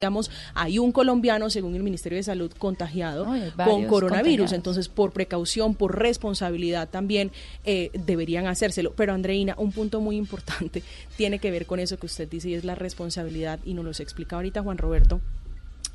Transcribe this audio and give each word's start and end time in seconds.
digamos, 0.00 0.30
hay 0.54 0.78
un 0.78 0.92
colombiano, 0.92 1.50
según 1.50 1.74
el 1.74 1.82
Ministerio 1.82 2.16
de 2.16 2.22
Salud, 2.22 2.50
contagiado 2.56 3.26
con 3.54 3.84
coronavirus. 3.84 4.52
Entonces, 4.52 4.88
por 4.88 5.12
precaución, 5.12 5.74
por 5.74 5.98
responsabilidad 5.98 6.88
también 6.88 7.32
eh, 7.66 7.90
deberían 7.92 8.46
hacérselo. 8.46 8.94
Pero, 8.94 9.12
Andreina, 9.12 9.54
un 9.58 9.72
punto 9.72 10.00
muy 10.00 10.16
importante 10.16 10.82
tiene 11.18 11.38
que 11.38 11.50
ver 11.50 11.66
con 11.66 11.80
eso 11.80 11.98
que 11.98 12.06
usted 12.06 12.26
dice 12.30 12.48
y 12.48 12.54
es 12.54 12.64
la 12.64 12.74
responsabilidad, 12.74 13.58
y 13.62 13.74
nos 13.74 13.84
lo 13.84 13.90
explica 13.90 14.36
ahorita 14.36 14.62
Juan 14.62 14.78
Roberto 14.78 15.20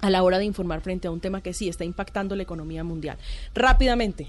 a 0.02 0.12
la 0.12 0.22
hora 0.22 0.38
de 0.38 0.46
informar 0.46 0.82
frente 0.82 1.08
a 1.08 1.12
un 1.12 1.20
tema 1.20 1.42
que 1.42 1.54
sí 1.54 1.68
está 1.68 1.84
impactando 1.84 2.36
la 2.36 2.44
economía 2.44 2.84
mundial. 2.84 3.18
Rápidamente, 3.56 4.28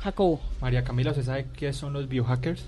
Jacobo. 0.00 0.42
María 0.60 0.84
Camila, 0.84 1.12
¿usted 1.12 1.24
sabe 1.24 1.46
qué 1.56 1.72
son 1.72 1.94
los 1.94 2.10
biohackers? 2.10 2.66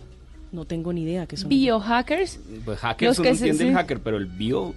No 0.53 0.65
tengo 0.65 0.95
ni 0.95 1.03
idea 1.03 1.27
qué 1.27 1.37
son. 1.37 1.51
¿Biohackers? 1.51 2.41
Pues 2.65 2.79
hackers 2.79 3.19
uno 3.19 3.29
entiende 3.29 3.69
el 3.69 3.75
hacker, 3.75 4.01
pero 4.01 4.17
el 4.17 4.25
bio 4.25 4.75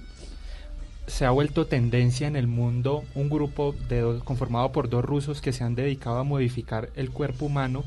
se 1.09 1.25
ha 1.25 1.31
vuelto 1.31 1.65
tendencia 1.65 2.27
en 2.27 2.35
el 2.35 2.47
mundo 2.47 3.03
un 3.15 3.29
grupo 3.29 3.75
de 3.89 4.21
conformado 4.23 4.71
por 4.71 4.89
dos 4.89 5.03
rusos 5.03 5.41
que 5.41 5.51
se 5.51 5.63
han 5.63 5.75
dedicado 5.75 6.19
a 6.19 6.23
modificar 6.23 6.91
el 6.95 7.09
cuerpo 7.09 7.45
humano 7.45 7.83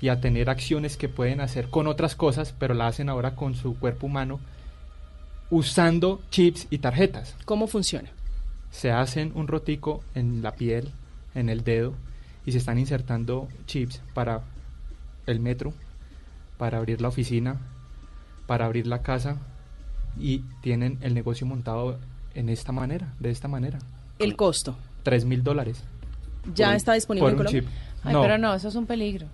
y 0.00 0.08
a 0.08 0.20
tener 0.20 0.50
acciones 0.50 0.98
que 0.98 1.08
pueden 1.08 1.40
hacer 1.40 1.70
con 1.70 1.86
otras 1.86 2.14
cosas, 2.14 2.54
pero 2.58 2.74
la 2.74 2.86
hacen 2.86 3.08
ahora 3.08 3.34
con 3.34 3.54
su 3.54 3.78
cuerpo 3.78 4.06
humano 4.06 4.40
usando 5.48 6.20
chips 6.30 6.66
y 6.70 6.78
tarjetas. 6.78 7.34
¿Cómo 7.46 7.66
funciona? 7.66 8.10
Se 8.70 8.90
hacen 8.90 9.32
un 9.34 9.48
rotico 9.48 10.02
en 10.14 10.42
la 10.42 10.54
piel, 10.54 10.92
en 11.34 11.48
el 11.48 11.64
dedo, 11.64 11.94
y 12.44 12.52
se 12.52 12.58
están 12.58 12.78
insertando 12.78 13.48
chips 13.66 14.02
para 14.12 14.42
el 15.26 15.40
metro, 15.40 15.72
para 16.58 16.76
abrir 16.76 17.00
la 17.00 17.08
oficina, 17.08 17.58
para 18.46 18.66
abrir 18.66 18.86
la 18.86 19.02
casa, 19.02 19.38
y 20.18 20.40
tienen 20.60 20.98
el 21.00 21.14
negocio 21.14 21.46
montado 21.46 21.98
en 22.36 22.50
esta 22.50 22.70
manera, 22.70 23.08
de 23.18 23.30
esta 23.30 23.48
manera. 23.48 23.78
¿El 24.18 24.36
costo? 24.36 24.76
Tres 25.02 25.24
mil 25.24 25.42
dólares. 25.42 25.82
¿Ya 26.54 26.76
está 26.76 26.92
disponible 26.92 27.30
en 27.30 27.36
Colombia? 27.36 27.64
Ay, 28.04 28.14
pero 28.20 28.38
no, 28.38 28.54
eso 28.54 28.68
es 28.68 28.74
un 28.74 28.86
peligro. 28.86 29.26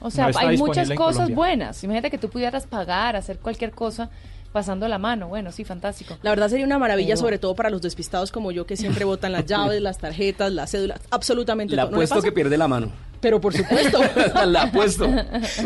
O 0.00 0.10
sea, 0.10 0.30
hay 0.34 0.56
muchas 0.56 0.90
cosas 0.92 1.30
buenas. 1.34 1.84
Imagínate 1.84 2.10
que 2.10 2.18
tú 2.18 2.30
pudieras 2.30 2.66
pagar, 2.66 3.16
hacer 3.16 3.38
cualquier 3.38 3.72
cosa 3.72 4.08
pasando 4.52 4.88
la 4.88 4.98
mano. 4.98 5.28
Bueno, 5.28 5.52
sí, 5.52 5.64
fantástico. 5.64 6.16
La 6.22 6.30
verdad 6.30 6.48
sería 6.48 6.64
una 6.64 6.78
maravilla, 6.78 7.16
sobre 7.16 7.38
todo 7.38 7.54
para 7.54 7.68
los 7.68 7.82
despistados 7.82 8.32
como 8.32 8.52
yo, 8.52 8.64
que 8.64 8.76
siempre 8.76 9.04
botan 9.04 9.32
las 9.32 9.44
llaves, 9.46 9.82
las 9.82 9.98
tarjetas, 9.98 10.52
las 10.52 10.70
cédulas, 10.70 11.00
absolutamente 11.10 11.76
la 11.76 11.84
todo. 11.84 11.96
apuesto 11.96 12.22
que 12.22 12.32
pierde 12.32 12.56
la 12.56 12.68
mano. 12.68 12.90
Pero 13.20 13.40
por 13.40 13.52
supuesto. 13.52 14.00
la 14.46 14.62
apuesto. 14.62 15.06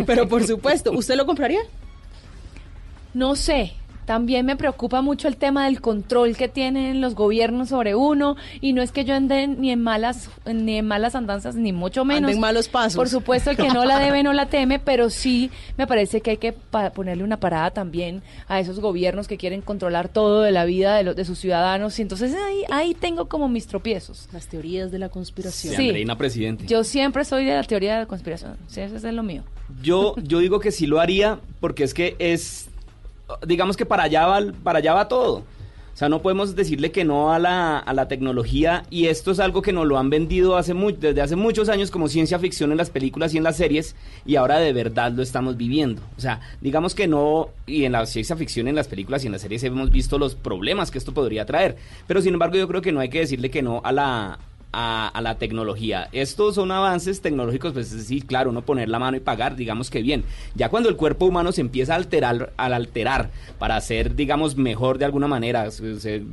Pero 0.07 0.29
por 0.29 0.45
supuesto. 0.45 0.91
¿Usted 0.93 1.17
lo 1.17 1.27
compraría? 1.27 1.61
No 3.13 3.37
sé. 3.37 3.75
También 4.07 4.45
me 4.45 4.57
preocupa 4.57 5.01
mucho 5.03 5.29
el 5.29 5.37
tema 5.37 5.65
del 5.65 5.81
control 5.81 6.37
que 6.37 6.49
tienen 6.49 7.01
los 7.01 7.15
gobiernos 7.15 7.71
sobre 7.71 7.95
uno 7.95 8.37
y 8.61 8.73
no 8.73 8.83
es 8.83 8.93
que 8.93 9.05
yo 9.05 9.15
ande 9.15 9.47
ni 9.47 9.71
en 9.71 9.83
malas 9.83 10.31
ni 10.47 10.79
en 10.79 10.87
malas 10.87 11.15
andanzas 11.15 11.55
ni 11.55 11.73
mucho 11.73 12.05
menos. 12.05 12.31
en 12.31 12.41
malos 12.41 12.69
pasos. 12.69 12.97
Por 12.97 13.09
supuesto 13.09 13.51
el 13.51 13.57
que 13.57 13.69
no 13.69 13.85
la 13.85 13.99
debe 13.99 14.23
no 14.23 14.33
la 14.33 14.47
teme, 14.51 14.79
pero 14.79 15.11
sí 15.11 15.51
me 15.77 15.87
parece 15.87 16.21
que 16.21 16.33
hay 16.33 16.37
que 16.37 16.53
ponerle 16.53 17.25
una 17.25 17.39
parada 17.39 17.71
también 17.71 18.23
a 18.49 18.61
esos 18.61 18.81
gobiernos 18.81 19.29
que 19.29 19.37
quieren 19.37 19.63
controlar 19.63 20.09
todo 20.09 20.43
de 20.43 20.53
la 20.53 20.65
vida 20.65 20.97
de, 20.97 21.05
los, 21.05 21.17
de 21.17 21.25
sus 21.25 21.39
ciudadanos 21.39 21.99
y 21.99 22.03
entonces 22.03 22.35
ahí 22.35 22.63
ahí 22.71 22.95
tengo 22.95 23.29
como 23.29 23.49
mis 23.49 23.67
tropiezos. 23.67 24.29
Las 24.33 24.49
teorías 24.49 24.91
de 24.91 24.99
la 24.99 25.09
conspiración. 25.09 25.75
Sí, 25.75 25.87
Andreina 25.87 26.19
presidente. 26.19 26.67
Yo 26.67 26.85
siempre 26.85 27.25
soy 27.25 27.45
de 27.45 27.55
la 27.55 27.63
teoría 27.63 27.95
de 27.95 28.01
la 28.01 28.07
conspiración. 28.07 28.57
Sí, 28.67 28.81
eso 28.81 28.97
es 28.97 29.03
lo 29.05 29.23
mío. 29.23 29.43
Yo 29.83 30.15
yo 30.23 30.39
digo 30.41 30.61
que 30.61 30.71
sí 30.71 30.87
lo 30.87 31.01
haría 31.01 31.41
porque 31.61 31.85
es 31.85 31.95
que 31.95 32.17
es 32.19 32.69
digamos 33.47 33.77
que 33.77 33.87
para 33.87 34.05
allá 34.05 34.27
va, 34.27 34.41
para 34.63 34.79
allá 34.79 34.95
va 34.95 35.09
todo. 35.09 35.45
O 35.95 35.97
sea, 35.97 36.09
no 36.09 36.23
podemos 36.23 36.57
decirle 36.57 36.91
que 36.91 37.05
no 37.05 37.33
a 37.33 37.39
la, 37.39 37.79
a 37.79 37.95
la 37.95 38.09
tecnología 38.09 38.83
y 38.91 39.07
esto 39.07 39.31
es 39.31 39.39
algo 39.39 39.63
que 39.63 39.73
nos 39.73 39.87
lo 39.87 39.97
han 39.97 40.11
vendido 40.11 40.57
hace 40.57 40.75
desde 40.75 41.21
hace 41.21 41.37
muchos 41.37 41.69
años 41.69 41.93
como 41.93 42.09
ciencia 42.09 42.37
ficción 42.41 42.73
en 42.73 42.79
las 42.79 42.91
películas 42.91 43.33
y 43.33 43.37
en 43.37 43.45
las 43.45 43.57
series 43.57 43.95
y 44.27 44.35
ahora 44.35 44.59
de 44.59 44.73
verdad 44.73 45.13
lo 45.13 45.23
estamos 45.23 45.57
viviendo. 45.57 46.03
O 46.19 46.21
sea, 46.21 46.41
digamos 46.61 46.97
que 46.97 47.07
no, 47.07 47.51
y 47.65 47.85
en 47.85 47.93
la 47.93 48.07
ciencia 48.07 48.35
ficción, 48.35 48.67
en 48.67 48.75
las 48.75 48.89
películas 48.89 49.23
y 49.23 49.27
en 49.27 49.35
las 49.35 49.43
series 49.43 49.63
hemos 49.63 49.93
visto 49.93 50.19
los 50.19 50.35
problemas 50.35 50.91
que 50.91 50.99
esto 50.99 51.15
podría 51.15 51.47
traer, 51.47 51.77
pero 52.09 52.21
sin 52.21 52.33
embargo 52.33 52.57
yo 52.57 52.67
creo 52.67 52.83
que 52.83 52.91
no 52.91 52.99
hay 52.99 53.09
que 53.09 53.21
decirle 53.21 53.53
que 53.53 53.63
no 53.63 53.81
a 53.85 53.93
la, 53.93 54.41
a, 54.75 55.21
la 55.21 55.39
tecnología. 55.39 56.09
Estos 56.13 56.57
son 56.57 56.71
avances 56.71 57.21
tecnológicos, 57.21 57.73
pues 57.73 57.89
sí, 57.89 58.21
claro, 58.21 58.51
uno 58.51 58.63
poner 58.63 58.89
la 58.89 58.99
mano 58.99 59.17
y 59.17 59.21
pagar, 59.21 59.57
digamos 59.57 59.91
que 59.91 60.03
bien. 60.03 60.25
Ya 60.55 60.69
cuando 60.69 60.89
el 60.89 60.97
cuerpo 60.97 61.27
humano 61.27 61.53
se 61.53 61.61
empieza 61.61 61.95
a 61.95 61.97
alterar, 61.97 62.53
al 62.57 62.73
alterar 62.73 63.31
para 63.59 63.77
hacer, 63.77 64.15
digamos, 64.15 64.57
mejor 64.57 64.99
de 64.99 65.05
alguna 65.05 65.29
manera, 65.29 65.69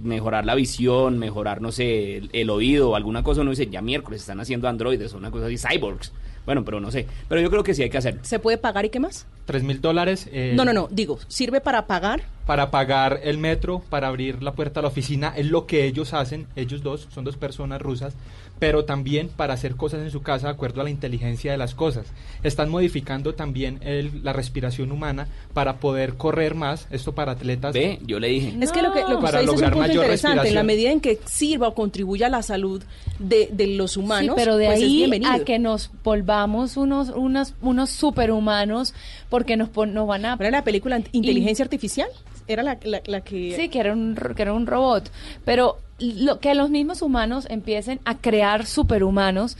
mejorar 0.03 0.45
la 0.45 0.55
visión, 0.55 1.19
mejorar, 1.19 1.61
no 1.61 1.71
sé, 1.71 2.23
el, 2.33 2.49
oído 2.49 2.89
o 2.89 2.95
alguna 2.95 3.23
cosa, 3.23 3.41
uno 3.41 3.51
dice, 3.51 3.67
ya 3.67 3.81
miércoles 3.81 4.21
están 4.21 4.39
haciendo 4.39 4.67
androides 4.67 5.13
o 5.13 5.17
una 5.17 5.31
cosa 5.31 5.45
así, 5.45 5.57
cyborgs. 5.57 6.11
Bueno, 6.45 6.65
pero 6.65 6.79
no 6.79 6.89
sé. 6.89 7.05
Pero 7.29 7.39
yo 7.39 7.51
creo 7.51 7.63
que 7.63 7.75
sí 7.75 7.83
hay 7.83 7.89
que 7.89 7.99
hacer. 7.99 8.17
¿Se 8.23 8.39
puede 8.39 8.57
pagar 8.57 8.83
y 8.85 8.89
qué 8.89 8.99
más? 8.99 9.27
Tres 9.45 9.63
mil 9.63 9.81
dólares. 9.81 10.29
Eh, 10.31 10.53
no, 10.55 10.65
no, 10.65 10.73
no. 10.73 10.87
Digo, 10.91 11.19
¿sirve 11.27 11.61
para 11.61 11.87
pagar? 11.87 12.23
Para 12.45 12.71
pagar 12.71 13.19
el 13.23 13.37
metro, 13.37 13.81
para 13.89 14.07
abrir 14.07 14.41
la 14.43 14.53
puerta 14.53 14.79
a 14.79 14.83
la 14.83 14.89
oficina. 14.89 15.33
Es 15.35 15.47
lo 15.47 15.65
que 15.65 15.85
ellos 15.85 16.13
hacen. 16.13 16.47
Ellos 16.55 16.83
dos, 16.83 17.07
son 17.11 17.23
dos 17.23 17.37
personas 17.37 17.81
rusas 17.81 18.15
pero 18.61 18.85
también 18.85 19.27
para 19.27 19.55
hacer 19.55 19.75
cosas 19.75 20.01
en 20.01 20.11
su 20.11 20.21
casa 20.21 20.45
de 20.45 20.53
acuerdo 20.53 20.81
a 20.81 20.83
la 20.83 20.91
inteligencia 20.91 21.51
de 21.51 21.57
las 21.57 21.73
cosas. 21.73 22.05
Están 22.43 22.69
modificando 22.69 23.33
también 23.33 23.79
la 24.21 24.33
respiración 24.33 24.91
humana 24.91 25.27
para 25.55 25.77
poder 25.77 26.13
correr 26.13 26.53
más, 26.53 26.85
esto 26.91 27.15
para 27.15 27.31
atletas. 27.31 27.73
Ve, 27.73 27.97
yo 28.05 28.19
le 28.19 28.27
dije. 28.27 28.55
Es 28.61 28.71
que 28.71 28.83
lo 28.83 28.93
que, 28.93 29.01
lo 29.01 29.19
que 29.19 29.25
usted 29.25 29.39
dice 29.39 29.53
es 29.55 29.61
un 29.63 29.71
punto 29.71 29.91
interesante, 29.91 30.49
en 30.49 30.53
la 30.53 30.61
medida 30.61 30.91
en 30.91 31.01
que 31.01 31.19
sirva 31.25 31.69
o 31.69 31.73
contribuya 31.73 32.27
a 32.27 32.29
la 32.29 32.43
salud 32.43 32.83
de, 33.17 33.49
los 33.75 33.97
humanos, 33.97 34.35
pero 34.37 34.57
de 34.57 34.67
pues 34.67 34.77
ahí 34.77 35.09
a 35.25 35.39
que 35.39 35.57
nos 35.57 35.89
volvamos 36.03 36.77
unos, 36.77 37.09
unos, 37.09 37.55
unos 37.63 37.89
superhumanos 37.89 38.93
porque 39.31 39.55
nos, 39.55 39.69
nos 39.75 40.05
van 40.05 40.25
a... 40.25 40.37
¿Era 40.37 40.51
la 40.51 40.63
película 40.63 41.01
Inteligencia 41.13 41.63
Artificial? 41.63 42.09
Era 42.47 42.63
la, 42.63 42.77
la, 42.83 43.21
que... 43.21 43.55
Sí, 43.55 43.69
que 43.69 43.79
era 43.79 43.93
un, 43.93 44.13
que 44.35 44.41
era 44.41 44.53
un 44.53 44.67
robot, 44.67 45.09
pero 45.45 45.77
lo, 45.99 46.39
que 46.39 46.53
los 46.53 46.69
mismos 46.69 47.01
humanos 47.01 47.47
empiecen 47.49 48.01
a 48.03 48.17
crear 48.17 48.65
superhumanos 48.65 49.57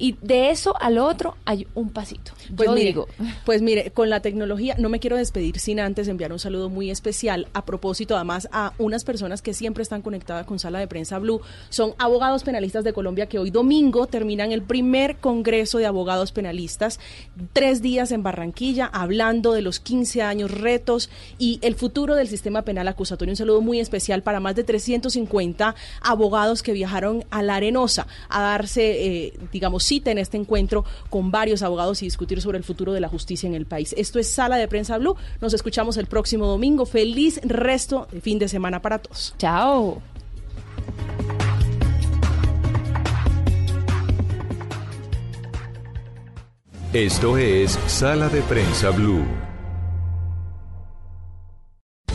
y 0.00 0.16
de 0.22 0.50
eso 0.50 0.74
al 0.80 0.98
otro 0.98 1.36
hay 1.44 1.66
un 1.74 1.90
pasito. 1.90 2.32
Pues 2.56 2.70
mire, 2.70 2.86
digo. 2.86 3.06
pues 3.44 3.62
mire, 3.62 3.90
con 3.90 4.10
la 4.10 4.20
tecnología 4.20 4.74
no 4.78 4.88
me 4.88 4.98
quiero 4.98 5.16
despedir 5.16 5.60
sin 5.60 5.78
antes 5.78 6.08
enviar 6.08 6.32
un 6.32 6.38
saludo 6.38 6.70
muy 6.70 6.90
especial 6.90 7.48
a 7.52 7.64
propósito 7.64 8.16
además 8.16 8.48
a 8.50 8.72
unas 8.78 9.04
personas 9.04 9.42
que 9.42 9.54
siempre 9.54 9.82
están 9.82 10.02
conectadas 10.02 10.46
con 10.46 10.58
Sala 10.58 10.78
de 10.78 10.88
Prensa 10.88 11.18
Blue. 11.18 11.42
Son 11.68 11.94
abogados 11.98 12.42
penalistas 12.44 12.82
de 12.82 12.92
Colombia 12.92 13.26
que 13.26 13.38
hoy 13.38 13.50
domingo 13.50 14.06
terminan 14.06 14.52
el 14.52 14.62
primer 14.62 15.18
Congreso 15.18 15.78
de 15.78 15.86
Abogados 15.86 16.32
Penalistas, 16.32 16.98
tres 17.52 17.82
días 17.82 18.10
en 18.10 18.22
Barranquilla, 18.22 18.86
hablando 18.86 19.52
de 19.52 19.60
los 19.60 19.80
15 19.80 20.22
años 20.22 20.50
retos 20.50 21.10
y 21.38 21.58
el 21.62 21.74
futuro 21.74 22.14
del 22.14 22.28
sistema 22.28 22.62
penal 22.62 22.88
acusatorio. 22.88 23.32
Un 23.32 23.36
saludo 23.36 23.60
muy 23.60 23.80
especial 23.80 24.22
para 24.22 24.40
más 24.40 24.56
de 24.56 24.64
350 24.64 25.74
abogados 26.00 26.62
que 26.62 26.72
viajaron 26.72 27.24
a 27.30 27.42
La 27.42 27.56
Arenosa 27.56 28.06
a 28.30 28.40
darse, 28.40 29.26
eh, 29.26 29.32
digamos, 29.52 29.89
cita 29.90 30.12
en 30.12 30.18
este 30.18 30.36
encuentro 30.36 30.84
con 31.08 31.32
varios 31.32 31.62
abogados 31.62 32.00
y 32.02 32.06
discutir 32.06 32.40
sobre 32.40 32.58
el 32.58 32.64
futuro 32.64 32.92
de 32.92 33.00
la 33.00 33.08
justicia 33.08 33.48
en 33.48 33.54
el 33.54 33.66
país. 33.66 33.92
Esto 33.98 34.20
es 34.20 34.30
Sala 34.30 34.56
de 34.56 34.68
Prensa 34.68 34.98
Blue. 34.98 35.16
Nos 35.40 35.52
escuchamos 35.52 35.96
el 35.96 36.06
próximo 36.06 36.46
domingo. 36.46 36.86
Feliz 36.86 37.40
resto 37.42 38.06
de 38.12 38.20
fin 38.20 38.38
de 38.38 38.48
semana 38.48 38.80
para 38.80 39.00
todos. 39.00 39.34
Chao. 39.36 40.00
Esto 46.92 47.36
es 47.36 47.72
Sala 47.88 48.28
de 48.28 48.42
Prensa 48.42 48.90
Blue. 48.90 49.49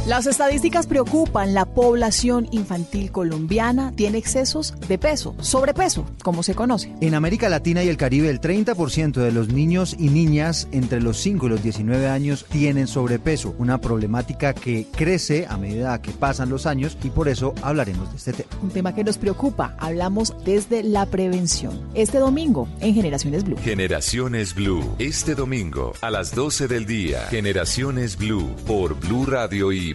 Las 0.05 0.27
estadísticas 0.27 0.85
preocupan. 0.85 1.55
La 1.55 1.65
población 1.65 2.47
infantil 2.51 3.11
colombiana 3.11 3.91
tiene 3.95 4.19
excesos 4.19 4.75
de 4.87 4.99
peso, 4.99 5.35
sobrepeso, 5.41 6.05
como 6.21 6.43
se 6.43 6.53
conoce. 6.53 6.93
En 7.01 7.15
América 7.15 7.49
Latina 7.49 7.83
y 7.83 7.89
el 7.89 7.97
Caribe, 7.97 8.29
el 8.29 8.39
30% 8.39 9.13
de 9.13 9.31
los 9.31 9.49
niños 9.49 9.95
y 9.97 10.09
niñas 10.09 10.67
entre 10.71 11.01
los 11.01 11.17
5 11.17 11.47
y 11.47 11.49
los 11.49 11.63
19 11.63 12.07
años 12.07 12.45
tienen 12.51 12.85
sobrepeso, 12.85 13.55
una 13.57 13.81
problemática 13.81 14.53
que 14.53 14.85
crece 14.95 15.47
a 15.49 15.57
medida 15.57 15.99
que 16.03 16.11
pasan 16.11 16.49
los 16.49 16.67
años 16.67 16.99
y 17.03 17.09
por 17.09 17.27
eso 17.27 17.55
hablaremos 17.63 18.11
de 18.11 18.17
este 18.17 18.33
tema. 18.33 18.49
Un 18.61 18.69
tema 18.69 18.93
que 18.93 19.03
nos 19.03 19.17
preocupa. 19.17 19.75
Hablamos 19.79 20.35
desde 20.45 20.83
la 20.83 21.07
prevención. 21.07 21.81
Este 21.95 22.19
domingo 22.19 22.67
en 22.79 22.93
Generaciones 22.93 23.43
Blue. 23.43 23.57
Generaciones 23.57 24.53
Blue. 24.53 24.83
Este 24.99 25.33
domingo 25.33 25.93
a 26.01 26.11
las 26.11 26.35
12 26.35 26.67
del 26.67 26.85
día. 26.85 27.21
Generaciones 27.31 28.15
Blue 28.17 28.55
por 28.67 28.93
Blue 28.99 29.25
Radio 29.25 29.71
y 29.71 29.94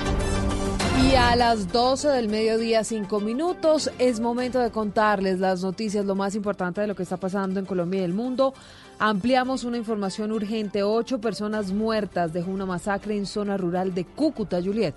Y 0.99 1.15
a 1.15 1.35
las 1.35 1.71
12 1.71 2.09
del 2.09 2.27
mediodía, 2.27 2.83
5 2.83 3.19
minutos, 3.19 3.91
es 3.99 4.19
momento 4.19 4.59
de 4.59 4.71
contarles 4.71 5.39
las 5.39 5.61
noticias, 5.61 6.05
lo 6.05 6.15
más 6.15 6.35
importante 6.35 6.81
de 6.81 6.87
lo 6.87 6.95
que 6.95 7.03
está 7.03 7.17
pasando 7.17 7.59
en 7.59 7.65
Colombia 7.65 8.01
y 8.01 8.03
el 8.03 8.13
mundo. 8.13 8.53
Ampliamos 8.99 9.63
una 9.63 9.77
información 9.77 10.31
urgente. 10.31 10.83
Ocho 10.83 11.19
personas 11.19 11.71
muertas 11.71 12.33
dejó 12.33 12.51
una 12.51 12.65
masacre 12.65 13.17
en 13.17 13.25
zona 13.25 13.57
rural 13.57 13.93
de 13.93 14.05
Cúcuta, 14.05 14.61
Juliet. 14.61 14.95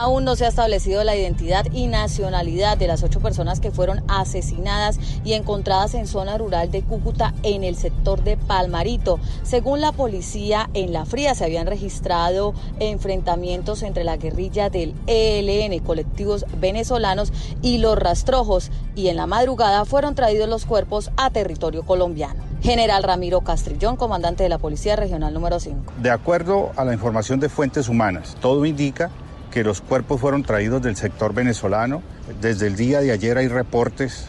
Aún 0.00 0.24
no 0.24 0.36
se 0.36 0.44
ha 0.44 0.48
establecido 0.48 1.02
la 1.02 1.16
identidad 1.16 1.66
y 1.72 1.88
nacionalidad 1.88 2.78
de 2.78 2.86
las 2.86 3.02
ocho 3.02 3.18
personas 3.18 3.58
que 3.58 3.72
fueron 3.72 4.04
asesinadas 4.06 5.00
y 5.24 5.32
encontradas 5.32 5.94
en 5.94 6.06
zona 6.06 6.38
rural 6.38 6.70
de 6.70 6.82
Cúcuta 6.82 7.34
en 7.42 7.64
el 7.64 7.74
sector 7.74 8.22
de 8.22 8.36
Palmarito. 8.36 9.18
Según 9.42 9.80
la 9.80 9.90
policía, 9.90 10.70
en 10.72 10.92
la 10.92 11.04
fría 11.04 11.34
se 11.34 11.44
habían 11.44 11.66
registrado 11.66 12.54
enfrentamientos 12.78 13.82
entre 13.82 14.04
la 14.04 14.16
guerrilla 14.18 14.70
del 14.70 14.94
ELN, 15.08 15.80
colectivos 15.80 16.46
venezolanos, 16.60 17.32
y 17.60 17.78
los 17.78 17.98
rastrojos, 17.98 18.70
y 18.94 19.08
en 19.08 19.16
la 19.16 19.26
madrugada 19.26 19.84
fueron 19.84 20.14
traídos 20.14 20.48
los 20.48 20.64
cuerpos 20.64 21.10
a 21.16 21.30
territorio 21.30 21.84
colombiano. 21.84 22.44
General 22.62 23.02
Ramiro 23.02 23.40
Castrillón, 23.40 23.96
comandante 23.96 24.44
de 24.44 24.48
la 24.48 24.58
Policía 24.58 24.94
Regional 24.94 25.34
número 25.34 25.58
5. 25.58 25.94
De 26.00 26.12
acuerdo 26.12 26.70
a 26.76 26.84
la 26.84 26.92
información 26.92 27.40
de 27.40 27.48
fuentes 27.48 27.88
humanas, 27.88 28.36
todo 28.40 28.64
indica 28.64 29.10
que 29.50 29.64
los 29.64 29.80
cuerpos 29.80 30.20
fueron 30.20 30.42
traídos 30.42 30.82
del 30.82 30.96
sector 30.96 31.34
venezolano. 31.34 32.02
Desde 32.40 32.66
el 32.66 32.76
día 32.76 33.00
de 33.00 33.12
ayer 33.12 33.38
hay 33.38 33.48
reportes 33.48 34.26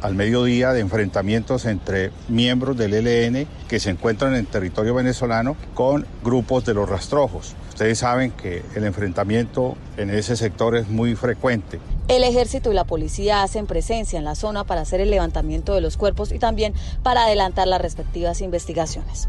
al 0.00 0.14
mediodía 0.14 0.72
de 0.72 0.80
enfrentamientos 0.80 1.64
entre 1.66 2.10
miembros 2.28 2.76
del 2.76 2.94
ELN 2.94 3.46
que 3.68 3.80
se 3.80 3.90
encuentran 3.90 4.34
en 4.34 4.46
territorio 4.46 4.94
venezolano 4.94 5.56
con 5.74 6.06
grupos 6.22 6.64
de 6.64 6.74
los 6.74 6.88
rastrojos. 6.88 7.54
Ustedes 7.68 7.98
saben 7.98 8.30
que 8.30 8.62
el 8.74 8.84
enfrentamiento 8.84 9.76
en 9.96 10.10
ese 10.10 10.36
sector 10.36 10.76
es 10.76 10.88
muy 10.88 11.16
frecuente. 11.16 11.80
El 12.08 12.22
ejército 12.22 12.70
y 12.70 12.74
la 12.74 12.84
policía 12.84 13.42
hacen 13.42 13.66
presencia 13.66 14.18
en 14.18 14.24
la 14.24 14.34
zona 14.34 14.64
para 14.64 14.82
hacer 14.82 15.00
el 15.00 15.10
levantamiento 15.10 15.74
de 15.74 15.80
los 15.80 15.96
cuerpos 15.96 16.32
y 16.32 16.38
también 16.38 16.74
para 17.02 17.24
adelantar 17.24 17.66
las 17.66 17.80
respectivas 17.80 18.42
investigaciones. 18.42 19.28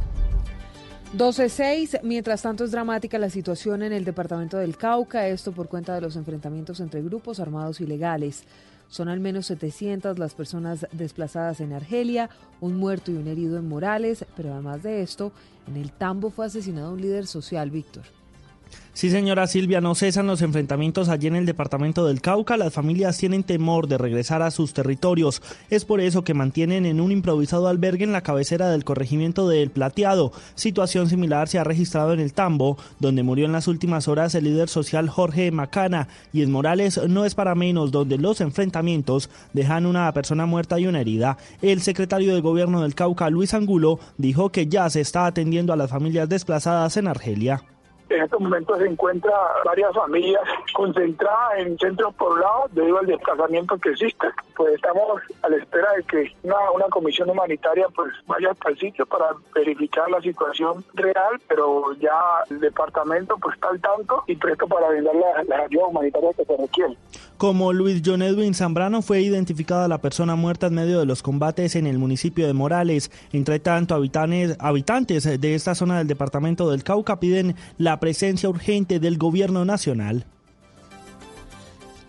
12.6. 1.17 2.01
Mientras 2.03 2.41
tanto 2.41 2.65
es 2.65 2.71
dramática 2.71 3.17
la 3.17 3.29
situación 3.29 3.83
en 3.83 3.94
el 3.94 4.03
departamento 4.03 4.57
del 4.57 4.75
Cauca, 4.75 5.29
esto 5.29 5.53
por 5.53 5.69
cuenta 5.69 5.95
de 5.95 6.01
los 6.01 6.17
enfrentamientos 6.17 6.81
entre 6.81 7.01
grupos 7.01 7.39
armados 7.39 7.79
ilegales. 7.79 8.44
Son 8.89 9.07
al 9.07 9.21
menos 9.21 9.45
700 9.45 10.19
las 10.19 10.33
personas 10.33 10.85
desplazadas 10.91 11.62
en 11.62 11.71
Argelia, 11.71 12.29
un 12.59 12.75
muerto 12.75 13.12
y 13.12 13.15
un 13.15 13.29
herido 13.29 13.57
en 13.57 13.69
Morales, 13.69 14.25
pero 14.35 14.51
además 14.51 14.83
de 14.83 15.03
esto, 15.03 15.31
en 15.67 15.77
el 15.77 15.94
Tambo 15.94 16.31
fue 16.31 16.47
asesinado 16.47 16.91
un 16.91 17.00
líder 17.00 17.27
social, 17.27 17.71
Víctor. 17.71 18.03
Sí, 18.95 19.10
señora 19.10 19.45
Silvia, 19.45 19.81
no 19.81 19.94
cesan 19.94 20.25
los 20.25 20.42
enfrentamientos 20.42 21.10
allí 21.10 21.27
en 21.27 21.36
el 21.36 21.45
departamento 21.45 22.06
del 22.06 22.22
Cauca. 22.22 22.56
Las 22.56 22.72
familias 22.72 23.18
tienen 23.18 23.44
temor 23.44 23.89
de 23.89 23.98
regresar 23.98 24.42
a 24.42 24.51
sus 24.51 24.74
territorios. 24.74 25.42
Es 25.69 25.83
por 25.83 26.00
eso 26.00 26.24
que 26.24 26.33
mantienen 26.33 26.86
en 26.86 27.01
un 27.01 27.12
improvisado 27.12 27.68
albergue 27.68 28.06
en 28.06 28.13
la 28.13 28.24
cabecera 28.24 28.69
del 28.69 28.86
corregimiento 28.86 29.50
de 29.50 29.62
El 29.62 29.69
Plateado. 29.69 30.31
Situación 30.56 31.10
similar 31.10 31.50
se 31.50 31.60
ha 31.60 31.66
registrado 31.66 32.13
en 32.13 32.22
el 32.22 32.31
Tambo, 32.31 32.77
donde 33.01 33.22
murió 33.22 33.45
en 33.45 33.51
las 33.51 33.68
últimas 33.68 34.07
horas 34.07 34.33
el 34.33 34.45
líder 34.45 34.69
social 34.69 35.10
Jorge 35.10 35.51
Macana. 35.51 36.07
Y 36.31 36.42
en 36.42 36.54
Morales 36.54 36.98
no 37.10 37.25
es 37.25 37.36
para 37.36 37.54
menos, 37.54 37.92
donde 37.92 38.18
los 38.18 38.39
enfrentamientos 38.39 39.30
dejan 39.51 39.88
una 39.88 40.10
persona 40.13 40.45
muerta 40.45 40.80
y 40.80 40.88
una 40.88 41.01
herida. 41.01 41.38
El 41.62 41.81
secretario 41.81 42.33
de 42.33 42.39
gobierno 42.39 42.81
del 42.81 42.95
Cauca, 42.95 43.30
Luis 43.30 43.54
Angulo, 43.54 44.00
dijo 44.18 44.54
que 44.54 44.68
ya 44.68 44.89
se 44.89 45.01
está 45.01 45.25
atendiendo 45.25 45.74
a 45.74 45.75
las 45.75 45.89
familias 45.89 46.30
desplazadas 46.30 46.95
en 46.95 47.10
Argelia. 47.10 47.62
En 48.09 48.21
estos 48.21 48.39
momentos 48.39 48.77
se 48.77 48.85
encuentra 48.85 49.33
varias 49.65 49.93
familias 49.93 50.41
concentradas 50.73 51.57
en 51.57 51.77
centros 51.79 52.13
poblados 52.15 52.73
debido 52.73 52.99
al 52.99 53.07
desplazamiento 53.07 53.77
que 53.79 53.89
existe. 53.89 54.27
Pues 54.55 54.75
estamos 54.75 55.21
a 55.41 55.49
la 55.49 55.57
espera 55.57 55.91
de 55.93 56.03
que 56.03 56.31
una, 56.43 56.71
una 56.71 56.85
comisión 56.85 57.29
humanitaria 57.29 57.87
pues 57.95 58.13
vaya 58.27 58.51
hasta 58.51 58.69
el 58.69 58.77
sitio 58.77 59.05
para 59.05 59.27
verificar 59.53 60.09
la 60.09 60.21
situación 60.21 60.85
real, 60.93 61.41
pero 61.47 61.93
ya 61.93 62.43
el 62.49 62.59
departamento 62.59 63.37
pues 63.37 63.55
está 63.55 63.69
al 63.69 63.81
tanto 63.81 64.23
y 64.27 64.35
presto 64.35 64.67
para 64.67 64.89
brindar 64.89 65.15
las 65.15 65.47
la 65.47 65.57
ayuda 65.65 65.87
humanitaria 65.87 66.33
que 66.33 66.45
se 66.45 66.57
requiere. 66.57 66.97
Como 67.37 67.73
Luis 67.73 68.01
John 68.05 68.21
Edwin 68.21 68.53
Zambrano 68.53 69.01
fue 69.01 69.21
identificada 69.21 69.89
la 69.89 69.99
persona 69.99 70.35
muerta 70.35 70.67
en 70.67 70.75
medio 70.75 70.99
de 70.99 71.05
los 71.05 71.21
combates 71.21 71.75
en 71.75 71.85
el 71.85 71.97
municipio 71.97 72.47
de 72.47 72.53
Morales. 72.53 73.11
Entre 73.33 73.59
tanto, 73.59 73.93
habitantes, 73.93 74.55
habitantes 74.59 75.23
de 75.25 75.55
esta 75.55 75.75
zona 75.75 75.97
del 75.97 76.07
departamento 76.07 76.71
del 76.71 76.83
Cauca 76.83 77.19
piden 77.19 77.55
la 77.77 77.99
presencia 77.99 78.47
urgente 78.47 79.01
del 79.01 79.17
gobierno 79.17 79.65
nacional. 79.65 80.25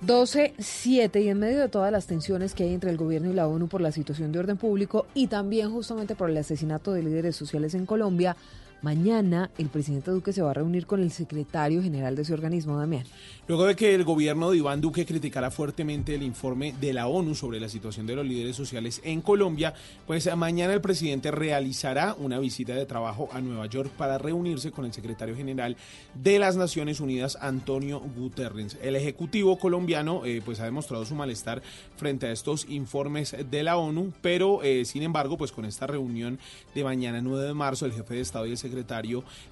12-7 0.07 1.25
y 1.25 1.29
en 1.29 1.39
medio 1.41 1.59
de 1.59 1.69
todas 1.69 1.91
las 1.91 2.07
tensiones 2.07 2.55
que 2.55 2.63
hay 2.63 2.75
entre 2.75 2.91
el 2.91 2.97
gobierno 2.97 3.31
y 3.31 3.35
la 3.35 3.49
ONU 3.49 3.67
por 3.67 3.81
la 3.81 3.91
situación 3.91 4.31
de 4.31 4.39
orden 4.39 4.57
público 4.57 5.07
y 5.15 5.27
también 5.27 5.73
justamente 5.73 6.15
por 6.15 6.31
el 6.31 6.37
asesinato 6.37 6.93
de 6.93 7.03
líderes 7.03 7.35
sociales 7.35 7.75
en 7.75 7.87
Colombia, 7.87 8.37
Mañana 8.83 9.51
el 9.59 9.69
presidente 9.69 10.11
Duque 10.11 10.33
se 10.33 10.43
va 10.43 10.51
a 10.51 10.55
reunir 10.55 10.87
con 10.87 11.01
el 11.01 11.11
secretario 11.11 11.83
general 11.83 12.15
de 12.15 12.23
ese 12.23 12.35
organismo, 12.35 12.79
Damián. 12.79 13.05
Luego 13.49 13.67
de 13.67 13.75
que 13.75 13.95
el 13.95 14.05
gobierno 14.05 14.51
de 14.51 14.59
Iván 14.59 14.81
Duque 14.81 15.07
criticara 15.07 15.51
fuertemente 15.51 16.15
el 16.15 16.23
informe 16.23 16.75
de 16.79 16.93
la 16.93 17.07
ONU 17.07 17.35
sobre 17.35 17.59
la 17.59 17.69
situación 17.69 18.07
de 18.07 18.15
los 18.15 18.27
líderes 18.27 18.55
sociales 18.55 19.01
en 19.03 19.23
Colombia, 19.23 19.75
pues 20.07 20.35
mañana 20.37 20.75
el 20.75 20.81
presidente 20.81 21.31
realizará 21.31 22.15
una 22.19 22.39
visita 22.39 22.75
de 22.75 22.87
trabajo 22.87 23.29
a 23.33 23.41
Nueva 23.41 23.67
York 23.67 23.91
para 23.97 24.19
reunirse 24.19 24.71
con 24.73 24.85
el 24.85 24.93
secretario 24.93 25.35
general 25.35 25.77
de 26.15 26.39
las 26.39 26.57
Naciones 26.57 27.01
Unidas, 27.01 27.39
Antonio 27.41 28.01
Guterres. 28.01 28.77
El 28.83 28.95
ejecutivo 28.95 29.59
colombiano 29.59 30.25
eh, 30.25 30.43
pues 30.45 30.61
ha 30.61 30.65
demostrado 30.65 31.05
su 31.05 31.15
malestar 31.15 31.63
frente 31.97 32.27
a 32.27 32.33
estos 32.33 32.67
informes 32.69 33.35
de 33.51 33.63
la 33.63 33.79
ONU, 33.79 34.13
pero 34.21 34.63
eh, 34.63 34.85
sin 34.85 35.03
embargo, 35.03 35.37
pues 35.39 35.51
con 35.51 35.65
esta 35.65 35.87
reunión 35.87 36.39
de 36.75 36.85
mañana 36.85 37.21
9 37.21 37.47
de 37.47 37.55
marzo, 37.55 37.87
el 37.87 37.93
jefe 37.93 38.15
de 38.15 38.21
Estado 38.21 38.47
y 38.47 38.51
el 38.51 38.59
secretario 38.59 38.76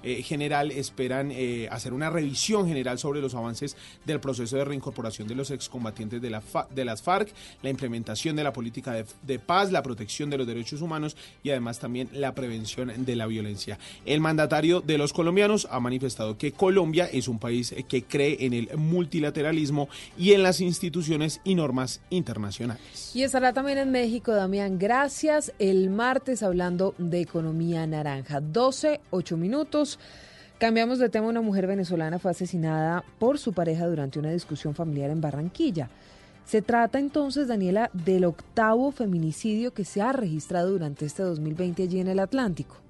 eh, 0.03 0.21
general 0.23 0.71
esperan 0.71 1.31
eh, 1.31 1.67
hacer 1.71 1.93
una 1.93 2.09
revisión 2.09 2.67
general 2.67 2.99
sobre 2.99 3.21
los 3.21 3.35
avances 3.35 3.75
del 4.05 4.19
proceso 4.19 4.57
de 4.57 4.65
reincorporación 4.65 5.27
de 5.27 5.35
los 5.35 5.51
excombatientes 5.51 6.21
de, 6.21 6.29
la 6.29 6.41
de 6.69 6.85
las 6.85 7.01
FARC, 7.01 7.29
la 7.61 7.69
implementación 7.69 8.35
de 8.35 8.43
la 8.43 8.53
política 8.53 9.03
de, 9.21 9.39
paz, 9.39 9.71
la 9.71 9.83
protección 9.83 10.29
de 10.29 10.37
los 10.37 10.47
derechos 10.47 10.81
humanos 10.81 11.15
y 11.43 11.49
además 11.49 11.79
también 11.79 12.09
la 12.13 12.33
prevención 12.33 13.05
de 13.05 13.15
la 13.15 13.27
violencia. 13.27 13.77
El 14.05 14.21
mandatario 14.21 14.81
de 14.81 14.97
los 14.97 15.13
colombianos 15.13 15.67
ha 15.71 15.79
manifestado 15.79 16.37
que 16.37 16.51
Colombia 16.51 17.09
es 17.11 17.27
un 17.27 17.39
país 17.39 17.73
que 17.87 18.03
cree 18.03 18.45
en 18.45 18.53
el 18.53 18.77
multilateralismo 18.77 19.89
y 20.17 20.33
en 20.33 20.43
las 20.43 20.61
instituciones 20.61 21.41
y 21.43 21.55
normas 21.55 22.01
internacionales. 22.09 23.11
Y 23.13 23.23
estará 23.23 23.53
también 23.53 23.77
en 23.77 23.91
México, 23.91 24.33
Damián. 24.33 24.77
Gracias. 24.77 25.53
El 25.59 25.89
martes 25.89 26.43
hablando 26.43 26.95
de 26.97 27.21
economía 27.21 27.85
naranja. 27.87 28.41
12 28.41 29.01
ocho 29.15 29.37
minutos. 29.37 29.99
Cambiamos 30.57 30.99
de 30.99 31.09
tema. 31.09 31.27
Una 31.27 31.41
mujer 31.41 31.67
venezolana 31.67 32.19
fue 32.19 32.31
asesinada 32.31 33.03
por 33.19 33.39
su 33.39 33.53
pareja 33.53 33.87
durante 33.87 34.19
una 34.19 34.31
discusión 34.31 34.75
familiar 34.75 35.09
en 35.09 35.21
Barranquilla. 35.21 35.89
Se 36.45 36.61
trata 36.61 36.99
entonces, 36.99 37.47
Daniela, 37.47 37.89
del 37.93 38.25
octavo 38.25 38.91
feminicidio 38.91 39.73
que 39.73 39.83
se 39.83 40.01
ha 40.01 40.11
registrado 40.11 40.69
durante 40.69 41.05
este 41.05 41.23
2020 41.23 41.83
allí 41.83 41.99
en 41.99 42.07
el 42.07 42.19
Atlántico. 42.19 42.84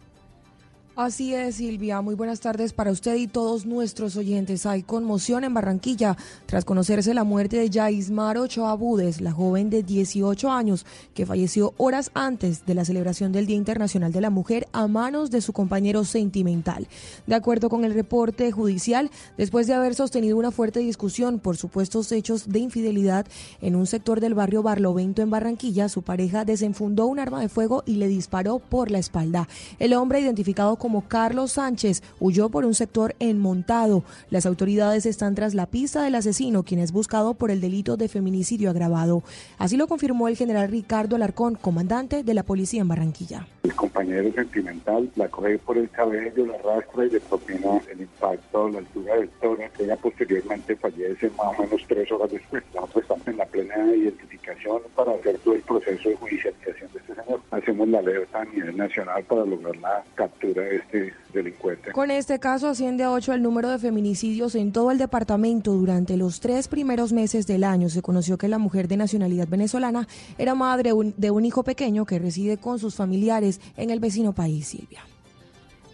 Así 0.97 1.35
es, 1.35 1.55
Silvia. 1.55 1.99
Muy 1.99 2.15
buenas 2.15 2.39
tardes 2.39 2.71
para 2.71 2.89
usted 2.89 3.15
y 3.15 3.27
todos 3.27 3.65
nuestros 3.65 4.15
oyentes. 4.15 4.65
Hay 4.65 4.81
conmoción 4.81 5.43
en 5.43 5.53
Barranquilla 5.53 6.15
tras 6.45 6.63
conocerse 6.63 7.13
la 7.13 7.25
muerte 7.25 7.57
de 7.57 7.69
Yaismar 7.69 8.37
Ochoa 8.37 8.73
Budes, 8.75 9.19
la 9.19 9.33
joven 9.33 9.69
de 9.69 9.83
18 9.83 10.49
años 10.49 10.85
que 11.13 11.25
falleció 11.25 11.73
horas 11.75 12.11
antes 12.13 12.65
de 12.65 12.75
la 12.75 12.85
celebración 12.85 13.33
del 13.33 13.45
Día 13.45 13.57
Internacional 13.57 14.13
de 14.13 14.21
la 14.21 14.29
Mujer 14.29 14.69
a 14.71 14.87
manos 14.87 15.31
de 15.31 15.41
su 15.41 15.51
compañero 15.51 16.05
sentimental. 16.05 16.87
De 17.27 17.35
acuerdo 17.35 17.67
con 17.67 17.83
el 17.83 17.93
reporte 17.93 18.49
judicial, 18.53 19.11
después 19.37 19.67
de 19.67 19.73
haber 19.73 19.95
sostenido 19.95 20.37
una 20.37 20.51
fuerte 20.51 20.79
discusión 20.79 21.39
por 21.39 21.57
supuestos 21.57 22.09
hechos 22.13 22.47
de 22.47 22.59
infidelidad 22.59 23.25
en 23.59 23.75
un 23.75 23.85
sector 23.85 24.21
del 24.21 24.33
barrio 24.33 24.63
Barlovento 24.63 25.21
en 25.21 25.29
Barranquilla, 25.29 25.89
su 25.89 26.03
pareja 26.03 26.45
desenfundó 26.45 27.05
un 27.07 27.19
arma 27.19 27.41
de 27.41 27.49
fuego 27.49 27.83
y 27.85 27.95
le 27.95 28.07
disparó 28.07 28.59
por 28.59 28.91
la 28.91 28.99
espalda. 28.99 29.49
El 29.77 29.93
hombre 29.93 30.21
identificado 30.21 30.77
como 30.77 30.84
Carlos 31.07 31.53
Sánchez 31.53 32.03
huyó 32.19 32.49
por 32.49 32.63
un 32.63 32.75
sector 32.75 33.15
enmontado. 33.19 34.03
Las 34.29 34.45
autoridades 34.45 35.05
están 35.05 35.33
tras 35.33 35.55
la 35.55 35.65
pista 35.65 36.03
del 36.03 36.13
asesino, 36.13 36.63
quien 36.63 36.79
es 36.79 36.91
buscado 36.91 37.33
por 37.33 37.49
el 37.49 37.59
delito 37.59 37.97
de 37.97 38.07
feminicidio 38.07 38.69
agravado. 38.69 39.23
Así 39.57 39.77
lo 39.77 39.87
confirmó 39.87 40.27
el 40.27 40.37
general 40.37 40.69
Ricardo 40.69 41.15
Alarcón, 41.15 41.55
comandante 41.55 42.23
de 42.23 42.33
la 42.33 42.43
policía 42.43 42.81
en 42.81 42.87
Barranquilla. 42.87 43.47
El 43.63 43.73
compañero 43.73 44.31
sentimental 44.31 45.09
la 45.15 45.27
coge 45.27 45.57
por 45.57 45.77
el 45.77 45.89
cabello, 45.89 46.45
la 46.45 46.53
arrastra 46.55 47.05
y 47.05 47.09
le 47.09 47.19
propina 47.19 47.81
el 47.91 48.01
impacto 48.01 48.69
la 48.69 48.79
altura 48.79 49.15
del 49.15 49.29
tórax. 49.41 49.79
Ella 49.79 49.97
posteriormente 49.97 50.75
fallece 50.75 51.29
más 51.31 51.57
o 51.57 51.63
menos 51.63 51.81
tres 51.87 52.11
horas 52.11 52.31
después. 52.31 52.63
Nosotros 52.75 53.03
estamos 53.03 53.27
en 53.27 53.37
la 53.37 53.45
plena 53.45 53.95
identificación 53.95 54.81
para 54.95 55.13
hacer 55.13 55.39
todo 55.39 55.55
el 55.55 55.61
proceso 55.61 56.09
de 56.09 56.15
judicialización 56.15 56.91
de 56.93 56.99
este 56.99 57.15
señor. 57.15 57.41
Hacemos 57.51 57.87
la 57.87 57.99
alerta 57.99 58.41
a 58.41 58.45
nivel 58.45 58.77
nacional 58.77 59.23
para 59.23 59.45
lograr 59.45 59.75
la 59.77 60.03
captura 60.15 60.61
de 60.61 60.74
este 60.75 61.13
delincuente. 61.33 61.91
Con 61.91 62.11
este 62.11 62.39
caso 62.39 62.67
asciende 62.67 63.03
a 63.03 63.11
8 63.11 63.33
el 63.33 63.41
número 63.41 63.69
de 63.69 63.79
feminicidios 63.79 64.55
en 64.55 64.71
todo 64.71 64.91
el 64.91 64.97
departamento. 64.97 65.73
Durante 65.73 66.17
los 66.17 66.39
tres 66.39 66.67
primeros 66.67 67.13
meses 67.13 67.47
del 67.47 67.63
año 67.63 67.89
se 67.89 68.01
conoció 68.01 68.37
que 68.37 68.47
la 68.47 68.57
mujer 68.57 68.87
de 68.87 68.97
nacionalidad 68.97 69.47
venezolana 69.47 70.07
era 70.37 70.55
madre 70.55 70.91
de 71.17 71.31
un 71.31 71.45
hijo 71.45 71.63
pequeño 71.63 72.05
que 72.05 72.19
reside 72.19 72.57
con 72.57 72.79
sus 72.79 72.95
familiares 72.95 73.61
en 73.77 73.89
el 73.89 73.99
vecino 73.99 74.33
país, 74.33 74.67
Silvia. 74.67 75.01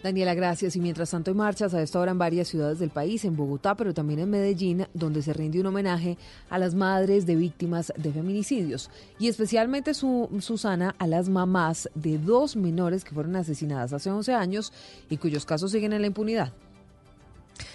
Daniela, 0.02 0.34
gracias. 0.34 0.74
Y 0.74 0.80
mientras 0.80 1.10
tanto 1.10 1.30
hay 1.30 1.36
marchas 1.36 1.74
a 1.74 1.82
esta 1.82 2.00
hora 2.00 2.10
en 2.10 2.18
varias 2.18 2.48
ciudades 2.48 2.78
del 2.78 2.90
país, 2.90 3.24
en 3.24 3.36
Bogotá, 3.36 3.74
pero 3.76 3.94
también 3.94 4.20
en 4.20 4.30
Medellín, 4.30 4.86
donde 4.94 5.22
se 5.22 5.32
rinde 5.32 5.60
un 5.60 5.66
homenaje 5.66 6.18
a 6.50 6.58
las 6.58 6.74
madres 6.74 7.24
de 7.24 7.36
víctimas 7.36 7.92
de 7.96 8.12
feminicidios. 8.12 8.90
Y 9.18 9.28
especialmente, 9.28 9.94
su, 9.94 10.28
Susana, 10.40 10.94
a 10.98 11.06
las 11.06 11.28
mamás 11.28 11.88
de 11.94 12.18
dos 12.18 12.56
menores 12.56 13.04
que 13.04 13.14
fueron 13.14 13.36
asesinadas 13.36 13.92
hace 13.92 14.10
11 14.10 14.34
años 14.34 14.72
y 15.08 15.18
cuyos 15.18 15.44
casos 15.44 15.70
siguen 15.70 15.92
en 15.92 16.00
la 16.00 16.08
impunidad. 16.08 16.52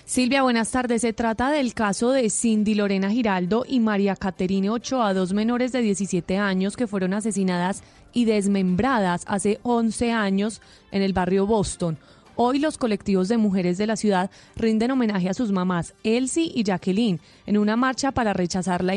Silvia, 0.05 0.43
buenas 0.43 0.71
tardes. 0.71 1.01
Se 1.01 1.13
trata 1.13 1.51
del 1.51 1.73
caso 1.73 2.11
de 2.11 2.29
Cindy 2.29 2.75
Lorena 2.75 3.09
Giraldo 3.09 3.65
y 3.67 3.79
María 3.79 4.15
Caterine 4.15 4.69
Ochoa, 4.69 5.13
dos 5.13 5.33
menores 5.33 5.71
de 5.71 5.81
17 5.81 6.37
años 6.37 6.75
que 6.75 6.87
fueron 6.87 7.13
asesinadas 7.13 7.83
y 8.13 8.25
desmembradas 8.25 9.23
hace 9.27 9.59
11 9.63 10.11
años 10.11 10.61
en 10.91 11.01
el 11.01 11.13
barrio 11.13 11.45
Boston. 11.45 11.97
Hoy 12.39 12.59
los 12.59 12.77
colectivos 12.77 13.29
de 13.29 13.37
mujeres 13.37 13.79
de 13.79 13.87
la 13.87 13.95
ciudad 13.95 14.29
rinden 14.55 14.91
homenaje 14.91 15.27
a 15.27 15.33
sus 15.33 15.51
mamás, 15.51 15.95
Elsie 16.03 16.51
y 16.53 16.63
Jacqueline, 16.63 17.19
en 17.47 17.57
una 17.57 17.75
marcha 17.75 18.11
para 18.11 18.31
rechazar 18.31 18.83
la, 18.83 18.93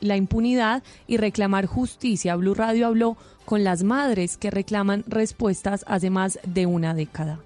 la 0.00 0.16
impunidad 0.16 0.84
y 1.08 1.16
reclamar 1.16 1.66
justicia. 1.66 2.36
Blue 2.36 2.54
Radio 2.54 2.86
habló 2.86 3.16
con 3.44 3.64
las 3.64 3.82
madres 3.82 4.36
que 4.36 4.52
reclaman 4.52 5.02
respuestas 5.08 5.84
hace 5.88 6.08
más 6.10 6.38
de 6.46 6.66
una 6.66 6.94
década 6.94 7.40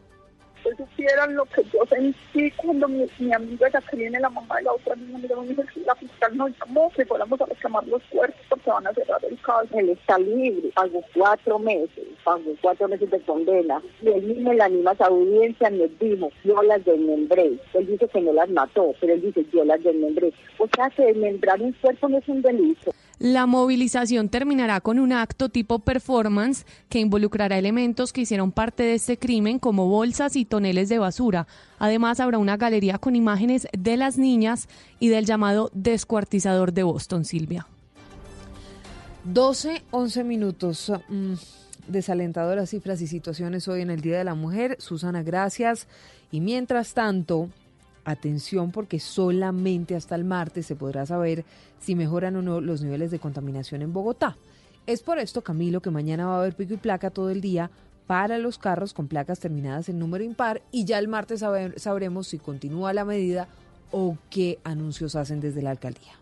pues 0.76 0.88
supieran 0.88 1.34
lo 1.34 1.44
que 1.46 1.62
yo 1.64 1.84
sentí 1.86 2.50
cuando 2.52 2.88
mi, 2.88 3.32
amiga 3.32 3.68
Jacqueline, 3.70 4.20
la 4.20 4.30
mamá 4.30 4.56
de 4.56 4.62
la 4.62 4.72
otra 4.72 4.94
niña, 4.96 5.18
me 5.18 5.48
dijo 5.48 5.62
la 5.84 5.94
fiscal 5.96 6.36
nos 6.36 6.50
llamó 6.58 6.90
que 6.90 7.04
fuéramos 7.04 7.40
a 7.40 7.46
reclamar 7.46 7.86
los 7.86 8.02
cuerpos 8.04 8.40
porque 8.48 8.70
van 8.70 8.86
a 8.86 8.94
cerrar 8.94 9.24
el 9.24 9.38
caso. 9.40 9.68
Él 9.72 9.90
está 9.90 10.18
libre, 10.18 10.70
pagó 10.74 11.02
cuatro 11.14 11.58
meses, 11.58 12.04
pagó 12.24 12.54
cuatro 12.60 12.88
meses 12.88 13.10
de 13.10 13.20
condena. 13.20 13.82
Y 14.02 14.08
él 14.08 14.22
mismo 14.22 14.52
en 14.52 14.58
la 14.58 14.68
misma 14.68 14.94
audiencia 15.00 15.70
nos 15.70 15.98
dijo, 15.98 16.30
yo 16.44 16.62
las 16.62 16.84
desmembré. 16.84 17.58
Él 17.74 17.86
dice 17.86 18.08
que 18.08 18.20
no 18.20 18.32
las 18.32 18.48
mató, 18.50 18.94
pero 19.00 19.14
él 19.14 19.22
dice, 19.22 19.44
yo 19.52 19.64
las 19.64 19.82
desmembré. 19.82 20.32
O 20.58 20.68
sea 20.74 20.90
que 20.90 21.06
desmembrar 21.06 21.60
un 21.60 21.72
cuerpo 21.72 22.08
no 22.08 22.18
es 22.18 22.28
un 22.28 22.42
delito. 22.42 22.92
La 23.22 23.46
movilización 23.46 24.28
terminará 24.28 24.80
con 24.80 24.98
un 24.98 25.12
acto 25.12 25.48
tipo 25.48 25.78
performance 25.78 26.66
que 26.88 26.98
involucrará 26.98 27.56
elementos 27.56 28.12
que 28.12 28.22
hicieron 28.22 28.50
parte 28.50 28.82
de 28.82 28.94
este 28.94 29.16
crimen 29.16 29.60
como 29.60 29.86
bolsas 29.86 30.34
y 30.34 30.44
toneles 30.44 30.88
de 30.88 30.98
basura. 30.98 31.46
Además 31.78 32.18
habrá 32.18 32.38
una 32.38 32.56
galería 32.56 32.98
con 32.98 33.14
imágenes 33.14 33.68
de 33.78 33.96
las 33.96 34.18
niñas 34.18 34.66
y 34.98 35.06
del 35.06 35.24
llamado 35.24 35.70
descuartizador 35.72 36.72
de 36.72 36.82
Boston, 36.82 37.24
Silvia. 37.24 37.68
12, 39.22 39.84
11 39.92 40.24
minutos. 40.24 40.92
Mm, 41.08 41.34
desalentadoras 41.86 42.70
cifras 42.70 43.00
y 43.02 43.06
situaciones 43.06 43.68
hoy 43.68 43.82
en 43.82 43.90
el 43.90 44.00
Día 44.00 44.18
de 44.18 44.24
la 44.24 44.34
Mujer. 44.34 44.74
Susana, 44.80 45.22
gracias. 45.22 45.86
Y 46.32 46.40
mientras 46.40 46.92
tanto, 46.92 47.50
atención 48.04 48.72
porque 48.72 49.00
solamente 49.00 49.94
hasta 49.94 50.14
el 50.14 50.24
martes 50.24 50.66
se 50.66 50.76
podrá 50.76 51.06
saber 51.06 51.44
si 51.80 51.94
mejoran 51.94 52.36
o 52.36 52.42
no 52.42 52.60
los 52.60 52.82
niveles 52.82 53.10
de 53.10 53.18
contaminación 53.18 53.82
en 53.82 53.92
Bogotá. 53.92 54.36
Es 54.86 55.02
por 55.02 55.18
esto, 55.18 55.42
Camilo, 55.42 55.80
que 55.80 55.90
mañana 55.90 56.26
va 56.26 56.36
a 56.36 56.38
haber 56.40 56.54
pico 56.54 56.74
y 56.74 56.78
placa 56.78 57.10
todo 57.10 57.30
el 57.30 57.40
día 57.40 57.70
para 58.06 58.38
los 58.38 58.58
carros 58.58 58.94
con 58.94 59.06
placas 59.06 59.38
terminadas 59.38 59.88
en 59.88 59.98
número 59.98 60.24
impar 60.24 60.62
y 60.72 60.84
ya 60.84 60.98
el 60.98 61.08
martes 61.08 61.44
sabremos 61.76 62.26
si 62.26 62.38
continúa 62.38 62.92
la 62.92 63.04
medida 63.04 63.48
o 63.92 64.16
qué 64.28 64.58
anuncios 64.64 65.14
hacen 65.14 65.40
desde 65.40 65.62
la 65.62 65.70
alcaldía. 65.70 66.21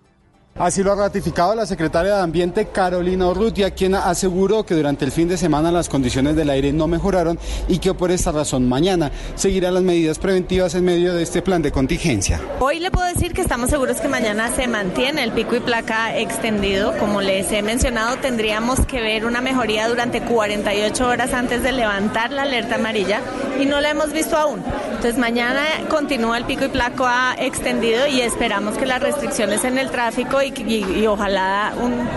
Así 0.57 0.83
lo 0.83 0.93
ha 0.93 0.97
ratificado 0.97 1.55
la 1.55 1.65
secretaria 1.65 2.17
de 2.17 2.21
Ambiente 2.21 2.67
Carolina 2.67 3.29
Urrutia, 3.29 3.71
quien 3.71 3.95
aseguró 3.95 4.67
que 4.67 4.75
durante 4.75 5.07
el 5.07 5.13
fin 5.13 5.27
de 5.27 5.39
semana 5.39 5.73
las 5.73 5.89
condiciones 5.89 6.37
del 6.37 6.51
aire 6.51 6.71
no 6.71 6.87
mejoraron 6.87 7.39
y 7.67 7.79
que 7.79 7.95
por 7.95 8.11
esta 8.11 8.31
razón 8.31 8.69
mañana 8.69 9.11
seguirá 9.37 9.71
las 9.71 9.83
medidas 9.83 10.19
preventivas 10.19 10.75
en 10.75 10.85
medio 10.85 11.15
de 11.15 11.23
este 11.23 11.41
plan 11.41 11.63
de 11.63 11.73
contingencia. 11.73 12.41
Hoy 12.59 12.79
le 12.79 12.91
puedo 12.91 13.07
decir 13.07 13.33
que 13.33 13.41
estamos 13.41 13.71
seguros 13.71 14.03
que 14.03 14.09
mañana 14.09 14.55
se 14.55 14.67
mantiene 14.67 15.23
el 15.23 15.33
pico 15.33 15.57
y 15.57 15.61
placa 15.61 16.19
extendido. 16.19 16.95
Como 16.99 17.23
les 17.23 17.51
he 17.53 17.63
mencionado, 17.63 18.17
tendríamos 18.17 18.85
que 18.85 19.01
ver 19.01 19.25
una 19.25 19.41
mejoría 19.41 19.89
durante 19.89 20.21
48 20.21 21.07
horas 21.07 21.33
antes 21.33 21.63
de 21.63 21.73
levantar 21.73 22.33
la 22.33 22.43
alerta 22.43 22.75
amarilla 22.75 23.23
y 23.59 23.65
no 23.65 23.81
la 23.81 23.91
hemos 23.91 24.13
visto 24.13 24.37
aún. 24.37 24.63
Entonces 24.89 25.17
mañana 25.17 25.63
continúa 25.89 26.37
el 26.37 26.45
pico 26.45 26.67
y 26.67 26.69
placa 26.69 27.35
extendido 27.39 28.07
y 28.07 28.21
esperamos 28.21 28.77
que 28.77 28.85
las 28.85 29.01
restricciones 29.01 29.65
en 29.65 29.79
el 29.79 29.91
tráfico 29.91 30.40
y, 30.43 31.07
ojalá 31.07 31.73
un 31.81 32.09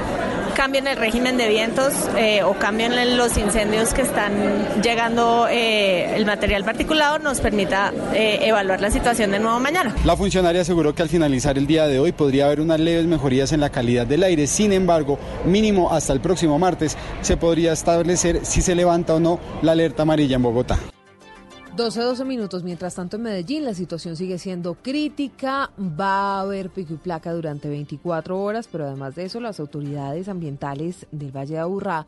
cambio 0.53 0.79
en 0.79 0.87
el 0.87 0.97
régimen 0.97 1.35
de 1.35 1.47
vientos 1.49 1.93
eh, 2.15 2.43
o 2.43 2.53
cambio 2.53 2.85
en 2.85 3.17
los 3.17 3.37
incendios 3.37 3.93
que 3.93 4.03
están 4.03 4.81
llegando 4.81 5.47
eh, 5.49 6.15
el 6.15 6.25
material 6.25 6.63
particulado 6.63 7.17
nos 7.19 7.41
permita 7.41 7.91
eh, 8.13 8.39
evaluar 8.43 8.79
la 8.79 8.91
situación 8.91 9.31
de 9.31 9.39
nuevo 9.39 9.59
mañana. 9.59 9.95
La 10.05 10.15
funcionaria 10.15 10.61
aseguró 10.61 10.93
que 10.93 11.01
al 11.01 11.09
finalizar 11.09 11.57
el 11.57 11.65
día 11.65 11.87
de 11.87 11.99
hoy 11.99 12.11
podría 12.11 12.45
haber 12.45 12.61
unas 12.61 12.79
leves 12.79 13.05
mejorías 13.05 13.51
en 13.51 13.61
la 13.61 13.71
calidad 13.71 14.05
del 14.05 14.23
aire. 14.23 14.45
Sin 14.47 14.71
embargo, 14.73 15.17
mínimo 15.45 15.91
hasta 15.91 16.13
el 16.13 16.21
próximo 16.21 16.59
martes 16.59 16.97
se 17.21 17.35
podría 17.35 17.73
establecer 17.73 18.45
si 18.45 18.61
se 18.61 18.75
levanta 18.75 19.15
o 19.15 19.19
no 19.19 19.39
la 19.61 19.71
alerta 19.71 20.03
amarilla 20.03 20.35
en 20.35 20.43
Bogotá. 20.43 20.92
12, 21.75 22.01
12 22.01 22.25
minutos. 22.25 22.63
Mientras 22.63 22.93
tanto, 22.93 23.17
en 23.17 23.23
Medellín 23.23 23.65
la 23.65 23.73
situación 23.73 24.15
sigue 24.15 24.37
siendo 24.37 24.75
crítica. 24.75 25.71
Va 25.79 26.37
a 26.37 26.41
haber 26.41 26.69
pico 26.69 26.93
y 26.93 26.97
placa 26.97 27.33
durante 27.33 27.67
24 27.67 28.39
horas, 28.39 28.69
pero 28.71 28.85
además 28.85 29.15
de 29.15 29.25
eso, 29.25 29.39
las 29.39 29.59
autoridades 29.59 30.27
ambientales 30.29 31.07
del 31.11 31.35
Valle 31.35 31.55
de 31.55 31.59
Aburrá 31.59 32.05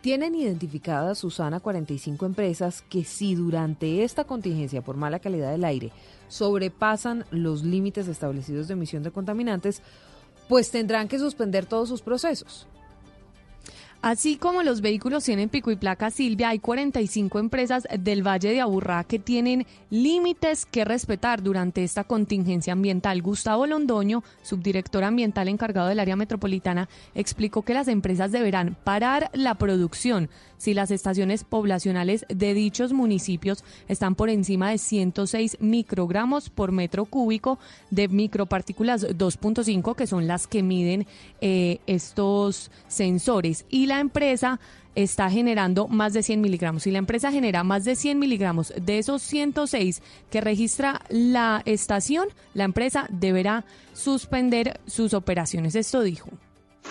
tienen 0.00 0.34
identificadas, 0.34 1.18
Susana, 1.18 1.60
45 1.60 2.26
empresas 2.26 2.82
que 2.82 3.04
si 3.04 3.36
durante 3.36 4.02
esta 4.02 4.24
contingencia 4.24 4.82
por 4.82 4.96
mala 4.96 5.20
calidad 5.20 5.52
del 5.52 5.64
aire 5.64 5.92
sobrepasan 6.28 7.24
los 7.30 7.62
límites 7.62 8.08
establecidos 8.08 8.66
de 8.66 8.74
emisión 8.74 9.04
de 9.04 9.12
contaminantes, 9.12 9.80
pues 10.48 10.72
tendrán 10.72 11.06
que 11.06 11.20
suspender 11.20 11.66
todos 11.66 11.88
sus 11.88 12.02
procesos. 12.02 12.66
Así 14.04 14.36
como 14.36 14.62
los 14.62 14.82
vehículos 14.82 15.24
tienen 15.24 15.48
pico 15.48 15.70
y 15.70 15.76
placa 15.76 16.10
Silvia, 16.10 16.50
hay 16.50 16.58
45 16.58 17.38
empresas 17.38 17.88
del 17.98 18.22
Valle 18.22 18.50
de 18.50 18.60
Aburrá 18.60 19.02
que 19.04 19.18
tienen 19.18 19.66
límites 19.88 20.66
que 20.66 20.84
respetar 20.84 21.42
durante 21.42 21.82
esta 21.82 22.04
contingencia 22.04 22.74
ambiental. 22.74 23.22
Gustavo 23.22 23.66
Londoño, 23.66 24.22
subdirector 24.42 25.04
ambiental 25.04 25.48
encargado 25.48 25.88
del 25.88 26.00
área 26.00 26.16
metropolitana, 26.16 26.90
explicó 27.14 27.62
que 27.62 27.72
las 27.72 27.88
empresas 27.88 28.30
deberán 28.30 28.76
parar 28.84 29.30
la 29.32 29.54
producción 29.54 30.28
si 30.64 30.72
las 30.72 30.90
estaciones 30.90 31.44
poblacionales 31.44 32.24
de 32.30 32.54
dichos 32.54 32.94
municipios 32.94 33.62
están 33.86 34.14
por 34.14 34.30
encima 34.30 34.70
de 34.70 34.78
106 34.78 35.58
microgramos 35.60 36.48
por 36.48 36.72
metro 36.72 37.04
cúbico 37.04 37.58
de 37.90 38.08
micropartículas 38.08 39.06
2.5, 39.06 39.94
que 39.94 40.06
son 40.06 40.26
las 40.26 40.46
que 40.46 40.62
miden 40.62 41.06
eh, 41.42 41.80
estos 41.86 42.70
sensores. 42.88 43.66
Y 43.68 43.84
la 43.84 44.00
empresa 44.00 44.58
está 44.94 45.28
generando 45.28 45.86
más 45.86 46.14
de 46.14 46.22
100 46.22 46.40
miligramos. 46.40 46.84
Si 46.84 46.90
la 46.90 46.98
empresa 46.98 47.30
genera 47.30 47.62
más 47.62 47.84
de 47.84 47.94
100 47.94 48.18
miligramos 48.18 48.72
de 48.80 48.98
esos 48.98 49.20
106 49.20 50.00
que 50.30 50.40
registra 50.40 51.02
la 51.10 51.60
estación, 51.66 52.28
la 52.54 52.64
empresa 52.64 53.06
deberá 53.10 53.66
suspender 53.92 54.80
sus 54.86 55.12
operaciones. 55.12 55.74
Esto 55.74 56.00
dijo. 56.00 56.30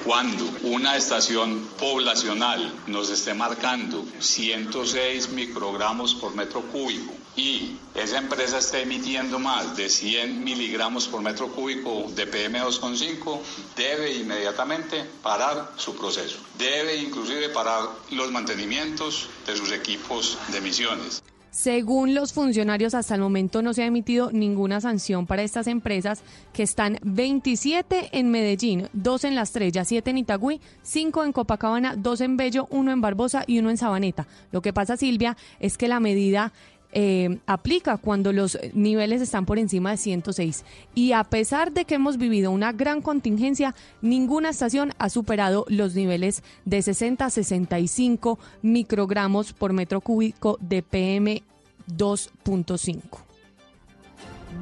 Cuando 0.03 0.43
una 0.63 0.97
estación 0.97 1.65
poblacional 1.79 2.73
nos 2.87 3.09
esté 3.09 3.33
marcando 3.33 4.03
106 4.19 5.29
microgramos 5.29 6.13
por 6.15 6.35
metro 6.35 6.61
cúbico 6.61 7.13
y 7.37 7.77
esa 7.95 8.17
empresa 8.17 8.57
esté 8.57 8.81
emitiendo 8.81 9.39
más 9.39 9.77
de 9.77 9.89
100 9.89 10.43
miligramos 10.43 11.07
por 11.07 11.21
metro 11.21 11.47
cúbico 11.47 12.11
de 12.15 12.29
PM2,5, 12.29 13.39
debe 13.77 14.11
inmediatamente 14.11 15.05
parar 15.21 15.71
su 15.77 15.95
proceso. 15.95 16.37
Debe 16.57 16.97
inclusive 16.97 17.47
parar 17.49 17.87
los 18.11 18.29
mantenimientos 18.29 19.29
de 19.47 19.55
sus 19.55 19.71
equipos 19.71 20.37
de 20.49 20.57
emisiones. 20.57 21.23
Según 21.53 22.15
los 22.15 22.33
funcionarios, 22.33 22.95
hasta 22.95 23.13
el 23.13 23.21
momento 23.21 23.61
no 23.61 23.75
se 23.75 23.83
ha 23.83 23.85
emitido 23.85 24.31
ninguna 24.31 24.81
sanción 24.81 25.27
para 25.27 25.43
estas 25.43 25.67
empresas 25.67 26.23
que 26.51 26.63
están 26.63 26.97
27 27.03 28.09
en 28.11 28.31
Medellín, 28.31 28.89
2 28.93 29.25
en 29.25 29.35
La 29.35 29.43
Estrella, 29.43 29.85
7 29.85 30.09
en 30.09 30.17
Itagüí, 30.17 30.59
5 30.81 31.23
en 31.23 31.31
Copacabana, 31.31 31.95
2 31.95 32.21
en 32.21 32.37
Bello, 32.37 32.67
1 32.71 32.91
en 32.91 33.01
Barbosa 33.01 33.43
y 33.45 33.59
1 33.59 33.69
en 33.69 33.77
Sabaneta. 33.77 34.25
Lo 34.51 34.63
que 34.63 34.73
pasa, 34.73 34.97
Silvia, 34.97 35.37
es 35.59 35.77
que 35.77 35.87
la 35.87 35.99
medida 35.99 36.53
eh, 36.93 37.39
aplica 37.47 37.97
cuando 37.97 38.31
los 38.31 38.57
niveles 38.73 39.21
están 39.21 39.45
por 39.45 39.57
encima 39.57 39.91
de 39.91 39.97
106. 39.97 40.63
Y 40.93 41.11
a 41.11 41.23
pesar 41.23 41.71
de 41.71 41.85
que 41.85 41.95
hemos 41.95 42.17
vivido 42.17 42.51
una 42.51 42.71
gran 42.71 43.01
contingencia, 43.01 43.75
ninguna 44.01 44.49
estación 44.49 44.93
ha 44.99 45.09
superado 45.09 45.65
los 45.67 45.95
niveles 45.95 46.43
de 46.65 46.81
60 46.81 47.25
a 47.25 47.29
65 47.29 48.39
microgramos 48.61 49.53
por 49.53 49.73
metro 49.73 50.01
cúbico 50.01 50.57
de 50.61 50.83
PM 50.83 51.43
2.5. 51.87 53.01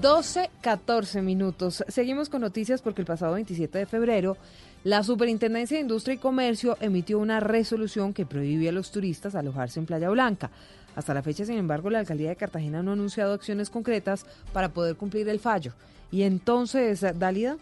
12, 0.02 0.50
14 0.62 1.22
minutos. 1.22 1.84
Seguimos 1.90 2.30
con 2.30 2.42
noticias 2.42 2.82
porque 2.82 3.02
el 3.02 3.08
pasado 3.08 3.34
27 3.34 3.78
de 3.78 3.86
febrero 3.86 4.38
la 4.84 5.04
Superintendencia 5.04 5.78
de 5.78 5.82
Industria 5.82 6.16
y 6.16 6.18
Comercio 6.18 6.76
emitió 6.82 7.20
una 7.20 7.40
resolución 7.40 8.14
que 8.14 8.26
prohíbe 8.26 8.68
a 8.68 8.72
los 8.72 8.92
turistas 8.92 9.36
alojarse 9.36 9.80
en 9.80 9.86
Playa 9.86 10.10
Blanca. 10.10 10.50
Hasta 10.96 11.14
la 11.14 11.24
fecha, 11.24 11.46
sin 11.46 11.58
embargo, 11.58 11.90
la 11.90 12.00
alcaldía 12.00 12.30
de 12.30 12.36
Cartagena 12.36 12.84
no 12.84 12.92
ha 12.92 12.94
anunciado 12.94 13.34
acciones 13.34 13.70
concretas 13.70 14.26
para 14.54 14.70
poder 14.70 14.96
cumplir 14.96 15.28
el 15.30 15.40
fallo. 15.40 15.74
Y 16.12 16.24
entonces, 16.24 17.06
Dálida. 17.18 17.58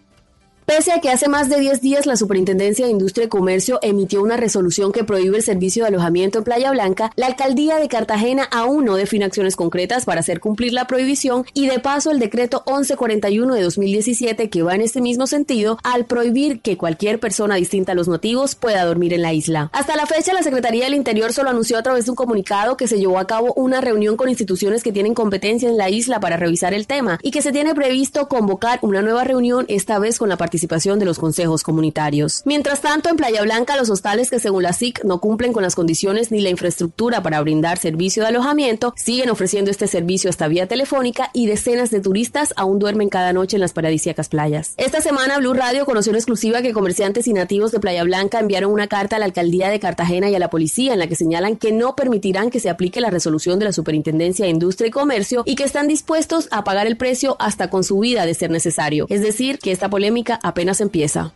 Pese 0.69 0.91
a 0.91 1.01
que 1.01 1.09
hace 1.09 1.27
más 1.29 1.49
de 1.49 1.59
10 1.59 1.81
días 1.81 2.05
la 2.05 2.15
Superintendencia 2.15 2.85
de 2.85 2.91
Industria 2.91 3.25
y 3.25 3.27
Comercio 3.27 3.79
emitió 3.81 4.21
una 4.21 4.37
resolución 4.37 4.91
que 4.91 5.03
prohíbe 5.03 5.37
el 5.37 5.43
servicio 5.43 5.81
de 5.81 5.87
alojamiento 5.87 6.37
en 6.37 6.43
Playa 6.43 6.69
Blanca, 6.69 7.11
la 7.15 7.25
alcaldía 7.25 7.77
de 7.77 7.87
Cartagena 7.87 8.43
aún 8.43 8.85
no 8.85 8.95
define 8.95 9.25
acciones 9.25 9.55
concretas 9.55 10.05
para 10.05 10.19
hacer 10.19 10.39
cumplir 10.39 10.73
la 10.73 10.85
prohibición 10.85 11.43
y 11.55 11.67
de 11.67 11.79
paso 11.79 12.11
el 12.11 12.19
decreto 12.19 12.61
1141 12.67 13.55
de 13.55 13.63
2017 13.63 14.51
que 14.51 14.61
va 14.61 14.75
en 14.75 14.81
este 14.81 15.01
mismo 15.01 15.25
sentido 15.25 15.79
al 15.83 16.05
prohibir 16.05 16.61
que 16.61 16.77
cualquier 16.77 17.19
persona 17.19 17.55
distinta 17.55 17.93
a 17.93 17.95
los 17.95 18.07
motivos 18.07 18.53
pueda 18.53 18.85
dormir 18.85 19.15
en 19.15 19.23
la 19.23 19.33
isla. 19.33 19.71
Hasta 19.73 19.95
la 19.95 20.05
fecha 20.05 20.33
la 20.33 20.43
Secretaría 20.43 20.83
del 20.83 20.93
Interior 20.93 21.33
solo 21.33 21.49
anunció 21.49 21.79
a 21.79 21.83
través 21.83 22.05
de 22.05 22.11
un 22.11 22.15
comunicado 22.15 22.77
que 22.77 22.87
se 22.87 22.99
llevó 22.99 23.17
a 23.17 23.25
cabo 23.25 23.55
una 23.55 23.81
reunión 23.81 24.17
con 24.17 24.29
instituciones 24.29 24.83
que 24.83 24.91
tienen 24.91 25.15
competencia 25.15 25.67
en 25.67 25.77
la 25.77 25.89
isla 25.89 26.19
para 26.19 26.37
revisar 26.37 26.75
el 26.75 26.85
tema 26.85 27.17
y 27.23 27.31
que 27.31 27.41
se 27.41 27.51
tiene 27.51 27.73
previsto 27.73 28.27
convocar 28.27 28.77
una 28.83 29.01
nueva 29.01 29.23
reunión 29.23 29.65
esta 29.67 29.97
vez 29.97 30.19
con 30.19 30.29
la 30.29 30.37
participación 30.37 30.58
participación 30.59 30.99
de 30.99 31.05
los 31.05 31.19
consejos 31.19 31.63
comunitarios. 31.63 32.41
Mientras 32.43 32.81
tanto, 32.81 33.07
en 33.07 33.15
Playa 33.15 33.41
Blanca, 33.43 33.77
los 33.77 33.89
hostales 33.89 34.29
que 34.29 34.39
según 34.39 34.63
la 34.63 34.73
SIC 34.73 35.05
no 35.05 35.21
cumplen 35.21 35.53
con 35.53 35.63
las 35.63 35.73
condiciones 35.73 36.31
ni 36.31 36.41
la 36.41 36.49
infraestructura 36.49 37.23
para 37.23 37.39
brindar 37.39 37.77
servicio 37.77 38.23
de 38.23 38.29
alojamiento, 38.29 38.93
siguen 38.97 39.29
ofreciendo 39.29 39.71
este 39.71 39.87
servicio 39.87 40.29
hasta 40.29 40.49
vía 40.49 40.67
telefónica 40.67 41.29
y 41.33 41.45
decenas 41.45 41.91
de 41.91 42.01
turistas 42.01 42.53
aún 42.57 42.77
duermen 42.77 43.07
cada 43.07 43.31
noche 43.31 43.55
en 43.55 43.61
las 43.61 43.71
paradisíacas 43.71 44.27
playas. 44.27 44.73
Esta 44.75 44.99
semana, 44.99 45.37
Blue 45.37 45.53
Radio 45.53 45.85
conoció 45.85 46.11
en 46.11 46.17
exclusiva 46.17 46.61
que 46.61 46.73
comerciantes 46.73 47.27
y 47.27 47.33
nativos 47.33 47.71
de 47.71 47.79
Playa 47.79 48.03
Blanca 48.03 48.39
enviaron 48.39 48.73
una 48.73 48.87
carta 48.87 49.15
a 49.15 49.19
la 49.19 49.25
alcaldía 49.25 49.69
de 49.69 49.79
Cartagena 49.79 50.29
y 50.29 50.35
a 50.35 50.39
la 50.39 50.49
policía 50.49 50.91
en 50.91 50.99
la 50.99 51.07
que 51.07 51.15
señalan 51.15 51.55
que 51.55 51.71
no 51.71 51.95
permitirán 51.95 52.49
que 52.49 52.59
se 52.59 52.69
aplique 52.69 52.99
la 52.99 53.11
resolución 53.11 53.59
de 53.59 53.65
la 53.65 53.71
Superintendencia 53.71 54.43
de 54.43 54.51
Industria 54.51 54.89
y 54.89 54.91
Comercio 54.91 55.43
y 55.45 55.55
que 55.55 55.63
están 55.63 55.87
dispuestos 55.87 56.49
a 56.51 56.65
pagar 56.65 56.85
el 56.85 56.97
precio 56.97 57.37
hasta 57.39 57.69
con 57.69 57.85
su 57.85 57.99
vida 57.99 58.25
de 58.25 58.33
ser 58.33 58.51
necesario. 58.51 59.05
Es 59.09 59.21
decir, 59.21 59.59
que 59.59 59.71
esta 59.71 59.89
polémica 59.89 60.38
apenas 60.43 60.81
empieza. 60.81 61.33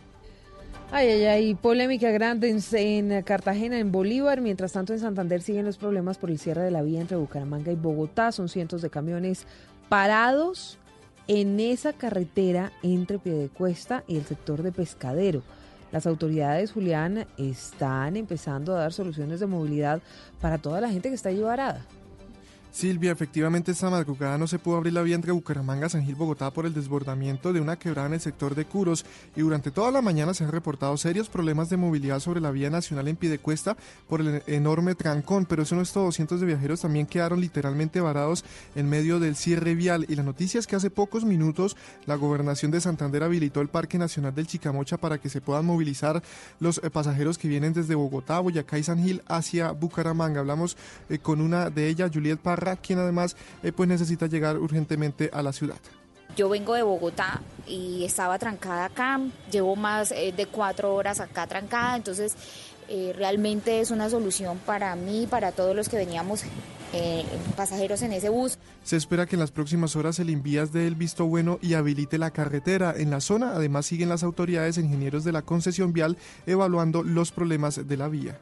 Ay, 0.90 1.08
ay, 1.08 1.24
ay, 1.24 1.54
polémica 1.54 2.10
grande 2.10 2.50
en, 2.50 2.60
en, 3.12 3.22
Cartagena, 3.22 3.78
en 3.78 3.90
Bolívar. 3.90 4.40
Mientras 4.40 4.72
tanto, 4.72 4.92
en 4.92 5.00
Santander 5.00 5.42
siguen 5.42 5.64
los 5.64 5.76
problemas 5.76 6.18
por 6.18 6.30
el 6.30 6.38
cierre 6.38 6.62
de 6.62 6.70
la 6.70 6.82
vía 6.82 7.00
entre 7.00 7.16
Bucaramanga 7.16 7.72
y 7.72 7.74
Bogotá. 7.74 8.30
Son 8.30 8.48
cientos 8.48 8.80
de 8.80 8.90
camiones 8.90 9.46
parados 9.88 10.78
en 11.26 11.58
esa 11.58 11.92
carretera 11.92 12.72
entre 12.82 13.18
Piedecuesta 13.18 14.04
y 14.06 14.16
el 14.16 14.24
sector 14.24 14.62
de 14.62 14.72
Pescadero. 14.72 15.42
Las 15.90 16.06
autoridades, 16.06 16.72
Julián, 16.72 17.26
están 17.38 18.16
empezando 18.16 18.74
a 18.74 18.80
dar 18.80 18.92
soluciones 18.92 19.40
de 19.40 19.46
movilidad 19.46 20.00
para 20.40 20.58
toda 20.58 20.80
la 20.80 20.90
gente 20.90 21.08
que 21.08 21.14
está 21.14 21.28
allí 21.28 21.40
varada. 21.40 21.84
Silvia, 22.74 23.12
efectivamente 23.12 23.70
esta 23.70 23.88
madrugada 23.88 24.36
no 24.36 24.48
se 24.48 24.58
pudo 24.58 24.78
abrir 24.78 24.94
la 24.94 25.02
vía 25.02 25.14
entre 25.14 25.30
Bucaramanga, 25.30 25.88
San 25.88 26.04
Gil, 26.04 26.16
Bogotá 26.16 26.50
por 26.50 26.66
el 26.66 26.74
desbordamiento 26.74 27.52
de 27.52 27.60
una 27.60 27.78
quebrada 27.78 28.08
en 28.08 28.14
el 28.14 28.20
sector 28.20 28.56
de 28.56 28.64
Curos 28.64 29.06
y 29.36 29.42
durante 29.42 29.70
toda 29.70 29.92
la 29.92 30.02
mañana 30.02 30.34
se 30.34 30.42
han 30.42 30.50
reportado 30.50 30.96
serios 30.96 31.28
problemas 31.28 31.70
de 31.70 31.76
movilidad 31.76 32.18
sobre 32.18 32.40
la 32.40 32.50
vía 32.50 32.70
nacional 32.70 33.06
en 33.06 33.14
Piedecuesta 33.14 33.76
por 34.08 34.20
el 34.22 34.42
enorme 34.48 34.96
trancón, 34.96 35.46
pero 35.46 35.62
eso 35.62 35.76
no 35.76 35.82
es 35.82 35.92
todo, 35.92 36.10
cientos 36.10 36.40
de 36.40 36.46
viajeros 36.46 36.80
también 36.80 37.06
quedaron 37.06 37.40
literalmente 37.40 38.00
varados 38.00 38.44
en 38.74 38.88
medio 38.88 39.20
del 39.20 39.36
cierre 39.36 39.76
vial 39.76 40.04
y 40.08 40.16
la 40.16 40.24
noticia 40.24 40.58
es 40.58 40.66
que 40.66 40.74
hace 40.74 40.90
pocos 40.90 41.24
minutos 41.24 41.76
la 42.06 42.16
gobernación 42.16 42.72
de 42.72 42.80
Santander 42.80 43.22
habilitó 43.22 43.60
el 43.60 43.68
Parque 43.68 43.98
Nacional 43.98 44.34
del 44.34 44.48
Chicamocha 44.48 44.96
para 44.96 45.18
que 45.18 45.28
se 45.28 45.40
puedan 45.40 45.64
movilizar 45.64 46.24
los 46.58 46.80
eh, 46.82 46.90
pasajeros 46.90 47.38
que 47.38 47.46
vienen 47.46 47.72
desde 47.72 47.94
Bogotá, 47.94 48.40
Boyacá 48.40 48.80
y 48.80 48.82
San 48.82 49.00
Gil 49.00 49.22
hacia 49.28 49.70
Bucaramanga. 49.70 50.40
Hablamos 50.40 50.76
eh, 51.08 51.18
con 51.18 51.40
una 51.40 51.70
de 51.70 51.86
ellas, 51.86 52.10
Juliet 52.12 52.40
Parra, 52.40 52.63
quien 52.76 52.98
además 52.98 53.36
eh, 53.62 53.72
pues 53.72 53.88
necesita 53.88 54.26
llegar 54.26 54.58
urgentemente 54.58 55.30
a 55.32 55.42
la 55.42 55.52
ciudad. 55.52 55.76
Yo 56.36 56.48
vengo 56.48 56.74
de 56.74 56.82
Bogotá 56.82 57.40
y 57.66 58.04
estaba 58.04 58.38
trancada 58.38 58.86
acá, 58.86 59.20
llevo 59.50 59.76
más 59.76 60.10
eh, 60.10 60.32
de 60.36 60.46
cuatro 60.46 60.94
horas 60.94 61.20
acá 61.20 61.46
trancada, 61.46 61.96
entonces 61.96 62.34
eh, 62.88 63.14
realmente 63.16 63.80
es 63.80 63.90
una 63.90 64.10
solución 64.10 64.58
para 64.66 64.96
mí, 64.96 65.26
para 65.30 65.52
todos 65.52 65.76
los 65.76 65.88
que 65.88 65.96
veníamos 65.96 66.42
pasajeros 67.56 68.02
en 68.02 68.12
ese 68.12 68.28
bus. 68.28 68.56
Se 68.84 68.96
espera 68.96 69.26
que 69.26 69.34
en 69.34 69.40
las 69.40 69.50
próximas 69.50 69.96
horas 69.96 70.20
el 70.20 70.30
Invías 70.30 70.72
dé 70.72 70.86
el 70.86 70.94
visto 70.94 71.26
bueno 71.26 71.58
y 71.60 71.74
habilite 71.74 72.18
la 72.18 72.30
carretera 72.30 72.94
en 72.96 73.10
la 73.10 73.20
zona. 73.20 73.50
Además 73.50 73.86
siguen 73.86 74.08
las 74.08 74.22
autoridades 74.22 74.78
e 74.78 74.82
ingenieros 74.82 75.24
de 75.24 75.32
la 75.32 75.42
concesión 75.42 75.92
vial 75.92 76.16
evaluando 76.46 77.02
los 77.02 77.32
problemas 77.32 77.88
de 77.88 77.96
la 77.96 78.06
vía. 78.06 78.38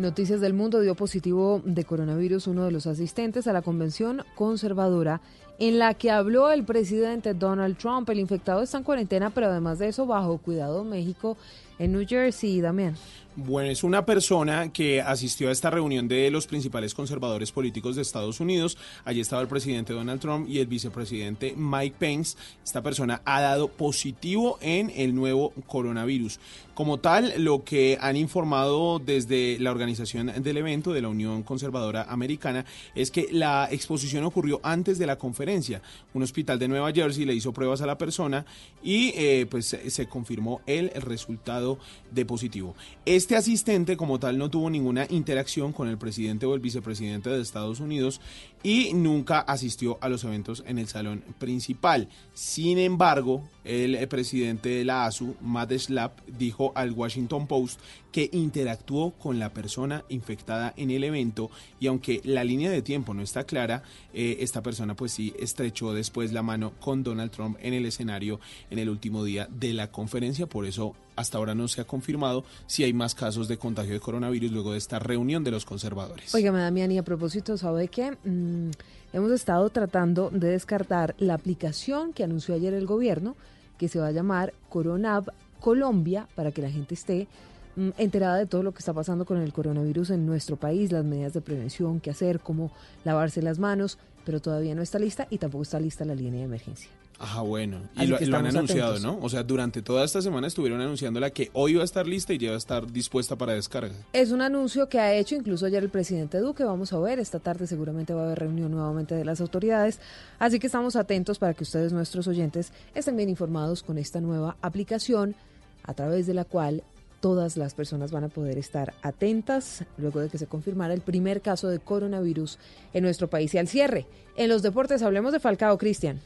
Noticias 0.00 0.40
del 0.40 0.54
Mundo 0.54 0.80
dio 0.80 0.94
positivo 0.94 1.60
de 1.64 1.84
coronavirus 1.84 2.46
uno 2.46 2.64
de 2.64 2.70
los 2.70 2.86
asistentes 2.86 3.48
a 3.48 3.52
la 3.52 3.62
convención 3.62 4.22
conservadora 4.36 5.20
en 5.58 5.78
la 5.80 5.94
que 5.94 6.10
habló 6.10 6.52
el 6.52 6.64
presidente 6.64 7.34
Donald 7.34 7.76
Trump. 7.78 8.08
El 8.08 8.20
infectado 8.20 8.62
está 8.62 8.78
en 8.78 8.84
cuarentena, 8.84 9.30
pero 9.30 9.48
además 9.48 9.80
de 9.80 9.88
eso, 9.88 10.06
bajo 10.06 10.38
cuidado 10.38 10.84
México 10.84 11.36
en 11.80 11.92
New 11.92 12.06
Jersey, 12.06 12.60
Damián. 12.60 12.94
Bueno, 13.36 13.70
es 13.70 13.84
una 13.84 14.04
persona 14.04 14.72
que 14.72 15.00
asistió 15.00 15.48
a 15.48 15.52
esta 15.52 15.70
reunión 15.70 16.08
de 16.08 16.28
los 16.30 16.48
principales 16.48 16.92
conservadores 16.92 17.52
políticos 17.52 17.94
de 17.94 18.02
Estados 18.02 18.40
Unidos. 18.40 18.76
Allí 19.04 19.20
estaba 19.20 19.42
el 19.42 19.48
presidente 19.48 19.92
Donald 19.92 20.20
Trump 20.20 20.48
y 20.48 20.58
el 20.58 20.66
vicepresidente 20.66 21.54
Mike 21.56 21.96
Pence. 21.98 22.36
Esta 22.64 22.82
persona 22.82 23.22
ha 23.24 23.40
dado 23.40 23.68
positivo 23.68 24.58
en 24.60 24.90
el 24.90 25.14
nuevo 25.14 25.52
coronavirus. 25.68 26.40
Como 26.78 27.00
tal, 27.00 27.34
lo 27.38 27.64
que 27.64 27.98
han 28.00 28.16
informado 28.16 29.00
desde 29.00 29.58
la 29.58 29.72
organización 29.72 30.30
del 30.40 30.58
evento 30.58 30.92
de 30.92 31.02
la 31.02 31.08
Unión 31.08 31.42
Conservadora 31.42 32.04
Americana 32.04 32.64
es 32.94 33.10
que 33.10 33.26
la 33.32 33.66
exposición 33.68 34.22
ocurrió 34.22 34.60
antes 34.62 34.96
de 34.96 35.06
la 35.06 35.18
conferencia. 35.18 35.82
Un 36.14 36.22
hospital 36.22 36.56
de 36.56 36.68
Nueva 36.68 36.92
Jersey 36.92 37.24
le 37.24 37.34
hizo 37.34 37.52
pruebas 37.52 37.80
a 37.82 37.86
la 37.86 37.98
persona 37.98 38.46
y 38.80 39.12
eh, 39.16 39.46
pues 39.50 39.76
se 39.88 40.06
confirmó 40.06 40.60
el 40.66 40.90
resultado 40.90 41.80
de 42.12 42.24
positivo. 42.24 42.76
Este 43.04 43.34
asistente 43.34 43.96
como 43.96 44.20
tal 44.20 44.38
no 44.38 44.48
tuvo 44.48 44.70
ninguna 44.70 45.04
interacción 45.10 45.72
con 45.72 45.88
el 45.88 45.98
presidente 45.98 46.46
o 46.46 46.54
el 46.54 46.60
vicepresidente 46.60 47.28
de 47.28 47.42
Estados 47.42 47.80
Unidos 47.80 48.20
y 48.62 48.92
nunca 48.94 49.40
asistió 49.40 49.98
a 50.00 50.08
los 50.08 50.24
eventos 50.24 50.64
en 50.66 50.78
el 50.78 50.88
salón 50.88 51.22
principal. 51.38 52.08
Sin 52.32 52.78
embargo, 52.78 53.48
el 53.64 54.06
presidente 54.08 54.68
de 54.70 54.84
la 54.84 55.06
ASU, 55.06 55.36
Matt 55.40 55.72
Schlapp, 55.72 56.20
dijo 56.26 56.72
al 56.74 56.92
Washington 56.92 57.46
Post 57.46 57.80
que 58.12 58.30
interactuó 58.32 59.12
con 59.12 59.38
la 59.38 59.52
persona 59.52 60.04
infectada 60.08 60.72
en 60.76 60.90
el 60.90 61.04
evento 61.04 61.50
y 61.78 61.86
aunque 61.86 62.20
la 62.24 62.44
línea 62.44 62.70
de 62.70 62.82
tiempo 62.82 63.14
no 63.14 63.22
está 63.22 63.44
clara, 63.44 63.82
eh, 64.12 64.38
esta 64.40 64.62
persona 64.62 64.94
pues 64.94 65.12
sí 65.12 65.34
estrechó 65.38 65.92
después 65.92 66.32
la 66.32 66.42
mano 66.42 66.72
con 66.80 67.02
Donald 67.02 67.30
Trump 67.30 67.58
en 67.60 67.74
el 67.74 67.86
escenario 67.86 68.40
en 68.70 68.78
el 68.78 68.88
último 68.88 69.24
día 69.24 69.48
de 69.50 69.72
la 69.74 69.90
conferencia, 69.90 70.46
por 70.46 70.64
eso 70.64 70.94
hasta 71.18 71.36
ahora 71.36 71.54
no 71.54 71.66
se 71.66 71.80
ha 71.80 71.84
confirmado 71.84 72.44
si 72.66 72.84
hay 72.84 72.92
más 72.92 73.14
casos 73.14 73.48
de 73.48 73.58
contagio 73.58 73.92
de 73.92 74.00
coronavirus 74.00 74.52
luego 74.52 74.72
de 74.72 74.78
esta 74.78 75.00
reunión 75.00 75.42
de 75.42 75.50
los 75.50 75.64
conservadores. 75.64 76.32
Oiga, 76.32 76.52
Damián, 76.52 76.92
y 76.92 76.98
a 76.98 77.02
propósito, 77.02 77.56
¿sabe 77.56 77.88
qué? 77.88 78.16
Mm, 78.22 78.70
hemos 79.12 79.32
estado 79.32 79.68
tratando 79.70 80.30
de 80.30 80.50
descartar 80.50 81.16
la 81.18 81.34
aplicación 81.34 82.12
que 82.12 82.22
anunció 82.22 82.54
ayer 82.54 82.72
el 82.72 82.86
gobierno, 82.86 83.34
que 83.78 83.88
se 83.88 83.98
va 83.98 84.06
a 84.06 84.12
llamar 84.12 84.54
Coronab 84.68 85.32
Colombia, 85.58 86.28
para 86.36 86.52
que 86.52 86.62
la 86.62 86.70
gente 86.70 86.94
esté 86.94 87.26
mm, 87.74 87.90
enterada 87.98 88.36
de 88.36 88.46
todo 88.46 88.62
lo 88.62 88.72
que 88.72 88.78
está 88.78 88.92
pasando 88.92 89.24
con 89.24 89.38
el 89.38 89.52
coronavirus 89.52 90.10
en 90.10 90.24
nuestro 90.24 90.56
país, 90.56 90.92
las 90.92 91.04
medidas 91.04 91.32
de 91.32 91.40
prevención, 91.40 91.98
qué 91.98 92.10
hacer, 92.10 92.38
cómo 92.38 92.70
lavarse 93.04 93.42
las 93.42 93.58
manos, 93.58 93.98
pero 94.24 94.40
todavía 94.40 94.76
no 94.76 94.82
está 94.82 95.00
lista 95.00 95.26
y 95.30 95.38
tampoco 95.38 95.62
está 95.62 95.80
lista 95.80 96.04
la 96.04 96.14
línea 96.14 96.40
de 96.40 96.46
emergencia. 96.46 96.90
Ajá, 97.20 97.40
bueno. 97.40 97.80
Y 97.96 98.06
lo, 98.06 98.36
han 98.36 98.46
anunciado, 98.46 99.00
¿no? 99.00 99.18
O 99.20 99.28
sea, 99.28 99.42
durante 99.42 99.82
toda 99.82 100.04
esta 100.04 100.22
semana 100.22 100.46
estuvieron 100.46 100.80
anunciándola 100.80 101.30
que 101.30 101.50
hoy 101.52 101.74
va 101.74 101.82
a 101.82 101.84
estar 101.84 102.06
lista 102.06 102.32
y 102.32 102.38
ya 102.38 102.50
va 102.50 102.54
a 102.54 102.58
estar 102.58 102.92
dispuesta 102.92 103.34
para 103.34 103.54
descarga. 103.54 103.92
Es 104.12 104.30
un 104.30 104.40
anuncio 104.40 104.88
que 104.88 105.00
ha 105.00 105.12
hecho 105.14 105.34
incluso 105.34 105.66
ayer 105.66 105.82
el 105.82 105.90
presidente 105.90 106.38
Duque. 106.38 106.62
Vamos 106.62 106.92
a 106.92 106.98
ver, 107.00 107.18
esta 107.18 107.40
tarde 107.40 107.66
seguramente 107.66 108.14
va 108.14 108.22
a 108.22 108.26
haber 108.26 108.38
reunión 108.38 108.70
nuevamente 108.70 109.16
de 109.16 109.24
las 109.24 109.40
autoridades. 109.40 109.98
Así 110.38 110.60
que 110.60 110.68
estamos 110.68 110.94
atentos 110.94 111.40
para 111.40 111.54
que 111.54 111.64
ustedes, 111.64 111.92
nuestros 111.92 112.28
oyentes, 112.28 112.72
estén 112.94 113.16
bien 113.16 113.28
informados 113.28 113.82
con 113.82 113.98
esta 113.98 114.20
nueva 114.20 114.56
aplicación 114.62 115.34
a 115.82 115.94
través 115.94 116.28
de 116.28 116.34
la 116.34 116.44
cual 116.44 116.84
todas 117.20 117.56
las 117.56 117.74
personas 117.74 118.12
van 118.12 118.24
a 118.24 118.28
poder 118.28 118.58
estar 118.58 118.94
atentas 119.02 119.84
luego 119.96 120.20
de 120.20 120.28
que 120.28 120.38
se 120.38 120.46
confirmara 120.46 120.94
el 120.94 121.00
primer 121.00 121.40
caso 121.40 121.66
de 121.68 121.80
coronavirus 121.80 122.60
en 122.92 123.02
nuestro 123.02 123.28
país. 123.28 123.54
Y 123.54 123.58
al 123.58 123.66
cierre, 123.66 124.06
en 124.36 124.48
los 124.48 124.62
deportes 124.62 125.02
hablemos 125.02 125.32
de 125.32 125.40
Falcao, 125.40 125.76
Cristian. 125.78 126.20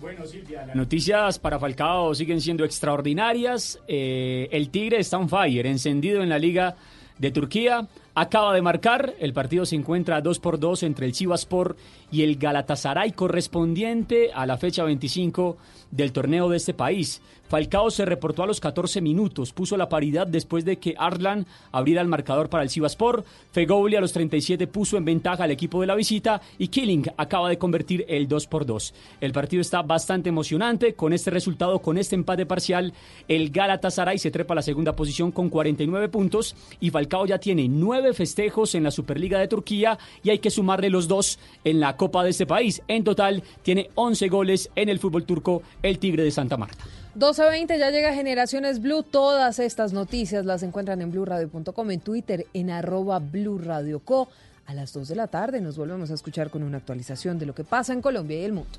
Bueno, 0.00 0.24
Silvia, 0.26 0.64
las 0.64 0.74
noticias 0.74 1.38
para 1.38 1.58
Falcao 1.58 2.14
siguen 2.14 2.40
siendo 2.40 2.64
extraordinarias. 2.64 3.78
Eh, 3.86 4.48
el 4.50 4.70
Tigre 4.70 4.98
está 4.98 5.18
on 5.18 5.28
fire, 5.28 5.66
encendido 5.66 6.22
en 6.22 6.30
la 6.30 6.38
Liga 6.38 6.74
de 7.18 7.30
Turquía. 7.30 7.86
Acaba 8.14 8.54
de 8.54 8.62
marcar, 8.62 9.14
el 9.20 9.34
partido 9.34 9.66
se 9.66 9.76
encuentra 9.76 10.22
2 10.22 10.38
por 10.38 10.58
2 10.58 10.84
entre 10.84 11.04
el 11.04 11.12
Chivaspor 11.12 11.76
y 12.10 12.22
el 12.22 12.36
Galatasaray 12.36 13.12
correspondiente 13.12 14.30
a 14.34 14.46
la 14.46 14.56
fecha 14.56 14.84
25 14.84 15.56
del 15.90 16.12
torneo 16.12 16.48
de 16.48 16.56
este 16.56 16.74
país. 16.74 17.20
Falcao 17.50 17.90
se 17.90 18.04
reportó 18.04 18.44
a 18.44 18.46
los 18.46 18.60
14 18.60 19.00
minutos, 19.00 19.52
puso 19.52 19.76
la 19.76 19.88
paridad 19.88 20.24
después 20.24 20.64
de 20.64 20.76
que 20.76 20.94
Arlan 20.96 21.46
abriera 21.72 22.00
el 22.00 22.06
marcador 22.06 22.48
para 22.48 22.62
el 22.62 22.70
Sivaspor. 22.70 23.24
Fegoli 23.50 23.96
a 23.96 24.00
los 24.00 24.12
37 24.12 24.68
puso 24.68 24.96
en 24.96 25.04
ventaja 25.04 25.42
al 25.42 25.50
equipo 25.50 25.80
de 25.80 25.88
la 25.88 25.96
visita 25.96 26.40
y 26.58 26.68
Killing 26.68 27.10
acaba 27.16 27.48
de 27.48 27.58
convertir 27.58 28.04
el 28.08 28.28
2 28.28 28.46
por 28.46 28.66
2. 28.66 28.94
El 29.20 29.32
partido 29.32 29.62
está 29.62 29.82
bastante 29.82 30.28
emocionante. 30.28 30.94
Con 30.94 31.12
este 31.12 31.30
resultado, 31.30 31.80
con 31.80 31.98
este 31.98 32.14
empate 32.14 32.46
parcial, 32.46 32.92
el 33.26 33.50
Galatasaray 33.50 34.18
se 34.18 34.30
trepa 34.30 34.54
a 34.54 34.56
la 34.56 34.62
segunda 34.62 34.94
posición 34.94 35.32
con 35.32 35.48
49 35.48 36.08
puntos 36.08 36.54
y 36.78 36.90
Falcao 36.90 37.26
ya 37.26 37.38
tiene 37.38 37.66
nueve 37.66 38.14
festejos 38.14 38.76
en 38.76 38.84
la 38.84 38.92
Superliga 38.92 39.40
de 39.40 39.48
Turquía 39.48 39.98
y 40.22 40.30
hay 40.30 40.38
que 40.38 40.50
sumarle 40.50 40.88
los 40.88 41.08
dos 41.08 41.40
en 41.64 41.80
la 41.80 41.96
Copa 42.00 42.24
de 42.24 42.30
este 42.30 42.46
país. 42.46 42.80
En 42.88 43.04
total, 43.04 43.42
tiene 43.62 43.90
11 43.94 44.28
goles 44.28 44.70
en 44.74 44.88
el 44.88 44.98
fútbol 44.98 45.26
turco 45.26 45.62
el 45.82 45.98
Tigre 45.98 46.24
de 46.24 46.30
Santa 46.30 46.56
Marta. 46.56 46.82
12.20 47.14 47.78
ya 47.78 47.90
llega 47.90 48.14
Generaciones 48.14 48.80
Blue. 48.80 49.02
Todas 49.02 49.58
estas 49.58 49.92
noticias 49.92 50.46
las 50.46 50.62
encuentran 50.62 51.02
en 51.02 51.10
blurradio.com, 51.10 51.90
en 51.90 52.00
Twitter, 52.00 52.46
en 52.54 52.70
arroba 52.70 53.18
blurradioco. 53.18 54.28
A 54.64 54.72
las 54.72 54.94
2 54.94 55.08
de 55.08 55.14
la 55.14 55.26
tarde 55.26 55.60
nos 55.60 55.76
volvemos 55.76 56.10
a 56.10 56.14
escuchar 56.14 56.48
con 56.48 56.62
una 56.62 56.78
actualización 56.78 57.38
de 57.38 57.44
lo 57.44 57.54
que 57.54 57.64
pasa 57.64 57.92
en 57.92 58.00
Colombia 58.00 58.40
y 58.40 58.44
el 58.44 58.52
mundo. 58.54 58.78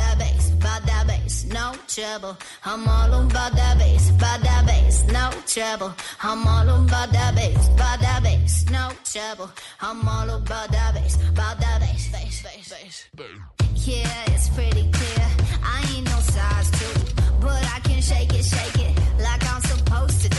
About 0.71 0.87
that 0.87 1.07
bass, 1.07 1.45
no 1.45 1.73
trouble. 1.87 2.37
I'm 2.63 2.87
all 2.87 3.13
about 3.25 3.51
that 3.53 3.77
bass, 3.77 4.09
about 4.09 4.41
that 4.41 4.65
bass, 4.65 5.03
no 5.07 5.29
trouble. 5.45 5.93
I'm 6.23 6.47
all 6.47 6.69
about 6.69 7.11
that 7.11 7.35
bass, 7.35 7.67
about 7.67 7.99
that 7.99 8.23
bass, 8.23 8.65
no 8.69 8.91
trouble. 9.03 9.49
I'm 9.81 10.07
all 10.07 10.29
about 10.29 10.71
that 10.71 10.93
bass, 10.93 11.17
about 11.29 11.59
that 11.59 11.81
bass, 11.81 12.09
bass, 12.11 12.43
bass, 12.43 13.07
bass. 13.15 13.87
Yeah, 13.87 14.23
it's 14.27 14.49
pretty 14.49 14.89
clear. 14.91 15.27
I 15.63 15.85
ain't 15.93 16.05
no 16.05 16.19
size 16.19 16.71
two, 16.71 17.15
but 17.41 17.63
I 17.75 17.79
can 17.83 18.01
shake 18.01 18.33
it, 18.33 18.45
shake 18.45 18.79
it 18.87 18.97
like 19.19 19.43
I'm 19.53 19.61
supposed 19.61 20.21
to 20.21 20.29
do. 20.29 20.37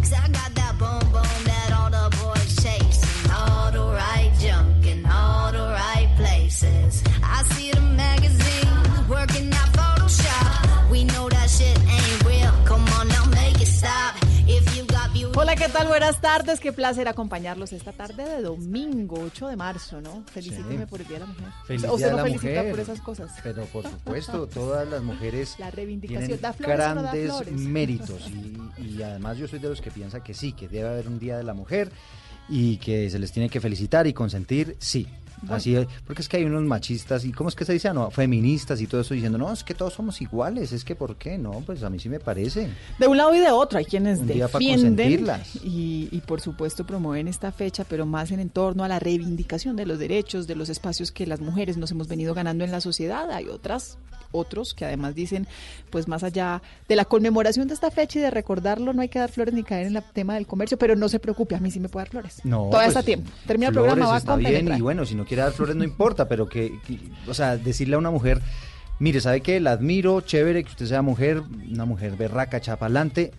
Cause 0.00 0.12
I 0.14 0.28
got 0.28 0.54
that 0.54 0.78
boom 0.78 1.12
boom 1.12 1.38
that 1.44 1.72
all 1.76 1.90
the 1.90 2.16
boys 2.22 2.56
chase. 2.62 3.00
All 3.30 3.70
the 3.70 3.84
right 3.84 4.32
junk 4.40 4.86
in 4.86 5.04
all 5.06 5.52
the 5.52 5.58
right 5.58 6.10
places. 6.16 7.02
I 7.22 7.42
see 7.54 7.70
the 7.72 7.80
magazines 7.82 9.08
working 9.08 9.52
out 9.52 9.73
Hola, 15.36 15.56
¿qué 15.56 15.68
tal? 15.68 15.88
Buenas 15.88 16.20
tardes. 16.20 16.60
Qué 16.60 16.72
placer 16.72 17.08
acompañarlos 17.08 17.72
esta 17.72 17.92
tarde 17.92 18.24
de 18.24 18.42
domingo, 18.42 19.16
8 19.20 19.48
de 19.48 19.56
marzo, 19.56 20.00
¿no? 20.00 20.24
Felicíteme 20.32 20.84
Sí. 20.84 20.86
por 20.88 21.00
el 21.00 21.06
Día 21.08 21.18
de 21.18 21.20
la 21.20 21.26
Mujer. 21.26 21.46
Feliz 21.66 21.84
o 21.88 21.96
Día 21.96 22.06
se 22.06 22.12
de 22.12 22.16
no 22.18 22.22
felicita 22.24 22.48
Mujer. 22.54 22.70
por 22.70 22.80
esas 22.80 23.00
cosas. 23.00 23.32
Pero 23.42 23.64
por 23.66 23.84
supuesto, 23.84 24.46
todas 24.52 24.88
las 24.88 25.02
mujeres 25.02 25.54
La 25.58 25.70
reivindicación. 25.70 26.24
tienen 26.26 26.40
¿Da 26.40 26.52
flores 26.52 26.86
o 26.86 26.94
no 26.94 27.02
da 27.02 27.12
grandes 27.14 27.52
méritos 27.60 28.22
y, 28.30 28.82
y 28.82 29.02
además 29.02 29.36
yo 29.38 29.48
soy 29.48 29.58
de 29.58 29.68
los 29.68 29.80
que 29.80 29.90
piensa 29.90 30.22
que 30.22 30.34
sí, 30.34 30.52
que 30.52 30.68
debe 30.68 30.88
haber 30.88 31.08
un 31.08 31.18
Día 31.18 31.36
de 31.36 31.44
la 31.44 31.54
Mujer 31.54 31.90
y 32.48 32.76
que 32.78 33.10
se 33.10 33.18
les 33.18 33.32
tiene 33.32 33.48
que 33.48 33.60
felicitar 33.60 34.06
y 34.06 34.12
consentir, 34.12 34.76
sí. 34.78 35.06
Bueno. 35.44 35.56
Así 35.56 35.74
es, 35.76 35.86
porque 36.06 36.22
es 36.22 36.28
que 36.28 36.38
hay 36.38 36.44
unos 36.44 36.62
machistas 36.62 37.24
y 37.24 37.32
cómo 37.32 37.48
es 37.48 37.54
que 37.54 37.64
se 37.64 37.72
dice, 37.72 37.88
Ah, 37.88 37.94
no, 37.94 38.10
feministas 38.10 38.80
y 38.80 38.86
todo 38.86 39.00
eso 39.00 39.14
diciendo, 39.14 39.38
no, 39.38 39.52
es 39.52 39.64
que 39.64 39.74
todos 39.74 39.94
somos 39.94 40.20
iguales, 40.20 40.72
es 40.72 40.84
que 40.84 40.94
¿por 40.94 41.16
qué? 41.16 41.38
No, 41.38 41.62
pues 41.64 41.82
a 41.82 41.90
mí 41.90 41.98
sí 41.98 42.08
me 42.08 42.20
parece. 42.20 42.68
De 42.98 43.06
un 43.06 43.16
lado 43.16 43.34
y 43.34 43.38
de 43.38 43.50
otro, 43.50 43.78
hay 43.78 43.84
quienes 43.84 44.20
Un 44.20 44.26
defienden 44.26 45.26
y, 45.62 46.08
y 46.10 46.20
por 46.26 46.40
supuesto 46.40 46.84
promueven 46.84 47.28
esta 47.28 47.52
fecha, 47.52 47.84
pero 47.88 48.06
más 48.06 48.30
en 48.30 48.50
torno 48.50 48.84
a 48.84 48.88
la 48.88 48.98
reivindicación 48.98 49.76
de 49.76 49.86
los 49.86 49.98
derechos, 49.98 50.46
de 50.46 50.56
los 50.56 50.68
espacios 50.68 51.12
que 51.12 51.26
las 51.26 51.40
mujeres 51.40 51.76
nos 51.76 51.90
hemos 51.90 52.08
venido 52.08 52.34
ganando 52.34 52.64
en 52.64 52.70
la 52.70 52.80
sociedad. 52.80 53.30
Hay 53.30 53.48
otras, 53.48 53.98
otros 54.32 54.74
que 54.74 54.84
además 54.84 55.14
dicen, 55.14 55.46
pues 55.90 56.08
más 56.08 56.22
allá 56.22 56.62
de 56.88 56.96
la 56.96 57.04
conmemoración 57.04 57.68
de 57.68 57.74
esta 57.74 57.90
fecha 57.90 58.18
y 58.18 58.22
de 58.22 58.30
recordarlo, 58.30 58.92
no 58.92 59.02
hay 59.02 59.08
que 59.08 59.18
dar 59.18 59.30
flores 59.30 59.54
ni 59.54 59.62
caer 59.62 59.86
en 59.86 59.96
el 59.96 60.02
tema 60.12 60.34
del 60.34 60.46
comercio, 60.46 60.78
pero 60.78 60.96
no 60.96 61.08
se 61.08 61.18
preocupe, 61.18 61.54
a 61.54 61.60
mí 61.60 61.70
sí 61.70 61.80
me 61.80 61.88
puede 61.88 62.04
dar 62.04 62.10
flores. 62.10 62.40
No, 62.44 62.68
Todavía 62.70 62.78
pues, 62.78 62.88
está 62.88 63.00
a 63.00 63.02
tiempo. 63.02 63.30
Termina 63.46 63.68
el 63.68 63.74
programa, 63.74 64.06
va 64.06 64.20
con 64.20 64.38
bien 64.40 64.74
y 64.74 64.80
bueno, 64.80 65.04
si 65.06 65.14
no 65.14 65.24
quiere 65.34 65.42
dar 65.42 65.52
flores 65.52 65.76
no 65.76 65.84
importa, 65.84 66.28
pero 66.28 66.48
que, 66.48 66.78
que- 66.86 66.98
o 67.26 67.34
sea, 67.34 67.56
decirle 67.56 67.96
a 67.96 67.98
una 67.98 68.10
mujer, 68.10 68.40
mire, 68.98 69.20
¿sabe 69.20 69.40
qué? 69.40 69.60
La 69.60 69.72
admiro, 69.72 70.20
chévere 70.20 70.62
que 70.64 70.70
usted 70.70 70.86
sea 70.86 71.02
mujer, 71.02 71.42
una 71.70 71.84
mujer 71.84 72.16
berraca, 72.16 72.60
chapalante, 72.60 73.32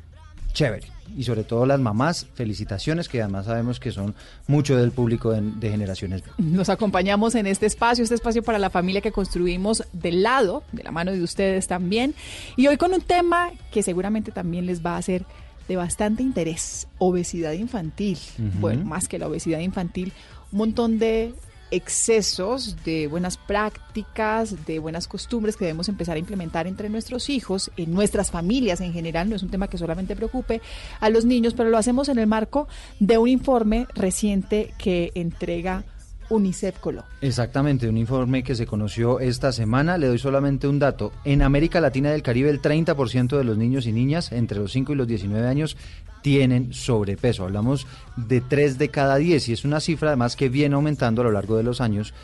chévere. 0.54 0.88
Y 1.16 1.24
sobre 1.24 1.44
todo 1.44 1.66
las 1.68 1.80
mamás, 1.80 2.26
felicitaciones, 2.34 3.08
que 3.08 3.22
además 3.22 3.46
sabemos 3.46 3.80
que 3.80 3.92
son 3.92 4.16
mucho 4.48 4.76
del 4.76 4.92
público 4.92 5.32
de, 5.32 5.42
de 5.42 5.70
generaciones. 5.70 6.24
Nos 6.40 6.68
acompañamos 6.70 7.36
en 7.36 7.46
este 7.46 7.68
espacio, 7.68 8.04
este 8.04 8.16
espacio 8.16 8.42
para 8.42 8.58
la 8.58 8.70
familia 8.72 9.02
que 9.02 9.12
construimos 9.12 9.84
del 9.94 10.24
lado, 10.24 10.64
de 10.72 10.82
la 10.84 10.92
mano 10.92 11.12
de 11.12 11.22
ustedes 11.22 11.68
también. 11.68 12.16
Y 12.58 12.66
hoy 12.68 12.78
con 12.78 12.92
un 12.94 13.02
tema 13.02 13.52
que 13.72 13.84
seguramente 13.84 14.32
también 14.32 14.66
les 14.66 14.84
va 14.84 14.98
a 14.98 15.02
ser 15.02 15.26
de 15.68 15.76
bastante 15.76 16.24
interés, 16.24 16.88
obesidad 16.98 17.52
infantil. 17.54 18.18
Bueno, 18.60 18.84
más 18.86 19.08
que 19.08 19.20
la 19.20 19.28
obesidad 19.28 19.60
infantil, 19.60 20.12
un 20.52 20.58
montón 20.58 20.98
de 21.00 21.34
excesos 21.72 22.84
de 22.84 23.08
buenas 23.08 23.38
prácticas, 23.38 24.66
de 24.66 24.80
buenas 24.80 25.08
costumbres 25.08 25.56
que 25.56 25.66
debemos 25.66 25.90
empezar 25.90 26.16
a 26.16 26.20
implementar 26.20 26.68
entre 26.68 26.90
nuestros 26.90 27.30
hijos, 27.30 27.72
en 27.78 27.94
nuestras 27.94 28.32
familias 28.32 28.82
en 28.82 28.94
general, 28.94 29.30
no 29.30 29.36
es 29.36 29.44
un 29.44 29.50
tema 29.50 29.68
que 29.68 29.78
solamente 29.78 30.16
preocupe 30.16 30.62
a 31.00 31.10
los 31.10 31.26
niños, 31.26 31.54
pero 31.54 31.70
lo 31.70 31.78
hacemos 31.78 32.10
en 32.10 32.20
el 32.20 32.28
marco 32.28 32.68
de 33.00 33.18
un 33.18 33.28
informe 33.28 33.88
reciente 33.96 34.74
que 34.78 35.12
entrega 35.16 35.84
UNICEF 36.30 36.80
Colo. 36.80 37.04
Exactamente, 37.22 37.88
un 37.88 37.98
informe 37.98 38.44
que 38.44 38.56
se 38.56 38.66
conoció 38.66 39.20
esta 39.20 39.52
semana. 39.52 39.98
Le 39.98 40.08
doy 40.08 40.18
solamente 40.18 40.68
un 40.68 40.80
dato. 40.80 41.12
En 41.24 41.42
América 41.42 41.82
Latina 41.82 42.10
y 42.10 42.14
del 42.14 42.24
Caribe, 42.24 42.50
el 42.50 42.62
30% 42.62 43.38
de 43.38 43.44
los 43.44 43.58
niños 43.58 43.86
y 43.86 43.92
niñas 43.92 44.32
entre 44.32 44.60
los 44.60 44.72
5 44.72 44.94
y 44.94 44.96
los 44.96 45.08
19 45.08 45.48
años 45.48 45.78
tienen 46.26 46.74
sobrepeso. 46.74 47.44
Hablamos 47.44 47.86
de 48.16 48.42
3 48.42 48.80
de 48.80 48.90
cada 48.90 49.18
10 49.18 49.48
y 49.50 49.54
es 49.54 49.64
una 49.64 49.80
cifra 49.80 50.10
además 50.10 50.36
que 50.36 50.50
viene 50.50 50.74
aumentando 50.74 51.22
a 51.22 51.26
lo 51.26 51.32
largo 51.32 51.56
de 51.56 51.62
los 51.62 51.82
años 51.82 52.16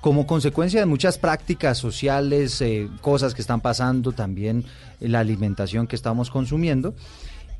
como 0.00 0.26
consecuencia 0.26 0.80
de 0.80 0.86
muchas 0.86 1.18
prácticas 1.18 1.78
sociales, 1.78 2.60
eh, 2.60 2.88
cosas 3.00 3.32
que 3.32 3.42
están 3.42 3.60
pasando, 3.60 4.10
también 4.10 4.64
la 4.98 5.20
alimentación 5.20 5.86
que 5.86 5.94
estamos 5.94 6.30
consumiendo. 6.30 6.96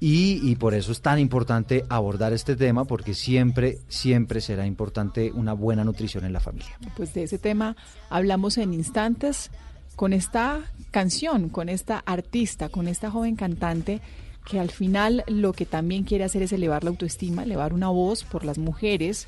Y, 0.00 0.40
y 0.42 0.56
por 0.56 0.74
eso 0.74 0.90
es 0.90 1.00
tan 1.00 1.20
importante 1.20 1.84
abordar 1.88 2.32
este 2.32 2.56
tema, 2.56 2.84
porque 2.86 3.14
siempre, 3.14 3.78
siempre 3.86 4.40
será 4.40 4.66
importante 4.66 5.30
una 5.30 5.52
buena 5.52 5.84
nutrición 5.84 6.24
en 6.24 6.32
la 6.32 6.40
familia. 6.40 6.76
Pues 6.96 7.14
de 7.14 7.22
ese 7.22 7.38
tema 7.38 7.76
hablamos 8.10 8.58
en 8.58 8.74
instantes 8.74 9.52
con 9.94 10.12
esta 10.12 10.72
canción, 10.90 11.50
con 11.50 11.68
esta 11.68 12.02
artista, 12.04 12.68
con 12.68 12.88
esta 12.88 13.12
joven 13.12 13.36
cantante 13.36 14.02
que 14.44 14.60
al 14.60 14.70
final 14.70 15.24
lo 15.26 15.52
que 15.52 15.66
también 15.66 16.04
quiere 16.04 16.24
hacer 16.24 16.42
es 16.42 16.52
elevar 16.52 16.84
la 16.84 16.90
autoestima, 16.90 17.44
elevar 17.44 17.72
una 17.72 17.88
voz 17.88 18.24
por 18.24 18.44
las 18.44 18.58
mujeres 18.58 19.26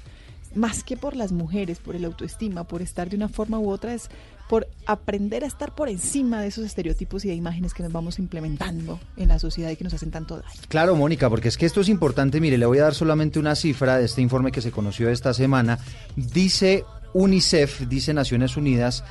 más 0.57 0.83
que 0.83 0.97
por 0.97 1.15
las 1.15 1.33
mujeres, 1.33 1.79
por 1.79 1.95
el 1.95 2.05
autoestima, 2.05 2.65
por 2.65 2.83
estar 2.83 3.09
de 3.09 3.17
una 3.17 3.29
forma 3.29 3.59
u 3.59 3.71
otra, 3.71 3.95
es 3.95 4.09
por 4.49 4.69
aprender 4.87 5.45
a 5.45 5.47
estar 5.47 5.75
por 5.75 5.89
encima 5.89 6.41
de 6.41 6.49
esos 6.49 6.65
estereotipos 6.65 7.25
y 7.25 7.29
de 7.29 7.35
imágenes 7.35 7.75
que 7.75 7.83
nos 7.83 7.93
vamos 7.93 8.19
implementando 8.19 9.01
en 9.17 9.29
la 9.29 9.39
sociedad 9.39 9.71
y 9.71 9.77
que 9.77 9.85
nos 9.85 9.95
hacen 9.95 10.11
tanto 10.11 10.37
daño. 10.37 10.61
Claro, 10.69 10.95
Mónica, 10.95 11.29
porque 11.29 11.49
es 11.49 11.57
que 11.57 11.67
esto 11.67 11.81
es 11.81 11.89
importante. 11.89 12.41
Mire, 12.41 12.57
le 12.57 12.67
voy 12.67 12.79
a 12.79 12.85
dar 12.85 12.95
solamente 12.95 13.39
una 13.39 13.57
cifra 13.57 13.99
de 13.99 14.05
este 14.05 14.23
informe 14.23 14.53
que 14.53 14.63
se 14.63 14.71
conoció 14.71 15.11
esta 15.11 15.35
semana. 15.35 15.79
Dice 16.15 16.85
UNICEF, 17.13 17.89
dice 17.89 18.15
Naciones 18.15 18.57
Unidas, 18.57 19.05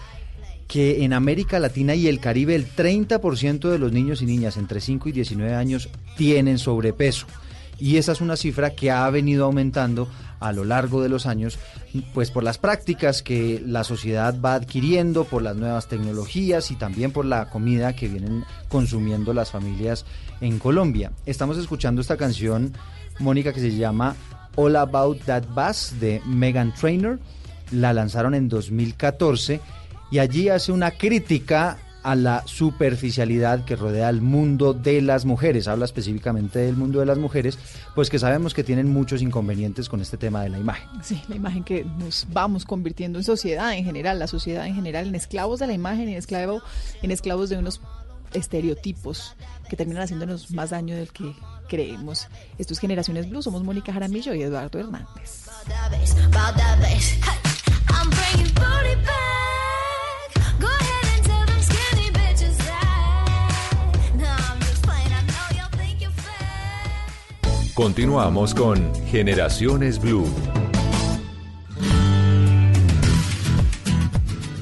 que 0.67 1.03
en 1.03 1.13
América 1.13 1.59
Latina 1.59 1.95
y 1.95 2.07
el 2.07 2.19
Caribe 2.19 2.55
el 2.55 2.67
30% 2.67 3.69
de 3.69 3.79
los 3.79 3.91
niños 3.91 4.21
y 4.21 4.25
niñas 4.25 4.57
entre 4.57 4.81
5 4.81 5.09
y 5.09 5.11
19 5.11 5.53
años 5.53 5.89
tienen 6.17 6.57
sobrepeso. 6.57 7.27
Y 7.77 7.97
esa 7.97 8.13
es 8.13 8.21
una 8.21 8.37
cifra 8.37 8.71
que 8.71 8.89
ha 8.89 9.09
venido 9.09 9.45
aumentando 9.45 10.07
a 10.39 10.51
lo 10.53 10.63
largo 10.63 11.01
de 11.01 11.09
los 11.09 11.25
años, 11.25 11.59
pues 12.13 12.31
por 12.31 12.43
las 12.43 12.57
prácticas 12.57 13.21
que 13.21 13.61
la 13.65 13.83
sociedad 13.83 14.39
va 14.39 14.55
adquiriendo, 14.55 15.25
por 15.25 15.41
las 15.41 15.55
nuevas 15.55 15.87
tecnologías 15.87 16.71
y 16.71 16.75
también 16.75 17.11
por 17.11 17.25
la 17.25 17.49
comida 17.49 17.95
que 17.95 18.07
vienen 18.07 18.43
consumiendo 18.69 19.33
las 19.33 19.51
familias 19.51 20.05
en 20.41 20.59
Colombia. 20.59 21.11
Estamos 21.25 21.57
escuchando 21.57 22.01
esta 22.01 22.17
canción, 22.17 22.73
Mónica, 23.19 23.53
que 23.53 23.59
se 23.59 23.75
llama 23.75 24.15
All 24.55 24.75
About 24.75 25.23
That 25.25 25.43
Bass 25.53 25.95
de 25.99 26.21
Megan 26.25 26.73
Trainor. 26.73 27.19
La 27.71 27.93
lanzaron 27.93 28.35
en 28.35 28.47
2014 28.47 29.59
y 30.11 30.19
allí 30.19 30.49
hace 30.49 30.71
una 30.71 30.91
crítica 30.91 31.77
a 32.05 32.13
la 32.13 32.43
superficialidad 32.45 33.65
que 33.65 33.75
rodea 33.75 34.09
el 34.09 34.21
mundo 34.21 34.73
de 34.75 35.01
las 35.01 35.25
mujeres. 35.25 35.67
Habla 35.67 35.85
específicamente 35.85 36.59
del 36.59 36.75
mundo 36.75 36.99
de 36.99 37.07
las 37.07 37.17
mujeres, 37.17 37.57
pues 37.95 38.11
que 38.11 38.19
sabemos 38.19 38.53
que 38.53 38.63
tienen 38.63 38.93
muchos 38.93 39.23
inconvenientes 39.23 39.89
con 39.89 40.01
este 40.01 40.15
tema 40.15 40.43
de 40.43 40.49
la 40.49 40.59
imagen. 40.59 40.87
Sí, 41.01 41.19
la 41.27 41.35
imagen 41.35 41.63
que 41.63 41.83
nos 41.83 42.27
vamos 42.31 42.63
convirtiendo 42.63 43.17
en 43.17 43.23
sociedad 43.23 43.73
en 43.73 43.83
general, 43.83 44.19
la 44.19 44.27
sociedad 44.27 44.67
en 44.67 44.75
general, 44.75 45.07
en 45.07 45.15
esclavos 45.15 45.59
de 45.59 45.65
la 45.65 45.73
imagen, 45.73 46.07
en, 46.07 46.17
esclavo, 46.17 46.61
en 47.01 47.09
esclavos 47.09 47.49
de 47.49 47.57
unos 47.57 47.81
estereotipos 48.35 49.35
que 49.67 49.75
terminan 49.75 50.03
haciéndonos 50.03 50.51
más 50.51 50.69
daño 50.69 50.95
del 50.95 51.11
que 51.11 51.33
creemos. 51.67 52.27
Esto 52.59 52.73
es 52.73 52.79
Generaciones 52.79 53.27
Blue, 53.27 53.41
somos 53.41 53.63
Mónica 53.63 53.91
Jaramillo 53.91 54.35
y 54.35 54.43
Eduardo 54.43 54.77
Hernández. 54.77 55.47
Continuamos 67.75 68.55
con 68.55 68.95
Generaciones 69.07 69.99
Blue. 69.99 70.25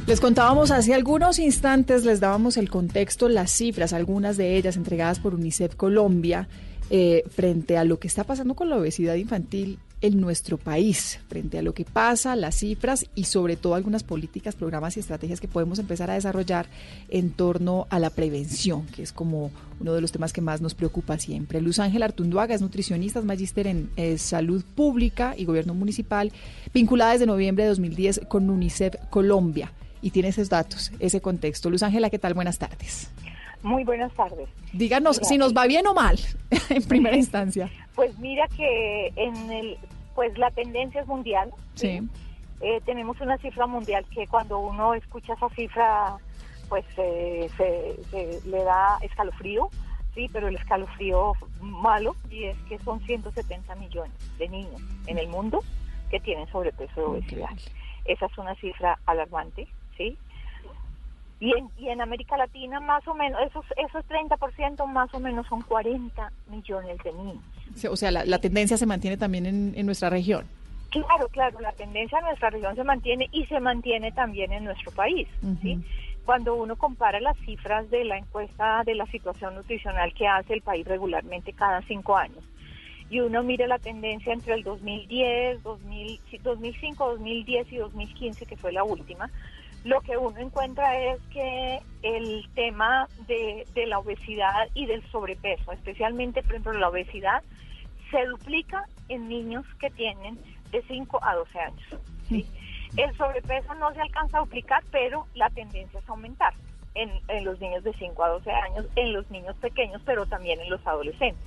Les 0.08 0.20
contábamos 0.20 0.72
hace 0.72 0.96
algunos 0.96 1.38
instantes, 1.38 2.06
les 2.06 2.20
dábamos 2.20 2.58
el 2.58 2.72
contexto, 2.72 3.30
las 3.30 3.52
cifras, 3.52 3.94
algunas 3.94 4.36
de 4.36 4.58
ellas 4.58 4.78
entregadas 4.78 5.20
por 5.20 5.36
UNICEF 5.36 5.76
Colombia, 5.76 6.48
eh, 6.90 7.24
frente 7.30 7.78
a 7.78 7.84
lo 7.84 8.00
que 8.00 8.08
está 8.08 8.24
pasando 8.24 8.56
con 8.56 8.72
la 8.72 8.78
obesidad 8.78 9.14
infantil 9.14 9.78
en 10.04 10.20
nuestro 10.20 10.58
país, 10.58 11.22
frente 11.30 11.58
a 11.58 11.62
lo 11.62 11.74
que 11.74 11.86
pasa, 11.86 12.36
las 12.36 12.56
cifras 12.56 13.06
y 13.16 13.24
sobre 13.24 13.56
todo 13.56 13.74
algunas 13.74 14.04
políticas, 14.04 14.54
programas 14.54 14.98
y 14.98 15.00
estrategias 15.00 15.40
que 15.40 15.48
podemos 15.48 15.80
empezar 15.80 16.12
a 16.12 16.16
desarrollar 16.16 16.66
en 17.08 17.32
torno 17.32 17.88
a 17.90 18.00
la 18.00 18.10
prevención, 18.10 18.86
que 18.88 19.02
es 19.02 19.14
como 19.14 19.50
uno 19.80 19.94
de 19.94 20.02
los 20.02 20.12
temas 20.12 20.34
que 20.34 20.42
más 20.42 20.60
nos 20.60 20.76
preocupa 20.76 21.18
siempre. 21.18 21.62
Luz 21.62 21.80
Ángel 21.80 22.04
Artunduaga 22.04 22.54
es 22.54 22.62
nutricionista, 22.62 23.20
es 23.20 23.26
magíster 23.26 23.66
en 23.66 23.90
eh, 23.96 24.18
salud 24.18 24.66
pública 24.76 25.36
y 25.38 25.46
gobierno 25.46 25.74
municipal, 25.74 26.34
vinculada 26.74 27.14
desde 27.14 27.26
noviembre 27.26 27.64
de 27.64 27.70
2010 27.70 28.22
con 28.28 28.50
UNICEF 28.50 28.96
Colombia 29.10 29.72
y 30.02 30.12
tiene 30.12 30.28
esos 30.28 30.50
datos, 30.50 30.92
ese 31.00 31.22
contexto. 31.22 31.70
Luz 31.70 31.82
Ángela, 31.82 32.10
¿qué 32.10 32.20
tal? 32.20 32.34
Buenas 32.34 32.60
tardes. 32.60 33.10
Muy 33.64 33.86
buenas 33.86 34.14
tardes. 34.14 34.50
Díganos 34.74 35.22
si 35.24 35.38
nos 35.38 35.56
va 35.56 35.66
bien 35.66 35.88
o 35.88 35.94
mal 35.94 36.20
en 36.70 36.84
primera 36.84 37.16
instancia. 37.16 37.72
Pues 37.96 38.20
mira 38.20 38.46
que 38.50 39.14
en 39.16 39.52
el, 39.52 39.78
pues 40.16 40.38
la 40.38 40.52
tendencia 40.52 41.02
es 41.02 41.08
mundial. 41.08 41.52
Sí. 41.76 42.02
Eh, 42.62 42.82
tenemos 42.86 43.20
una 43.20 43.38
cifra 43.38 43.68
mundial 43.68 44.06
que 44.14 44.28
cuando 44.28 44.60
uno 44.60 44.94
escucha 44.94 45.34
esa 45.34 45.50
cifra, 45.50 46.18
pues 46.70 46.86
eh, 46.98 47.50
se, 47.58 48.04
se 48.10 48.48
le 48.48 48.64
da 48.64 48.98
escalofrío, 49.02 49.70
sí, 50.16 50.30
pero 50.32 50.48
el 50.48 50.56
escalofrío 50.56 51.34
malo 51.60 52.16
y 52.30 52.46
es 52.46 52.58
que 52.70 52.80
son 52.80 53.02
170 53.02 53.76
millones 53.76 54.14
de 54.38 54.48
niños 54.48 54.82
en 55.08 55.18
el 55.18 55.28
mundo 55.28 55.62
que 56.10 56.20
tienen 56.20 56.48
sobrepeso 56.48 57.02
y 57.02 57.04
obesidad. 57.04 57.50
Esa 58.06 58.28
es 58.28 58.38
una 58.38 58.56
cifra 58.56 59.00
alarmante, 59.06 59.68
sí. 59.98 60.18
Y 61.44 61.52
en, 61.58 61.70
y 61.78 61.90
en 61.90 62.00
América 62.00 62.38
Latina 62.38 62.80
más 62.80 63.06
o 63.06 63.14
menos, 63.14 63.38
esos, 63.46 63.66
esos 63.76 64.06
30% 64.08 64.88
más 64.88 65.14
o 65.14 65.20
menos 65.20 65.46
son 65.48 65.62
40 65.62 66.32
millones 66.48 66.98
de 67.04 67.12
niños. 67.12 67.44
O 67.90 67.98
sea, 67.98 68.12
la, 68.12 68.24
la 68.24 68.40
tendencia 68.40 68.78
se 68.78 68.86
mantiene 68.86 69.18
también 69.18 69.46
en, 69.46 69.74
en 69.76 69.86
nuestra 69.86 70.10
región. 70.10 70.46
Claro, 70.90 71.28
claro, 71.28 71.60
la 71.60 71.74
tendencia 71.74 72.20
en 72.20 72.26
nuestra 72.26 72.50
región 72.50 72.76
se 72.76 72.86
mantiene 72.86 73.28
y 73.34 73.46
se 73.48 73.60
mantiene 73.60 74.14
también 74.14 74.54
en 74.54 74.64
nuestro 74.64 74.94
país. 74.94 75.28
¿sí? 75.62 75.84
Cuando 76.24 76.56
uno 76.56 76.78
compara 76.78 77.20
las 77.20 77.38
cifras 77.40 77.90
de 77.90 78.06
la 78.06 78.18
encuesta 78.20 78.84
de 78.86 78.96
la 78.96 79.06
situación 79.08 79.56
nutricional 79.56 80.14
que 80.14 80.26
hace 80.26 80.54
el 80.54 80.62
país 80.62 80.88
regularmente 80.88 81.52
cada 81.52 81.82
cinco 81.82 82.16
años, 82.16 82.42
y 83.10 83.20
uno 83.20 83.44
mira 83.44 83.68
la 83.68 83.80
tendencia 83.80 84.32
entre 84.32 84.54
el 84.54 84.64
2010, 84.64 85.62
2000, 85.62 86.20
sí, 86.32 86.38
2005, 86.38 87.10
2010 87.10 87.74
y 87.74 87.76
2015, 87.76 88.46
que 88.46 88.56
fue 88.56 88.72
la 88.72 88.86
última, 88.86 89.30
lo 89.84 90.02
que 90.02 90.18
uno 90.18 90.40
encuentra 90.40 90.98
es 90.98 91.22
que 91.32 91.80
el 92.04 92.48
tema 92.56 93.08
de, 93.28 93.68
de 93.74 93.88
la 93.88 94.00
obesidad 94.00 94.68
y 94.74 94.86
del 94.86 95.04
sobrepeso, 95.12 95.72
especialmente 95.72 96.42
por 96.42 96.52
ejemplo 96.52 96.74
la 96.74 96.90
obesidad, 96.90 97.44
se 98.10 98.26
duplica 98.26 98.86
en 99.10 99.28
niños 99.28 99.66
que 99.80 99.90
tienen 99.90 100.40
de 100.72 100.82
5 100.84 101.20
a 101.24 101.36
12 101.36 101.60
años. 101.60 101.84
¿sí? 102.30 102.46
El 102.96 103.16
sobrepeso 103.18 103.74
no 103.76 103.94
se 103.94 104.02
alcanza 104.02 104.38
a 104.38 104.42
duplicar, 104.42 104.84
pero 104.92 105.26
la 105.34 105.50
tendencia 105.50 106.00
es 106.00 106.08
aumentar 106.08 106.54
en, 106.96 107.12
en 107.28 107.44
los 107.44 107.60
niños 107.60 107.84
de 107.84 107.94
5 107.94 108.24
a 108.24 108.30
12 108.30 108.52
años, 108.52 108.86
en 108.96 109.14
los 109.14 109.30
niños 109.32 109.56
pequeños, 109.58 110.02
pero 110.06 110.26
también 110.26 110.62
en 110.62 110.70
los 110.70 110.86
adolescentes. 110.86 111.44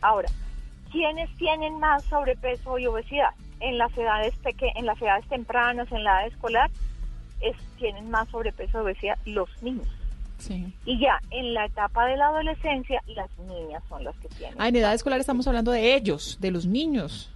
Ahora, 0.00 0.28
¿quiénes 0.90 1.34
tienen 1.36 1.78
más 1.78 2.02
sobrepeso 2.04 2.78
y 2.78 2.86
obesidad? 2.86 3.30
En 3.60 3.76
las 3.76 3.96
edades 3.96 4.34
peque 4.36 4.72
en 4.74 4.86
las 4.86 5.00
edades 5.02 5.28
tempranas, 5.28 5.92
en 5.92 6.02
la 6.02 6.20
edad 6.20 6.26
escolar, 6.28 6.70
es, 7.40 7.56
tienen 7.78 8.10
más 8.10 8.28
sobrepeso 8.28 8.80
obesidad 8.80 9.18
los 9.24 9.48
niños. 9.62 9.86
Sí. 10.38 10.72
Y 10.86 10.98
ya 10.98 11.20
en 11.30 11.52
la 11.52 11.66
etapa 11.66 12.06
de 12.06 12.16
la 12.16 12.28
adolescencia, 12.28 13.02
las 13.08 13.28
niñas 13.40 13.82
son 13.88 14.04
las 14.04 14.16
que 14.16 14.28
tienen. 14.28 14.56
Ah, 14.58 14.68
en 14.68 14.76
edad 14.76 14.94
escolar 14.94 15.20
estamos 15.20 15.46
hablando 15.46 15.70
de 15.70 15.94
ellos, 15.94 16.38
de 16.40 16.50
los 16.50 16.66
niños. 16.66 17.30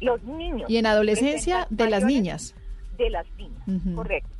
Los 0.00 0.22
niños. 0.22 0.70
Y 0.70 0.78
en 0.78 0.86
adolescencia, 0.86 1.66
de 1.70 1.90
las 1.90 2.04
niñas. 2.04 2.54
De 2.96 3.10
las 3.10 3.26
niñas, 3.36 3.62
correcto. 3.94 4.30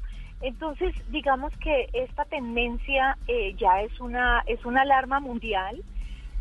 Entonces, 0.41 0.95
digamos 1.11 1.53
que 1.59 1.89
esta 1.93 2.25
tendencia 2.25 3.19
eh, 3.27 3.55
ya 3.59 3.83
es 3.83 4.01
una, 4.01 4.43
es 4.47 4.65
una 4.65 4.83
alarma 4.83 5.21
mundial. 5.21 5.83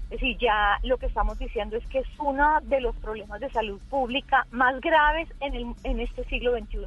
Es 0.06 0.22
decir, 0.22 0.38
ya 0.38 0.78
lo 0.84 0.98
que 0.98 1.08
estamos 1.08 1.38
diciendo 1.38 1.76
es 1.76 1.86
que 1.88 2.00
es 2.00 2.08
uno 2.20 2.60
de 2.62 2.80
los 2.80 2.96
problemas 2.98 3.42
de 3.42 3.50
salud 3.50 3.80
pública 3.90 4.46
más 4.52 4.80
graves 4.80 5.28
en, 5.42 5.54
el, 5.54 5.66
en 5.84 6.00
este 6.00 6.24
siglo 6.26 6.58
XXI 6.58 6.78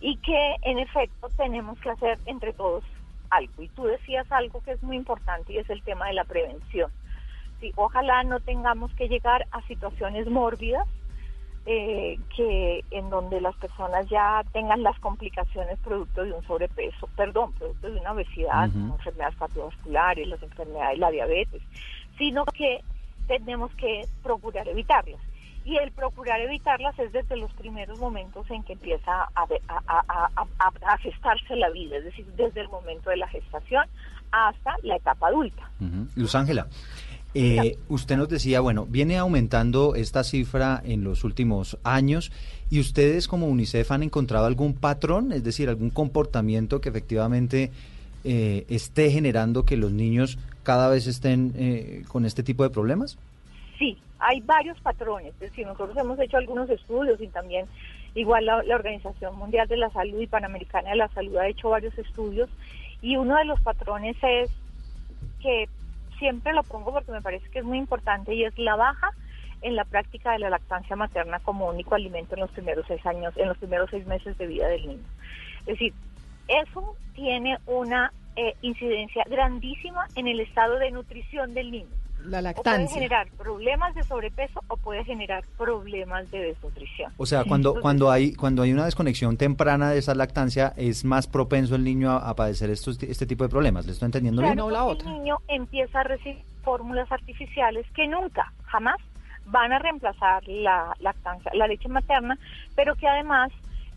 y 0.00 0.16
que 0.16 0.56
en 0.62 0.78
efecto 0.78 1.28
tenemos 1.36 1.78
que 1.80 1.90
hacer 1.90 2.18
entre 2.26 2.52
todos 2.52 2.84
algo. 3.30 3.62
Y 3.62 3.68
tú 3.68 3.84
decías 3.84 4.30
algo 4.32 4.60
que 4.62 4.72
es 4.72 4.82
muy 4.82 4.96
importante 4.96 5.52
y 5.52 5.58
es 5.58 5.70
el 5.70 5.82
tema 5.82 6.06
de 6.06 6.14
la 6.14 6.24
prevención. 6.24 6.90
Sí, 7.60 7.72
ojalá 7.76 8.22
no 8.24 8.40
tengamos 8.40 8.92
que 8.94 9.08
llegar 9.08 9.46
a 9.52 9.60
situaciones 9.62 10.26
mórbidas 10.28 10.86
eh, 11.66 12.18
que 12.34 12.82
en 12.90 13.10
donde 13.10 13.38
las 13.40 13.54
personas 13.56 14.08
ya 14.08 14.42
tengan 14.52 14.82
las 14.82 14.98
complicaciones 14.98 15.78
producto 15.80 16.24
de 16.24 16.32
un 16.32 16.42
sobrepeso, 16.46 17.06
perdón, 17.16 17.52
producto 17.52 17.90
de 17.90 18.00
una 18.00 18.12
obesidad, 18.12 18.72
como 18.72 18.96
enfermedades 18.96 19.36
cardiovasculares, 19.36 20.26
las 20.26 20.42
enfermedades, 20.42 20.98
la 20.98 21.10
diabetes, 21.10 21.62
sino 22.16 22.46
que 22.46 22.80
tenemos 23.28 23.70
que 23.74 24.06
procurar 24.22 24.66
evitarlas. 24.68 25.20
Y 25.64 25.76
el 25.76 25.92
procurar 25.92 26.40
evitarlas 26.40 26.98
es 26.98 27.12
desde 27.12 27.36
los 27.36 27.52
primeros 27.52 27.98
momentos 27.98 28.50
en 28.50 28.62
que 28.62 28.72
empieza 28.72 29.28
a, 29.34 30.96
gestarse 30.98 31.56
la 31.56 31.70
vida, 31.70 31.98
es 31.98 32.04
decir, 32.04 32.26
desde 32.36 32.62
el 32.62 32.68
momento 32.68 33.10
de 33.10 33.18
la 33.18 33.28
gestación 33.28 33.84
hasta 34.32 34.74
la 34.82 34.96
etapa 34.96 35.28
adulta. 35.28 35.70
Luz 36.16 36.34
Ángela, 36.34 36.66
eh, 37.34 37.76
usted 37.88 38.16
nos 38.16 38.28
decía, 38.28 38.60
bueno, 38.60 38.86
viene 38.86 39.18
aumentando 39.18 39.94
esta 39.94 40.24
cifra 40.24 40.80
en 40.84 41.04
los 41.04 41.24
últimos 41.24 41.78
años 41.84 42.32
y 42.70 42.80
ustedes 42.80 43.28
como 43.28 43.46
UNICEF 43.46 43.92
han 43.92 44.02
encontrado 44.02 44.46
algún 44.46 44.74
patrón, 44.74 45.32
es 45.32 45.44
decir, 45.44 45.68
algún 45.68 45.90
comportamiento 45.90 46.80
que 46.80 46.88
efectivamente 46.88 47.70
eh, 48.24 48.66
esté 48.68 49.10
generando 49.10 49.64
que 49.64 49.76
los 49.76 49.92
niños 49.92 50.38
cada 50.62 50.88
vez 50.88 51.06
estén 51.06 51.52
eh, 51.56 52.04
con 52.08 52.24
este 52.24 52.42
tipo 52.42 52.64
de 52.64 52.70
problemas? 52.70 53.16
Sí, 53.78 53.96
hay 54.20 54.40
varios 54.40 54.80
patrones. 54.80 55.34
Es 55.34 55.40
decir, 55.40 55.66
nosotros 55.66 55.96
hemos 55.96 56.18
hecho 56.20 56.36
algunos 56.36 56.68
estudios 56.70 57.20
y 57.20 57.28
también 57.28 57.66
Igual 58.14 58.46
la, 58.46 58.56
Organización 58.56 59.36
Mundial 59.36 59.68
de 59.68 59.76
la 59.76 59.90
Salud 59.90 60.20
y 60.20 60.26
Panamericana 60.26 60.90
de 60.90 60.96
la 60.96 61.08
Salud 61.08 61.36
ha 61.36 61.46
hecho 61.46 61.70
varios 61.70 61.96
estudios 61.96 62.48
y 63.02 63.16
uno 63.16 63.36
de 63.36 63.44
los 63.44 63.60
patrones 63.60 64.16
es 64.22 64.50
que 65.40 65.68
siempre 66.18 66.52
lo 66.52 66.62
pongo 66.64 66.92
porque 66.92 67.12
me 67.12 67.22
parece 67.22 67.48
que 67.50 67.60
es 67.60 67.64
muy 67.64 67.78
importante 67.78 68.34
y 68.34 68.44
es 68.44 68.58
la 68.58 68.76
baja 68.76 69.10
en 69.62 69.76
la 69.76 69.84
práctica 69.84 70.32
de 70.32 70.40
la 70.40 70.50
lactancia 70.50 70.96
materna 70.96 71.38
como 71.40 71.68
único 71.68 71.94
alimento 71.94 72.34
en 72.34 72.40
los 72.40 72.50
primeros 72.50 72.84
seis 72.88 73.04
años, 73.06 73.32
en 73.36 73.48
los 73.48 73.58
primeros 73.58 73.88
seis 73.90 74.06
meses 74.06 74.36
de 74.38 74.46
vida 74.46 74.66
del 74.68 74.86
niño. 74.86 75.04
Es 75.60 75.66
decir, 75.66 75.94
eso 76.48 76.96
tiene 77.14 77.58
una 77.66 78.12
eh, 78.36 78.54
incidencia 78.62 79.22
grandísima 79.28 80.08
en 80.16 80.26
el 80.26 80.40
estado 80.40 80.78
de 80.78 80.90
nutrición 80.90 81.54
del 81.54 81.70
niño. 81.70 81.94
La 82.26 82.38
O 82.38 82.42
puede 82.42 82.42
lactancia. 82.42 82.94
generar 82.94 83.28
problemas 83.38 83.94
de 83.94 84.02
sobrepeso 84.02 84.60
o 84.68 84.76
puede 84.76 85.04
generar 85.04 85.44
problemas 85.56 86.30
de 86.30 86.38
desnutrición. 86.40 87.12
O 87.16 87.26
sea, 87.26 87.44
cuando, 87.44 87.80
cuando, 87.80 88.10
hay, 88.10 88.34
cuando 88.34 88.62
hay 88.62 88.72
una 88.72 88.84
desconexión 88.84 89.36
temprana 89.36 89.90
de 89.90 89.98
esa 89.98 90.14
lactancia, 90.14 90.72
es 90.76 91.04
más 91.04 91.26
propenso 91.26 91.74
el 91.74 91.84
niño 91.84 92.10
a, 92.10 92.28
a 92.28 92.34
padecer 92.36 92.70
estos, 92.70 93.02
este 93.02 93.26
tipo 93.26 93.44
de 93.44 93.50
problemas. 93.50 93.86
¿Le 93.86 93.92
estoy 93.92 94.06
entendiendo 94.06 94.42
bien? 94.42 94.54
Claro, 94.54 94.86
porque 94.88 95.04
el 95.04 95.12
niño 95.14 95.38
empieza 95.48 96.00
a 96.00 96.04
recibir 96.04 96.42
fórmulas 96.62 97.10
artificiales 97.10 97.86
que 97.94 98.06
nunca, 98.06 98.52
jamás 98.66 98.96
van 99.46 99.72
a 99.72 99.78
reemplazar 99.78 100.46
la 100.46 100.94
lactancia, 101.00 101.50
la 101.54 101.66
leche 101.66 101.88
materna, 101.88 102.38
pero 102.76 102.94
que 102.94 103.08
además 103.08 103.50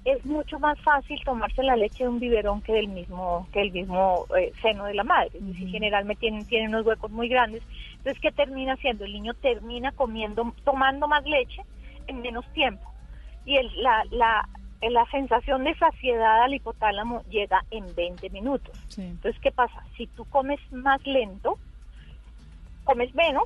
es 0.06 0.26
mucho 0.26 0.60
más 0.60 0.80
fácil 0.82 1.20
tomarse 1.24 1.64
la 1.64 1.76
leche 1.76 2.04
de 2.04 2.10
un 2.10 2.20
biberón 2.20 2.62
que 2.62 2.74
del 2.74 2.90
mismo 2.90 3.48
que 3.54 3.62
el 3.62 3.72
mismo 3.72 4.26
eh, 4.38 4.52
seno 4.62 4.86
de 4.86 4.96
la 4.96 5.04
madre. 5.04 5.32
Es 5.34 5.46
decir, 5.46 5.70
generalmente 5.70 6.22
tienen, 6.22 6.46
tienen 6.46 6.70
unos 6.70 6.86
huecos 6.86 7.10
muy 7.12 7.30
grandes. 7.30 7.64
Entonces, 7.98 8.22
¿qué 8.22 8.32
termina 8.32 8.74
haciendo? 8.74 9.06
El 9.06 9.14
niño 9.14 9.34
termina 9.36 9.92
comiendo, 9.94 10.54
tomando 10.66 11.08
más 11.08 11.24
leche 11.26 11.62
en 12.08 12.22
menos 12.22 12.46
tiempo. 12.54 12.84
Y 13.46 13.56
el, 13.56 13.72
la, 13.82 14.04
la, 14.12 14.50
la 14.82 15.06
sensación 15.10 15.64
de 15.64 15.74
saciedad 15.76 16.44
al 16.44 16.54
hipotálamo 16.54 17.24
llega 17.30 17.64
en 17.72 17.94
20 17.96 18.30
minutos. 18.30 18.78
Entonces, 18.98 19.40
¿qué 19.42 19.52
pasa? 19.52 19.84
Si 19.96 20.08
tú 20.08 20.26
comes 20.26 20.60
más 20.72 21.06
lento, 21.06 21.58
comes 22.84 23.14
menos 23.16 23.46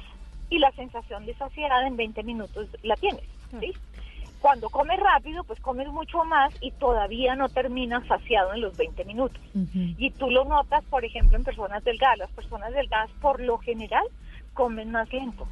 y 0.50 0.58
la 0.58 0.72
sensación 0.72 1.26
de 1.26 1.36
saciedad 1.36 1.86
en 1.86 1.98
20 1.98 2.24
minutos 2.24 2.68
la 2.82 2.96
tienes, 2.96 3.24
¿sí? 3.60 3.74
Cuando 4.42 4.70
comes 4.70 5.00
rápido, 5.00 5.44
pues 5.44 5.60
comes 5.60 5.88
mucho 5.88 6.24
más 6.24 6.54
y 6.62 6.72
todavía 6.72 7.36
no 7.36 7.50
terminas 7.50 8.06
saciado 8.08 8.54
en 8.54 8.62
los 8.62 8.78
20 8.78 9.04
minutos. 9.06 9.42
Y 9.54 10.12
tú 10.12 10.30
lo 10.30 10.46
notas, 10.46 10.84
por 10.86 11.04
ejemplo, 11.04 11.38
en 11.38 11.44
personas 11.44 11.84
delgadas. 11.84 12.20
Las 12.20 12.32
personas 12.32 12.74
delgadas, 12.74 13.10
por 13.20 13.42
lo 13.42 13.58
general, 13.58 14.06
comen 14.54 14.92
más 14.92 15.12
lento. 15.12 15.48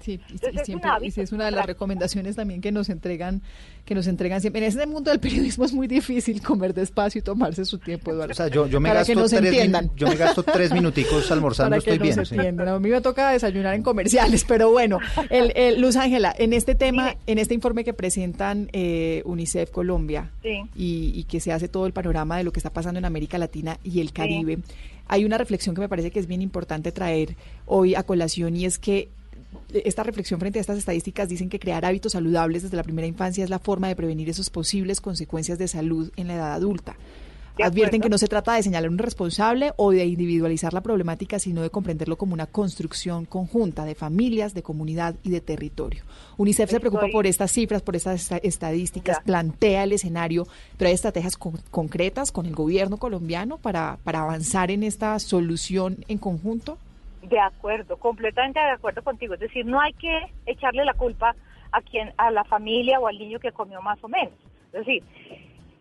Sí, 0.00 0.12
y, 0.28 0.32
Entonces, 0.32 0.54
y 0.54 0.56
es 0.58 0.66
siempre, 0.66 0.90
un 0.98 1.04
y 1.04 1.08
es 1.20 1.32
una 1.32 1.44
de 1.46 1.50
las 1.50 1.66
recomendaciones 1.66 2.36
también 2.36 2.60
que 2.60 2.70
nos 2.72 2.88
entregan, 2.88 3.42
que 3.84 3.94
nos 3.94 4.06
entregan 4.06 4.40
siempre. 4.40 4.62
En 4.62 4.68
este 4.68 4.86
mundo 4.86 5.10
del 5.10 5.20
periodismo 5.20 5.64
es 5.64 5.72
muy 5.72 5.86
difícil 5.86 6.40
comer 6.42 6.72
despacio 6.74 7.18
y 7.18 7.22
tomarse 7.22 7.64
su 7.64 7.78
tiempo, 7.78 8.10
Eduardo. 8.12 8.32
O 8.32 8.34
sea, 8.34 8.48
yo, 8.48 8.66
yo, 8.66 8.80
me, 8.80 8.88
Para 8.90 9.00
gasto 9.00 9.12
que 9.12 9.18
nos 9.20 9.30
tres, 9.30 9.44
entiendan. 9.44 9.90
yo 9.96 10.06
me 10.08 10.16
gasto 10.16 10.42
tres 10.42 10.72
minuticos 10.72 11.30
almorzando, 11.30 11.70
Para 11.70 11.82
que 11.82 11.90
estoy 11.90 12.06
bien. 12.06 12.16
nos 12.16 12.28
sí. 12.28 12.34
entiendan. 12.36 12.68
A 12.68 12.78
mí 12.78 12.88
me 12.90 13.00
toca 13.00 13.30
desayunar 13.30 13.74
en 13.74 13.82
comerciales, 13.82 14.44
pero 14.46 14.70
bueno, 14.70 14.98
el, 15.30 15.52
el- 15.56 15.80
Luz 15.80 15.96
Ángela, 15.96 16.34
en 16.38 16.52
este 16.52 16.74
tema, 16.74 17.16
en 17.26 17.38
este 17.38 17.54
informe 17.54 17.84
que 17.84 17.92
presentan 17.92 18.68
eh, 18.72 19.22
UNICEF 19.24 19.70
Colombia 19.70 20.30
Sí. 20.42 20.62
y, 20.76 21.12
y 21.14 21.24
que 21.24 21.40
se 21.40 21.52
hace 21.52 21.68
todo 21.68 21.86
el 21.86 21.92
panorama 21.92 22.36
de 22.36 22.44
lo 22.44 22.52
que 22.52 22.58
está 22.60 22.70
pasando 22.70 22.98
en 22.98 23.04
América 23.04 23.38
Latina 23.38 23.78
y 23.84 24.00
el 24.00 24.12
Caribe, 24.12 24.58
hay 25.10 25.24
una 25.24 25.38
reflexión 25.38 25.74
que 25.74 25.80
me 25.80 25.88
parece 25.88 26.10
que 26.10 26.18
es 26.18 26.26
bien 26.26 26.42
importante 26.42 26.92
traer 26.92 27.34
hoy 27.66 27.94
a 27.94 28.02
colación 28.02 28.54
y 28.56 28.66
es 28.66 28.78
que 28.78 29.08
esta 29.72 30.02
reflexión 30.02 30.40
frente 30.40 30.58
a 30.58 30.62
estas 30.62 30.78
estadísticas 30.78 31.28
dicen 31.28 31.48
que 31.48 31.58
crear 31.58 31.84
hábitos 31.84 32.12
saludables 32.12 32.62
desde 32.62 32.76
la 32.76 32.82
primera 32.82 33.06
infancia 33.06 33.44
es 33.44 33.50
la 33.50 33.58
forma 33.58 33.88
de 33.88 33.96
prevenir 33.96 34.28
esas 34.28 34.50
posibles 34.50 35.00
consecuencias 35.00 35.58
de 35.58 35.68
salud 35.68 36.10
en 36.16 36.28
la 36.28 36.34
edad 36.34 36.52
adulta. 36.54 36.96
Advierten 37.60 38.00
que 38.00 38.08
no 38.08 38.18
se 38.18 38.28
trata 38.28 38.54
de 38.54 38.62
señalar 38.62 38.88
un 38.88 38.98
responsable 38.98 39.72
o 39.76 39.90
de 39.90 40.06
individualizar 40.06 40.72
la 40.72 40.80
problemática, 40.80 41.40
sino 41.40 41.60
de 41.60 41.70
comprenderlo 41.70 42.16
como 42.16 42.32
una 42.32 42.46
construcción 42.46 43.24
conjunta 43.24 43.84
de 43.84 43.96
familias, 43.96 44.54
de 44.54 44.62
comunidad 44.62 45.16
y 45.24 45.30
de 45.30 45.40
territorio. 45.40 46.04
UNICEF 46.36 46.70
se 46.70 46.78
preocupa 46.78 47.06
por 47.12 47.26
estas 47.26 47.50
cifras, 47.50 47.82
por 47.82 47.96
estas 47.96 48.20
esta- 48.22 48.36
estadísticas, 48.36 49.18
plantea 49.24 49.82
el 49.82 49.92
escenario, 49.92 50.46
pero 50.76 50.86
hay 50.88 50.94
estrategias 50.94 51.36
con- 51.36 51.60
concretas 51.72 52.30
con 52.30 52.46
el 52.46 52.54
gobierno 52.54 52.96
colombiano 52.96 53.58
para, 53.58 53.98
para 54.04 54.20
avanzar 54.22 54.70
en 54.70 54.84
esta 54.84 55.18
solución 55.18 56.04
en 56.06 56.18
conjunto. 56.18 56.78
De 57.22 57.40
acuerdo, 57.40 57.96
completamente 57.96 58.60
de 58.60 58.70
acuerdo 58.70 59.02
contigo. 59.02 59.34
Es 59.34 59.40
decir, 59.40 59.66
no 59.66 59.80
hay 59.80 59.92
que 59.94 60.32
echarle 60.46 60.84
la 60.84 60.94
culpa 60.94 61.34
a 61.72 61.80
quien, 61.82 62.12
a 62.16 62.30
la 62.30 62.44
familia 62.44 63.00
o 63.00 63.08
al 63.08 63.18
niño 63.18 63.40
que 63.40 63.52
comió 63.52 63.82
más 63.82 64.02
o 64.02 64.08
menos. 64.08 64.34
Es 64.72 64.86
decir, 64.86 65.02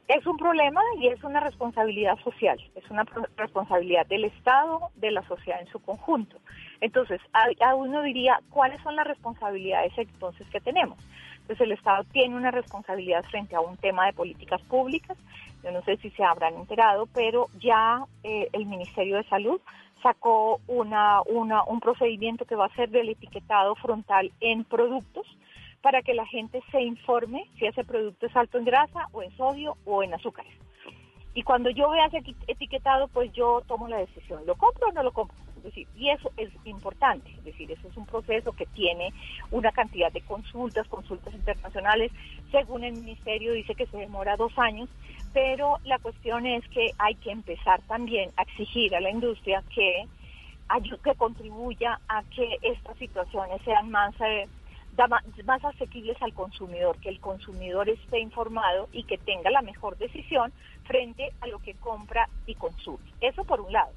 es 0.08 0.26
un 0.26 0.38
problema 0.38 0.82
y 1.00 1.08
es 1.08 1.22
una 1.24 1.42
responsabilidad 1.42 2.18
social, 2.24 2.58
es 2.76 2.90
una 2.90 3.04
responsabilidad 3.36 4.06
del 4.06 4.24
Estado, 4.24 4.90
de 4.96 5.12
la 5.12 5.22
sociedad 5.28 5.60
en 5.60 5.68
su 5.68 5.80
conjunto. 5.80 6.38
Entonces, 6.80 7.20
a, 7.34 7.76
uno 7.76 8.02
diría, 8.04 8.40
¿cuáles 8.50 8.82
son 8.82 8.96
las 8.96 9.06
responsabilidades 9.06 9.92
entonces 9.98 10.48
que 10.50 10.62
tenemos? 10.62 10.98
Pues 11.46 11.60
el 11.60 11.74
Estado 11.74 12.04
tiene 12.06 12.36
una 12.36 12.52
responsabilidad 12.52 13.24
frente 13.26 13.56
a 13.56 13.62
un 13.62 13.76
tema 13.78 14.06
de 14.06 14.14
políticas 14.14 14.62
públicas. 14.62 15.18
Yo 15.64 15.72
no 15.72 15.82
sé 15.84 15.98
si 15.98 16.10
se 16.12 16.24
habrán 16.24 16.56
enterado, 16.56 17.08
pero 17.14 17.48
ya 17.60 18.06
eh, 18.24 18.48
el 18.54 18.66
Ministerio 18.66 19.18
de 19.18 19.24
Salud 19.26 19.60
sacó 20.02 20.60
una, 20.68 21.22
una, 21.26 21.64
un 21.64 21.80
procedimiento 21.80 22.46
que 22.46 22.56
va 22.56 22.66
a 22.66 22.76
ser 22.76 22.90
del 22.90 23.10
etiquetado 23.10 23.76
frontal 23.76 24.32
en 24.40 24.64
productos 24.64 25.26
para 25.82 26.02
que 26.02 26.14
la 26.14 26.26
gente 26.26 26.62
se 26.72 26.82
informe 26.82 27.50
si 27.58 27.66
ese 27.66 27.84
producto 27.84 28.26
es 28.26 28.36
alto 28.36 28.58
en 28.58 28.66
grasa 28.66 29.08
o 29.12 29.22
en 29.22 29.32
sodio 29.38 29.76
o 29.86 30.04
en 30.04 30.14
azúcares. 30.14 30.54
Y 31.34 31.44
cuando 31.44 31.70
yo 31.70 31.90
vea 31.90 32.08
ese 32.08 32.18
eti- 32.18 32.36
etiquetado, 32.48 33.08
pues 33.10 33.32
yo 33.34 33.62
tomo 33.68 33.88
la 33.88 33.98
decisión, 33.98 34.46
¿lo 34.46 34.56
compro 34.56 34.88
o 34.88 34.92
no 34.92 35.04
lo 35.04 35.12
compro? 35.12 35.38
Y 35.96 36.10
eso 36.10 36.32
es 36.38 36.50
importante, 36.66 37.30
es 37.32 37.44
decir, 37.44 37.72
eso 37.72 37.88
es 37.88 37.98
un 37.98 38.06
proceso 38.06 38.52
que 38.54 38.66
tiene 38.68 39.14
una 39.52 39.72
cantidad 39.72 40.12
de 40.12 40.22
consultas, 40.22 40.88
consultas 40.88 41.34
internacionales, 41.34 42.12
según 42.52 42.84
el 42.84 42.94
ministerio 42.94 43.54
dice 43.54 43.76
que 43.76 43.88
se 43.88 43.98
demora 43.98 44.38
dos 44.38 44.58
años, 44.58 44.90
pero 45.34 45.78
la 45.84 46.00
cuestión 46.00 46.46
es 46.46 46.68
que 46.70 46.92
hay 46.98 47.16
que 47.16 47.32
empezar 47.32 47.82
también 47.88 48.32
a 48.38 48.44
exigir 48.44 48.96
a 48.96 49.02
la 49.02 49.10
industria 49.10 49.64
que, 49.74 50.06
que 51.04 51.16
contribuya 51.16 52.00
a 52.08 52.24
que 52.24 52.58
estas 52.62 52.98
situaciones 52.98 53.62
sean 53.64 53.90
más... 53.92 54.14
eh, 54.22 54.48
más 55.46 55.64
asequibles 55.64 56.20
al 56.24 56.34
consumidor, 56.34 56.98
que 56.98 57.10
el 57.10 57.20
consumidor 57.20 57.88
esté 57.88 58.20
informado 58.20 58.90
y 58.92 59.04
que 59.04 59.20
tenga 59.20 59.52
la 59.52 59.62
mejor 59.62 59.96
decisión 59.98 60.52
frente 60.86 61.34
a 61.42 61.48
lo 61.48 61.60
que 61.60 61.76
compra 61.76 62.28
y 62.48 62.56
consume. 62.56 63.06
Eso 63.22 63.44
por 63.44 63.62
un 63.62 63.72
lado. 63.72 63.92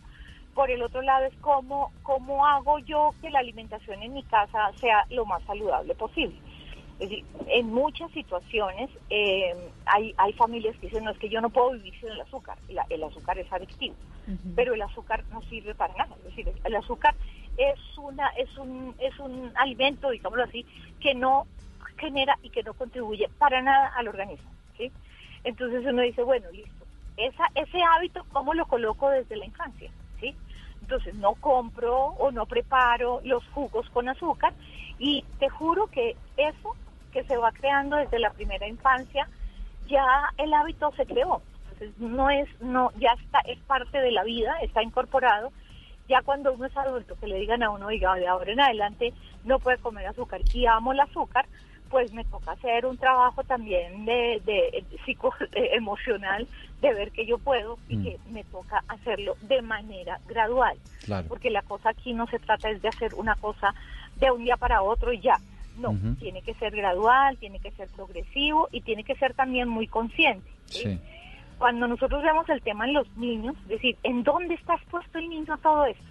Por 0.54 0.70
el 0.70 0.82
otro 0.82 1.00
lado 1.02 1.24
es 1.26 1.34
cómo, 1.40 1.92
cómo 2.02 2.44
hago 2.46 2.78
yo 2.80 3.14
que 3.20 3.30
la 3.30 3.38
alimentación 3.38 4.02
en 4.02 4.12
mi 4.14 4.22
casa 4.24 4.70
sea 4.80 5.06
lo 5.10 5.24
más 5.24 5.42
saludable 5.44 5.94
posible. 5.94 6.36
Es 6.98 7.08
decir, 7.08 7.24
en 7.46 7.72
muchas 7.72 8.10
situaciones 8.12 8.90
eh, 9.08 9.54
hay, 9.86 10.14
hay 10.18 10.32
familias 10.34 10.76
que 10.76 10.88
dicen, 10.88 11.04
no, 11.04 11.12
es 11.12 11.18
que 11.18 11.30
yo 11.30 11.40
no 11.40 11.48
puedo 11.48 11.70
vivir 11.70 11.94
sin 11.98 12.10
el 12.10 12.20
azúcar. 12.20 12.58
La- 12.68 12.84
el 12.90 13.02
azúcar 13.04 13.38
es 13.38 13.50
adictivo 13.52 13.94
pero 14.54 14.74
el 14.74 14.82
azúcar 14.82 15.24
no 15.30 15.40
sirve 15.42 15.74
para 15.74 15.94
nada. 15.94 16.14
Es 16.18 16.24
decir, 16.24 16.52
el 16.62 16.76
azúcar 16.76 17.14
es 17.56 17.78
una 17.98 18.28
es 18.36 18.56
un 18.58 18.94
es 18.98 19.18
un 19.18 19.50
alimento, 19.56 20.10
digámoslo 20.10 20.44
así, 20.44 20.66
que 21.00 21.14
no 21.14 21.46
genera 21.96 22.38
y 22.42 22.50
que 22.50 22.62
no 22.62 22.74
contribuye 22.74 23.28
para 23.38 23.62
nada 23.62 23.88
al 23.96 24.08
organismo, 24.08 24.50
¿sí? 24.76 24.92
Entonces 25.42 25.84
uno 25.86 26.02
dice, 26.02 26.22
bueno, 26.22 26.50
listo. 26.50 26.84
Esa 27.16 27.44
ese 27.54 27.82
hábito 27.82 28.24
cómo 28.32 28.52
lo 28.54 28.66
coloco 28.66 29.08
desde 29.10 29.36
la 29.36 29.46
infancia. 29.46 29.90
Entonces 30.90 31.14
no 31.14 31.34
compro 31.36 31.96
o 32.18 32.32
no 32.32 32.46
preparo 32.46 33.20
los 33.22 33.46
jugos 33.50 33.88
con 33.90 34.08
azúcar 34.08 34.52
y 34.98 35.24
te 35.38 35.48
juro 35.48 35.86
que 35.86 36.16
eso 36.36 36.74
que 37.12 37.22
se 37.22 37.36
va 37.36 37.52
creando 37.52 37.94
desde 37.94 38.18
la 38.18 38.30
primera 38.30 38.66
infancia 38.66 39.28
ya 39.86 40.04
el 40.36 40.52
hábito 40.52 40.90
se 40.96 41.06
creó. 41.06 41.42
Entonces 41.62 41.96
no 41.98 42.28
es, 42.28 42.48
no, 42.60 42.90
ya 42.98 43.12
está, 43.22 43.38
es 43.46 43.60
parte 43.60 44.00
de 44.00 44.10
la 44.10 44.24
vida, 44.24 44.52
está 44.62 44.82
incorporado. 44.82 45.52
Ya 46.08 46.22
cuando 46.22 46.54
uno 46.54 46.66
es 46.66 46.76
adulto, 46.76 47.14
que 47.20 47.28
le 47.28 47.38
digan 47.38 47.62
a 47.62 47.70
uno, 47.70 47.86
oiga, 47.86 48.16
de 48.16 48.26
ahora 48.26 48.50
en 48.50 48.60
adelante 48.60 49.14
no 49.44 49.60
puede 49.60 49.78
comer 49.78 50.08
azúcar 50.08 50.40
y 50.52 50.66
amo 50.66 50.92
el 50.92 50.98
azúcar, 50.98 51.46
pues 51.90 52.12
me 52.12 52.24
toca 52.24 52.52
hacer 52.52 52.86
un 52.86 52.96
trabajo 52.96 53.42
también 53.44 54.04
de, 54.04 54.40
de, 54.44 54.84
psico, 55.04 55.34
de 55.52 55.74
emocional, 55.74 56.46
de 56.80 56.94
ver 56.94 57.10
que 57.10 57.26
yo 57.26 57.36
puedo 57.38 57.78
y 57.88 57.96
Mm. 57.96 58.04
que 58.04 58.18
me 58.30 58.44
toca 58.44 58.82
hacerlo 58.88 59.36
de 59.42 59.60
manera 59.60 60.20
gradual. 60.28 60.78
Claro. 61.04 61.26
Porque 61.28 61.50
la 61.50 61.62
cosa 61.62 61.90
aquí 61.90 62.14
no 62.14 62.26
se 62.28 62.38
trata 62.38 62.70
es 62.70 62.80
de 62.80 62.88
hacer 62.88 63.14
una 63.14 63.34
cosa 63.34 63.74
de 64.16 64.30
un 64.30 64.44
día 64.44 64.56
para 64.56 64.82
otro 64.82 65.12
y 65.12 65.20
ya. 65.20 65.36
No, 65.78 65.94
tiene 66.18 66.42
que 66.42 66.52
ser 66.54 66.76
gradual, 66.76 67.38
tiene 67.38 67.58
que 67.58 67.70
ser 67.70 67.88
progresivo 67.88 68.68
y 68.70 68.82
tiene 68.82 69.02
que 69.02 69.14
ser 69.14 69.32
también 69.34 69.66
muy 69.66 69.86
consciente. 69.86 70.46
Sí. 70.66 71.00
Cuando 71.58 71.88
nosotros 71.88 72.22
vemos 72.22 72.46
el 72.50 72.60
tema 72.60 72.86
en 72.86 72.94
los 72.94 73.08
niños, 73.16 73.56
es 73.62 73.68
decir, 73.68 73.96
¿en 74.02 74.22
dónde 74.22 74.54
estás 74.54 74.80
puesto 74.90 75.18
el 75.18 75.28
niño 75.30 75.54
a 75.54 75.56
todo 75.58 75.86
esto? 75.86 76.04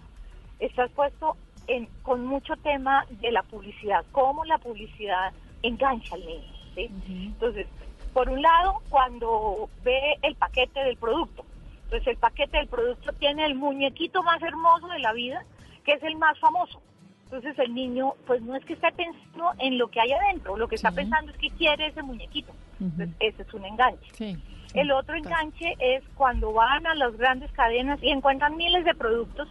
Estás 0.59 0.89
puesto 0.91 1.37
en, 1.67 1.87
con 2.01 2.25
mucho 2.25 2.55
tema 2.57 3.05
de 3.21 3.31
la 3.31 3.43
publicidad, 3.43 4.03
cómo 4.11 4.43
la 4.45 4.57
publicidad 4.57 5.33
engancha 5.63 6.15
al 6.15 6.25
niño. 6.25 6.53
¿sí? 6.75 6.89
Entonces, 7.07 7.67
Por 8.13 8.29
un 8.29 8.41
lado, 8.41 8.81
cuando 8.89 9.69
ve 9.83 10.17
el 10.23 10.35
paquete 10.35 10.79
del 10.81 10.97
producto. 10.97 11.45
Entonces 11.85 12.07
el 12.07 12.17
paquete 12.17 12.57
del 12.57 12.67
producto 12.67 13.11
tiene 13.13 13.45
el 13.45 13.55
muñequito 13.55 14.21
más 14.21 14.41
hermoso 14.43 14.87
de 14.89 14.99
la 14.99 15.11
vida, 15.13 15.43
que 15.83 15.93
es 15.93 16.03
el 16.03 16.17
más 16.17 16.37
famoso. 16.39 16.81
Entonces 17.25 17.57
el 17.59 17.73
niño, 17.73 18.13
pues 18.27 18.41
no 18.41 18.55
es 18.55 18.65
que 18.65 18.73
esté 18.73 18.91
pensando 18.91 19.51
en 19.59 19.77
lo 19.77 19.87
que 19.89 19.99
hay 19.99 20.11
adentro, 20.11 20.57
lo 20.57 20.67
que 20.67 20.75
está 20.75 20.91
pensando 20.91 21.31
es 21.31 21.37
que 21.37 21.49
quiere 21.51 21.87
ese 21.87 22.01
muñequito. 22.03 22.51
Entonces 22.79 23.15
ese 23.19 23.41
es 23.41 23.53
un 23.53 23.65
enganche. 23.65 24.37
El 24.73 24.91
otro 24.91 25.15
enganche 25.15 25.75
es 25.79 26.03
cuando 26.15 26.53
van 26.53 26.85
a 26.85 26.93
las 26.93 27.15
grandes 27.17 27.51
cadenas 27.51 27.99
y 28.03 28.09
encuentran 28.09 28.55
miles 28.55 28.85
de 28.85 28.93
productos, 28.93 29.47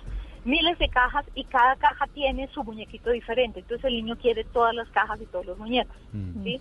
miles 0.49 0.79
de 0.79 0.89
cajas 0.89 1.27
y 1.35 1.45
cada 1.45 1.77
caja 1.77 2.07
tiene 2.09 2.49
su 2.49 2.65
muñequito 2.65 3.11
diferente. 3.11 3.61
Entonces 3.61 3.85
el 3.85 3.95
niño 3.95 4.17
quiere 4.17 4.45
todas 4.45 4.75
las 4.75 4.89
cajas 4.89 5.21
y 5.21 5.27
todos 5.27 5.47
los 5.47 5.59
muñecos. 5.59 5.97
¿sí? 6.43 6.61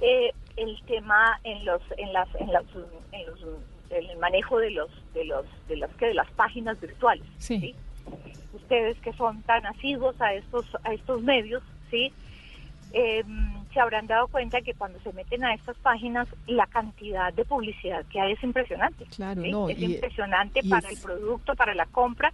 Eh, 0.00 0.32
el 0.56 0.80
tema 0.86 1.38
en 1.44 1.64
los 1.64 1.82
en 1.96 2.12
las 2.12 2.28
en, 2.36 2.52
las, 2.52 2.64
en 3.12 3.26
los 3.26 3.40
el 3.90 4.18
manejo 4.18 4.58
de 4.58 4.70
los 4.70 4.90
de 5.12 5.24
los 5.24 5.46
de 5.68 5.76
las 5.76 5.90
que 5.96 6.06
de 6.06 6.14
las 6.14 6.30
páginas 6.32 6.80
virtuales 6.80 7.24
sí. 7.38 7.74
ustedes 8.52 8.96
que 8.98 9.12
son 9.14 9.42
tan 9.42 9.66
asiduos 9.66 10.20
a 10.20 10.34
estos 10.34 10.66
a 10.84 10.92
estos 10.92 11.22
medios 11.22 11.62
sí 11.90 12.12
em, 12.92 13.52
se 13.72 13.80
habrán 13.80 14.06
dado 14.06 14.28
cuenta 14.28 14.60
que 14.62 14.74
cuando 14.74 15.00
se 15.00 15.12
meten 15.12 15.44
a 15.44 15.54
estas 15.54 15.76
páginas 15.78 16.28
la 16.46 16.66
cantidad 16.66 17.32
de 17.32 17.44
publicidad 17.44 18.04
que 18.06 18.20
hay 18.20 18.32
es 18.32 18.42
impresionante 18.42 19.06
claro 19.06 19.68
es 19.68 19.78
impresionante 19.80 20.60
para 20.68 20.88
el 20.88 20.98
producto 20.98 21.54
para 21.56 21.74
la 21.74 21.86
compra 21.86 22.32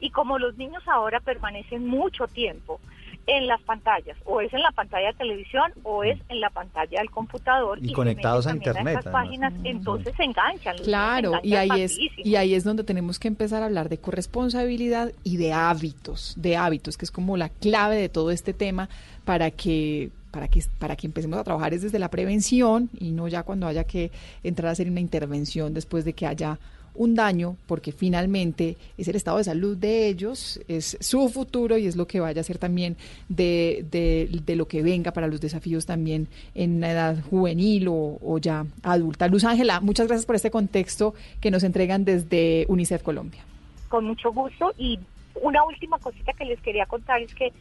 y 0.00 0.10
como 0.10 0.38
los 0.38 0.56
niños 0.56 0.82
ahora 0.86 1.20
permanecen 1.20 1.86
mucho 1.86 2.26
tiempo 2.26 2.80
en 3.26 3.48
las 3.48 3.60
pantallas, 3.62 4.16
o 4.24 4.40
es 4.40 4.52
en 4.52 4.62
la 4.62 4.70
pantalla 4.70 5.08
de 5.08 5.14
televisión 5.14 5.72
o 5.82 6.04
es 6.04 6.16
en 6.28 6.40
la 6.40 6.48
pantalla 6.50 7.00
del 7.00 7.10
computador 7.10 7.78
y, 7.82 7.92
conectados 7.92 8.46
a 8.46 8.52
internet. 8.52 9.02
páginas, 9.10 9.52
entonces 9.64 10.14
se 10.16 10.22
enganchan. 10.22 10.76
Claro, 10.78 11.32
y 11.42 11.54
ahí 11.54 11.82
es 11.82 11.98
y 11.98 12.36
ahí 12.36 12.54
es 12.54 12.62
donde 12.62 12.84
tenemos 12.84 13.18
que 13.18 13.26
empezar 13.26 13.62
a 13.62 13.66
hablar 13.66 13.88
de 13.88 13.98
corresponsabilidad 13.98 15.12
y 15.24 15.38
de 15.38 15.52
hábitos, 15.52 16.34
de 16.36 16.56
hábitos, 16.56 16.96
que 16.96 17.04
es 17.04 17.10
como 17.10 17.36
la 17.36 17.48
clave 17.48 17.96
de 17.96 18.08
todo 18.08 18.30
este 18.30 18.52
tema 18.52 18.88
para 19.24 19.50
que 19.50 20.10
para 20.30 20.46
que 20.46 20.62
para 20.78 20.94
que 20.94 21.06
empecemos 21.06 21.38
a 21.38 21.44
trabajar 21.44 21.74
es 21.74 21.82
desde 21.82 21.98
la 21.98 22.10
prevención 22.10 22.90
y 22.96 23.10
no 23.10 23.26
ya 23.26 23.42
cuando 23.42 23.66
haya 23.66 23.84
que 23.84 24.12
entrar 24.44 24.68
a 24.68 24.72
hacer 24.72 24.88
una 24.88 25.00
intervención 25.00 25.74
después 25.74 26.04
de 26.04 26.12
que 26.12 26.26
haya 26.26 26.60
un 26.96 27.14
daño 27.14 27.56
porque 27.66 27.92
finalmente 27.92 28.76
es 28.98 29.08
el 29.08 29.16
estado 29.16 29.38
de 29.38 29.44
salud 29.44 29.76
de 29.76 30.08
ellos, 30.08 30.60
es 30.68 30.96
su 31.00 31.28
futuro 31.28 31.78
y 31.78 31.86
es 31.86 31.96
lo 31.96 32.06
que 32.06 32.20
vaya 32.20 32.40
a 32.40 32.44
ser 32.44 32.58
también 32.58 32.96
de, 33.28 33.84
de, 33.90 34.56
lo 34.56 34.66
que 34.68 34.82
venga 34.82 35.12
para 35.12 35.26
los 35.26 35.40
desafíos 35.40 35.86
también 35.86 36.28
en 36.54 36.76
una 36.76 36.90
edad 36.90 37.22
juvenil 37.30 37.88
o, 37.88 38.18
o 38.22 38.38
ya 38.38 38.66
adulta. 38.82 39.28
Luz 39.28 39.44
Ángela, 39.44 39.80
muchas 39.80 40.06
gracias 40.06 40.26
por 40.26 40.36
este 40.36 40.50
contexto 40.50 41.14
que 41.40 41.50
nos 41.50 41.62
entregan 41.62 42.04
desde 42.04 42.64
UNICEF 42.68 43.02
Colombia. 43.02 43.42
Con 43.88 44.04
mucho 44.04 44.32
gusto 44.32 44.72
y 44.78 44.98
una 45.42 45.64
última 45.64 45.98
cosita 45.98 46.32
que 46.32 46.44
les 46.44 46.60
quería 46.60 46.86
contar 46.86 47.22
es 47.22 47.34
que 47.34 47.52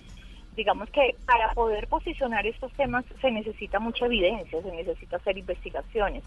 digamos 0.56 0.90
que 0.90 1.16
para 1.26 1.54
poder 1.54 1.88
posicionar 1.88 2.46
estos 2.48 2.72
temas 2.74 3.06
se 3.22 3.32
necesita 3.32 3.80
mucha 3.80 4.06
evidencia, 4.06 4.62
se 4.62 4.72
necesita 4.72 5.18
hacer 5.18 5.38
investigaciones. 5.38 6.24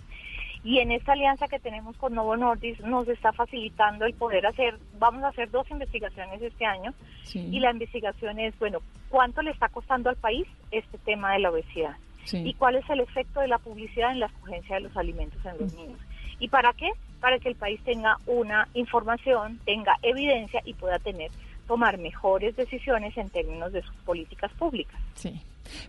Y 0.64 0.80
en 0.80 0.90
esta 0.90 1.12
alianza 1.12 1.46
que 1.46 1.60
tenemos 1.60 1.96
con 1.96 2.14
Novo 2.14 2.36
Nordisk 2.36 2.80
nos 2.80 3.08
está 3.08 3.32
facilitando 3.32 4.04
el 4.04 4.14
poder 4.14 4.44
hacer, 4.46 4.76
vamos 4.98 5.22
a 5.22 5.28
hacer 5.28 5.50
dos 5.50 5.70
investigaciones 5.70 6.42
este 6.42 6.64
año. 6.64 6.92
Y 7.32 7.60
la 7.60 7.70
investigación 7.70 8.38
es, 8.38 8.58
bueno, 8.58 8.80
¿cuánto 9.08 9.42
le 9.42 9.50
está 9.50 9.68
costando 9.68 10.10
al 10.10 10.16
país 10.16 10.46
este 10.70 10.98
tema 10.98 11.32
de 11.32 11.40
la 11.40 11.50
obesidad? 11.50 11.96
¿Y 12.32 12.54
cuál 12.54 12.76
es 12.76 12.88
el 12.90 13.00
efecto 13.00 13.40
de 13.40 13.48
la 13.48 13.58
publicidad 13.58 14.12
en 14.12 14.20
la 14.20 14.26
escogencia 14.26 14.76
de 14.76 14.82
los 14.82 14.96
alimentos 14.96 15.42
en 15.46 15.58
los 15.58 15.72
niños? 15.74 15.98
¿Y 16.38 16.48
para 16.48 16.72
qué? 16.72 16.90
Para 17.20 17.38
que 17.38 17.48
el 17.48 17.54
país 17.54 17.80
tenga 17.84 18.16
una 18.26 18.68
información, 18.74 19.58
tenga 19.64 19.96
evidencia 20.02 20.60
y 20.64 20.74
pueda 20.74 20.98
tener 20.98 21.30
tomar 21.68 21.98
mejores 21.98 22.56
decisiones 22.56 23.16
en 23.16 23.28
términos 23.28 23.72
de 23.72 23.82
sus 23.82 23.94
políticas 24.04 24.50
públicas. 24.58 25.00
Sí. 25.14 25.40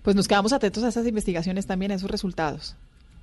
Pues 0.04 0.16
nos 0.16 0.28
quedamos 0.28 0.54
atentos 0.54 0.84
a 0.84 0.90
esas 0.90 1.08
investigaciones 1.08 1.66
también, 1.66 1.92
a 1.92 1.96
esos 1.96 2.12
resultados. 2.12 2.76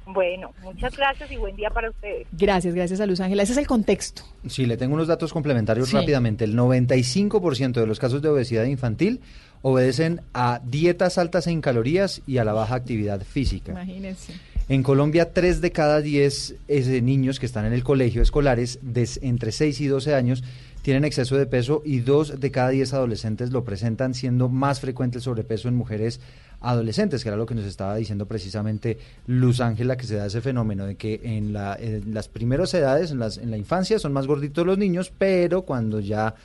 Bueno, 0.06 0.52
muchas 0.62 0.96
gracias 0.96 1.30
y 1.32 1.36
buen 1.36 1.56
día 1.56 1.68
para 1.68 1.90
ustedes. 1.90 2.28
Gracias, 2.32 2.74
gracias 2.74 3.00
a 3.00 3.06
Luz 3.06 3.20
Ángela. 3.20 3.42
Ese 3.42 3.52
es 3.52 3.58
el 3.58 3.66
contexto. 3.66 4.22
Sí, 4.46 4.64
le 4.64 4.76
tengo 4.76 4.94
unos 4.94 5.08
datos 5.08 5.32
complementarios 5.32 5.92
rápidamente. 5.92 6.44
El 6.44 6.56
95% 6.56 7.72
de 7.72 7.86
los 7.86 7.98
casos 7.98 8.22
de 8.22 8.28
obesidad 8.28 8.64
infantil 8.64 9.20
obedecen 9.62 10.20
a 10.32 10.60
dietas 10.64 11.18
altas 11.18 11.48
en 11.48 11.60
calorías 11.60 12.22
y 12.24 12.38
a 12.38 12.44
la 12.44 12.52
baja 12.52 12.76
actividad 12.76 13.20
física. 13.22 13.72
Imagínense. 13.72 14.32
En 14.68 14.82
Colombia, 14.82 15.32
3 15.32 15.60
de 15.60 15.72
cada 15.72 16.00
10 16.00 16.54
niños 17.02 17.40
que 17.40 17.46
están 17.46 17.66
en 17.66 17.72
el 17.72 17.82
colegio 17.82 18.22
escolares 18.22 18.78
de 18.82 19.08
entre 19.22 19.50
6 19.50 19.80
y 19.80 19.86
12 19.86 20.14
años 20.14 20.44
tienen 20.86 21.04
exceso 21.04 21.36
de 21.36 21.46
peso 21.46 21.82
y 21.84 21.98
2 21.98 22.38
de 22.38 22.50
cada 22.52 22.68
10 22.68 22.94
adolescentes 22.94 23.50
lo 23.50 23.64
presentan, 23.64 24.14
siendo 24.14 24.48
más 24.48 24.78
frecuente 24.78 25.18
el 25.18 25.22
sobrepeso 25.22 25.66
en 25.66 25.74
mujeres 25.74 26.20
adolescentes, 26.60 27.24
que 27.24 27.28
era 27.28 27.36
lo 27.36 27.44
que 27.44 27.56
nos 27.56 27.64
estaba 27.64 27.96
diciendo 27.96 28.26
precisamente 28.26 28.96
Luz 29.26 29.60
Ángela, 29.60 29.96
que 29.96 30.06
se 30.06 30.14
da 30.14 30.26
ese 30.26 30.40
fenómeno 30.42 30.86
de 30.86 30.94
que 30.94 31.20
en, 31.24 31.52
la, 31.52 31.74
en 31.74 32.14
las 32.14 32.28
primeras 32.28 32.72
edades, 32.72 33.10
en, 33.10 33.18
las, 33.18 33.36
en 33.36 33.50
la 33.50 33.56
infancia, 33.56 33.98
son 33.98 34.12
más 34.12 34.28
gorditos 34.28 34.64
los 34.64 34.78
niños, 34.78 35.12
pero 35.18 35.62
cuando 35.62 35.98
ya 35.98 36.36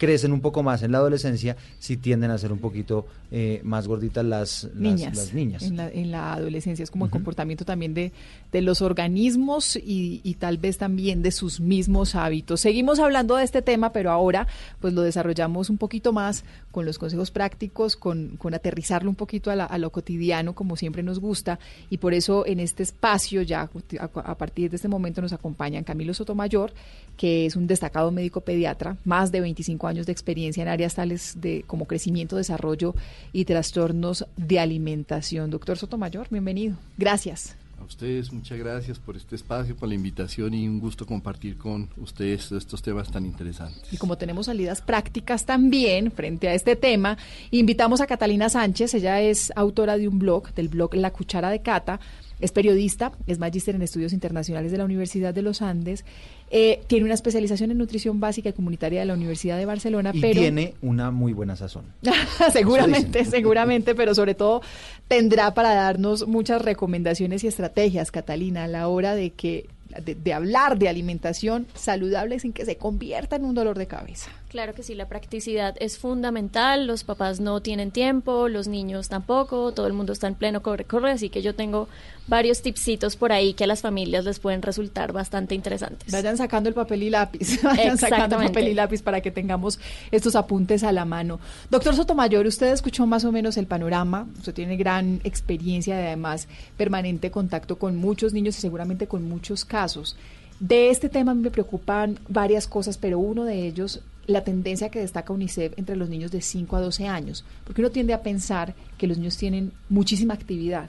crecen 0.00 0.32
un 0.32 0.40
poco 0.40 0.62
más 0.62 0.82
en 0.82 0.92
la 0.92 0.98
adolescencia, 0.98 1.58
sí 1.78 1.98
tienden 1.98 2.30
a 2.30 2.38
ser 2.38 2.52
un 2.52 2.58
poquito 2.58 3.06
eh, 3.30 3.60
más 3.64 3.86
gorditas 3.86 4.24
las 4.24 4.66
niñas. 4.74 5.14
Las, 5.14 5.34
niñas. 5.34 5.62
En, 5.62 5.76
la, 5.76 5.90
en 5.90 6.10
la 6.10 6.32
adolescencia 6.32 6.82
es 6.82 6.90
como 6.90 7.04
el 7.04 7.10
comportamiento 7.10 7.66
también 7.66 7.92
de, 7.92 8.10
de 8.50 8.62
los 8.62 8.80
organismos 8.80 9.76
y, 9.76 10.22
y, 10.24 10.34
tal 10.36 10.56
vez 10.56 10.78
también 10.78 11.20
de 11.22 11.30
sus 11.30 11.60
mismos 11.60 12.14
hábitos. 12.14 12.62
Seguimos 12.62 12.98
hablando 12.98 13.36
de 13.36 13.44
este 13.44 13.60
tema, 13.60 13.92
pero 13.92 14.10
ahora 14.10 14.46
pues 14.80 14.94
lo 14.94 15.02
desarrollamos 15.02 15.68
un 15.68 15.76
poquito 15.76 16.14
más 16.14 16.44
con 16.70 16.86
los 16.86 16.98
consejos 16.98 17.30
prácticos, 17.30 17.94
con, 17.94 18.38
con 18.38 18.54
aterrizarlo 18.54 19.10
un 19.10 19.16
poquito 19.16 19.50
a, 19.50 19.64
a, 19.64 19.76
lo 19.76 19.90
cotidiano, 19.90 20.54
como 20.54 20.76
siempre 20.76 21.02
nos 21.02 21.20
gusta, 21.20 21.58
y 21.90 21.98
por 21.98 22.14
eso 22.14 22.46
en 22.46 22.60
este 22.60 22.84
espacio 22.84 23.42
ya 23.42 23.68
a, 23.98 24.04
a 24.04 24.38
partir 24.38 24.70
de 24.70 24.76
este 24.76 24.88
momento 24.88 25.20
nos 25.20 25.34
acompañan 25.34 25.84
Camilo 25.84 26.14
Sotomayor, 26.14 26.72
que 27.18 27.44
es 27.44 27.54
un 27.54 27.66
destacado 27.66 28.10
médico 28.10 28.40
pediatra, 28.40 28.96
más 29.04 29.30
de 29.30 29.42
25 29.42 29.88
años 29.88 29.89
de 29.90 30.12
experiencia 30.12 30.62
en 30.62 30.68
áreas 30.68 30.94
tales 30.94 31.34
de 31.40 31.64
como 31.66 31.86
crecimiento, 31.86 32.36
desarrollo 32.36 32.94
y 33.32 33.44
trastornos 33.44 34.26
de 34.36 34.60
alimentación. 34.60 35.50
Doctor 35.50 35.76
Sotomayor, 35.76 36.28
bienvenido. 36.30 36.76
Gracias. 36.96 37.56
A 37.80 37.84
ustedes, 37.84 38.30
muchas 38.30 38.58
gracias 38.58 38.98
por 38.98 39.16
este 39.16 39.36
espacio, 39.36 39.74
por 39.74 39.88
la 39.88 39.94
invitación 39.94 40.52
y 40.52 40.68
un 40.68 40.80
gusto 40.80 41.06
compartir 41.06 41.56
con 41.56 41.88
ustedes 41.96 42.52
estos 42.52 42.82
temas 42.82 43.10
tan 43.10 43.24
interesantes. 43.24 43.90
Y 43.90 43.96
como 43.96 44.18
tenemos 44.18 44.46
salidas 44.46 44.82
prácticas 44.82 45.46
también 45.46 46.12
frente 46.12 46.48
a 46.48 46.54
este 46.54 46.76
tema, 46.76 47.16
invitamos 47.50 48.02
a 48.02 48.06
Catalina 48.06 48.50
Sánchez, 48.50 48.92
ella 48.94 49.20
es 49.22 49.50
autora 49.56 49.96
de 49.96 50.08
un 50.08 50.18
blog, 50.18 50.52
del 50.52 50.68
blog 50.68 50.94
La 50.94 51.10
Cuchara 51.10 51.48
de 51.48 51.62
Cata, 51.62 52.00
es 52.40 52.52
periodista, 52.52 53.12
es 53.26 53.38
magíster 53.38 53.74
en 53.74 53.82
estudios 53.82 54.12
internacionales 54.12 54.72
de 54.72 54.78
la 54.78 54.84
Universidad 54.84 55.34
de 55.34 55.42
los 55.42 55.62
Andes 55.62 56.04
eh, 56.52 56.82
tiene 56.88 57.04
una 57.04 57.14
especialización 57.14 57.70
en 57.70 57.78
nutrición 57.78 58.18
básica 58.18 58.48
y 58.48 58.52
comunitaria 58.52 59.00
de 59.00 59.06
la 59.06 59.14
Universidad 59.14 59.56
de 59.56 59.66
Barcelona, 59.66 60.10
y 60.12 60.20
pero 60.20 60.40
tiene 60.40 60.74
una 60.82 61.12
muy 61.12 61.32
buena 61.32 61.54
sazón. 61.54 61.84
seguramente, 62.52 63.24
seguramente, 63.24 63.94
pero 63.94 64.16
sobre 64.16 64.34
todo 64.34 64.60
tendrá 65.06 65.54
para 65.54 65.74
darnos 65.74 66.26
muchas 66.26 66.60
recomendaciones 66.62 67.44
y 67.44 67.46
estrategias, 67.46 68.10
Catalina, 68.10 68.64
a 68.64 68.68
la 68.68 68.88
hora 68.88 69.14
de 69.14 69.30
que 69.30 69.68
de, 70.04 70.16
de 70.16 70.32
hablar 70.32 70.76
de 70.78 70.88
alimentación 70.88 71.66
saludable 71.74 72.40
sin 72.40 72.52
que 72.52 72.64
se 72.64 72.76
convierta 72.76 73.36
en 73.36 73.44
un 73.44 73.54
dolor 73.54 73.78
de 73.78 73.86
cabeza. 73.86 74.30
Claro 74.50 74.74
que 74.74 74.82
sí, 74.82 74.96
la 74.96 75.06
practicidad 75.06 75.76
es 75.78 75.96
fundamental, 75.96 76.88
los 76.88 77.04
papás 77.04 77.38
no 77.38 77.60
tienen 77.60 77.92
tiempo, 77.92 78.48
los 78.48 78.66
niños 78.66 79.08
tampoco, 79.08 79.70
todo 79.70 79.86
el 79.86 79.92
mundo 79.92 80.12
está 80.12 80.26
en 80.26 80.34
pleno 80.34 80.60
corre-corre, 80.60 81.12
así 81.12 81.28
que 81.28 81.40
yo 81.40 81.54
tengo 81.54 81.86
varios 82.26 82.60
tipsitos 82.60 83.14
por 83.14 83.30
ahí 83.30 83.54
que 83.54 83.62
a 83.62 83.66
las 83.68 83.80
familias 83.80 84.24
les 84.24 84.40
pueden 84.40 84.60
resultar 84.62 85.12
bastante 85.12 85.54
interesantes. 85.54 86.12
Vayan 86.12 86.36
sacando 86.36 86.68
el 86.68 86.74
papel 86.74 87.04
y 87.04 87.10
lápiz, 87.10 87.60
vayan 87.62 87.96
sacando 87.96 88.40
el 88.40 88.48
papel 88.48 88.66
y 88.66 88.74
lápiz 88.74 89.02
para 89.02 89.20
que 89.20 89.30
tengamos 89.30 89.78
estos 90.10 90.34
apuntes 90.34 90.82
a 90.82 90.90
la 90.90 91.04
mano. 91.04 91.38
Doctor 91.70 91.94
Sotomayor, 91.94 92.44
usted 92.44 92.72
escuchó 92.72 93.06
más 93.06 93.24
o 93.24 93.30
menos 93.30 93.56
el 93.56 93.68
panorama, 93.68 94.26
usted 94.36 94.52
tiene 94.52 94.76
gran 94.76 95.20
experiencia 95.22 95.94
y 95.94 96.06
además 96.08 96.48
permanente 96.76 97.30
contacto 97.30 97.78
con 97.78 97.94
muchos 97.94 98.32
niños 98.32 98.58
y 98.58 98.62
seguramente 98.62 99.06
con 99.06 99.28
muchos 99.28 99.64
casos. 99.64 100.16
De 100.58 100.90
este 100.90 101.08
tema 101.08 101.34
me 101.34 101.50
preocupan 101.50 102.18
varias 102.28 102.66
cosas, 102.66 102.98
pero 102.98 103.18
uno 103.18 103.44
de 103.44 103.66
ellos 103.66 104.02
la 104.26 104.44
tendencia 104.44 104.90
que 104.90 105.00
destaca 105.00 105.32
UNICEF 105.32 105.74
entre 105.76 105.96
los 105.96 106.08
niños 106.08 106.30
de 106.30 106.40
5 106.40 106.76
a 106.76 106.80
12 106.80 107.06
años, 107.06 107.44
porque 107.64 107.80
uno 107.80 107.90
tiende 107.90 108.14
a 108.14 108.22
pensar 108.22 108.74
que 108.98 109.06
los 109.06 109.18
niños 109.18 109.36
tienen 109.36 109.72
muchísima 109.88 110.34
actividad. 110.34 110.88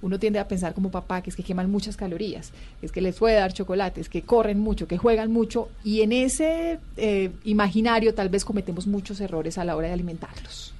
Uno 0.00 0.18
tiende 0.18 0.38
a 0.38 0.46
pensar 0.46 0.74
como 0.74 0.90
papá 0.90 1.22
que 1.22 1.30
es 1.30 1.36
que 1.36 1.42
queman 1.42 1.70
muchas 1.70 1.96
calorías, 1.96 2.52
es 2.82 2.92
que 2.92 3.00
les 3.00 3.16
puede 3.16 3.34
dar 3.34 3.52
chocolates, 3.52 4.08
que 4.08 4.22
corren 4.22 4.60
mucho, 4.60 4.86
que 4.86 4.96
juegan 4.96 5.32
mucho, 5.32 5.70
y 5.82 6.02
en 6.02 6.12
ese 6.12 6.78
eh, 6.96 7.30
imaginario 7.44 8.14
tal 8.14 8.28
vez 8.28 8.44
cometemos 8.44 8.86
muchos 8.86 9.20
errores 9.20 9.58
a 9.58 9.64
la 9.64 9.74
hora 9.74 9.88
de 9.88 9.94
alimentarlos. 9.94 10.72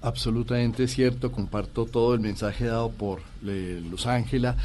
Absolutamente 0.00 0.88
cierto, 0.88 1.30
comparto 1.30 1.84
todo 1.84 2.14
el 2.14 2.20
mensaje 2.20 2.66
dado 2.66 2.90
por 2.90 3.20
eh, 3.46 3.82
Luz 3.88 4.06
Ángela 4.06 4.56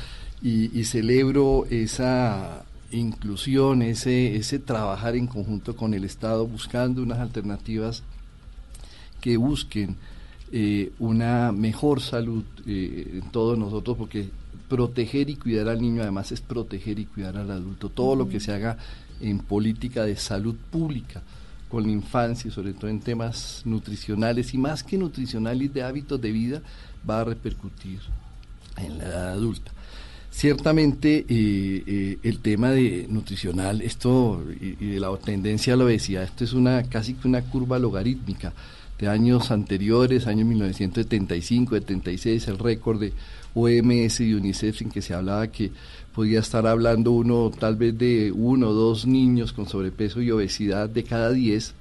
y, 0.41 0.77
y 0.77 0.85
celebro 0.85 1.65
esa 1.69 2.63
inclusión, 2.91 3.81
ese, 3.81 4.35
ese 4.35 4.59
trabajar 4.59 5.15
en 5.15 5.27
conjunto 5.27 5.75
con 5.75 5.93
el 5.93 6.03
Estado 6.03 6.45
buscando 6.47 7.01
unas 7.03 7.19
alternativas 7.19 8.03
que 9.21 9.37
busquen 9.37 9.95
eh, 10.51 10.91
una 10.97 11.51
mejor 11.51 12.01
salud 12.01 12.43
eh, 12.65 13.21
en 13.21 13.31
todos 13.31 13.57
nosotros, 13.57 13.97
porque 13.97 14.29
proteger 14.67 15.29
y 15.29 15.35
cuidar 15.35 15.69
al 15.69 15.81
niño 15.81 16.01
además 16.01 16.31
es 16.31 16.41
proteger 16.41 16.99
y 16.99 17.05
cuidar 17.05 17.37
al 17.37 17.51
adulto. 17.51 17.89
Todo 17.89 18.15
lo 18.15 18.29
que 18.29 18.39
se 18.39 18.53
haga 18.53 18.77
en 19.21 19.39
política 19.39 20.05
de 20.05 20.15
salud 20.15 20.55
pública 20.71 21.21
con 21.69 21.83
la 21.83 21.91
infancia, 21.91 22.49
sobre 22.49 22.73
todo 22.73 22.89
en 22.89 22.99
temas 22.99 23.61
nutricionales 23.65 24.53
y 24.53 24.57
más 24.57 24.83
que 24.83 24.97
nutricionales 24.97 25.71
de 25.73 25.83
hábitos 25.83 26.19
de 26.19 26.31
vida, 26.31 26.61
va 27.07 27.21
a 27.21 27.25
repercutir 27.25 27.99
en 28.77 28.97
la 28.97 29.05
edad 29.05 29.29
adulta. 29.33 29.71
Ciertamente 30.39 31.25
eh, 31.27 31.83
eh, 31.85 32.17
el 32.23 32.39
tema 32.39 32.71
de 32.71 33.07
nutricional, 33.09 33.81
esto 33.81 34.41
y, 34.61 34.77
y 34.79 34.91
de 34.91 34.99
la 35.01 35.13
tendencia 35.17 35.73
a 35.73 35.75
la 35.75 35.83
obesidad, 35.83 36.23
esto 36.23 36.45
es 36.45 36.53
una 36.53 36.83
casi 36.83 37.15
que 37.15 37.27
una 37.27 37.41
curva 37.41 37.77
logarítmica 37.77 38.53
de 38.97 39.09
años 39.09 39.51
anteriores, 39.51 40.27
años 40.27 40.47
1975, 40.47 41.75
76, 41.75 42.47
el 42.47 42.57
récord 42.57 43.01
de 43.01 43.11
OMS 43.53 44.21
y 44.21 44.33
UNICEF 44.33 44.83
en 44.83 44.91
que 44.91 45.01
se 45.01 45.13
hablaba 45.13 45.47
que 45.47 45.73
podía 46.15 46.39
estar 46.39 46.65
hablando 46.67 47.11
uno 47.11 47.51
tal 47.51 47.75
vez 47.75 47.97
de 47.97 48.31
uno 48.31 48.69
o 48.69 48.73
dos 48.73 49.05
niños 49.05 49.51
con 49.51 49.67
sobrepeso 49.67 50.21
y 50.21 50.31
obesidad 50.31 50.87
de 50.87 51.03
cada 51.03 51.31
diez. 51.31 51.73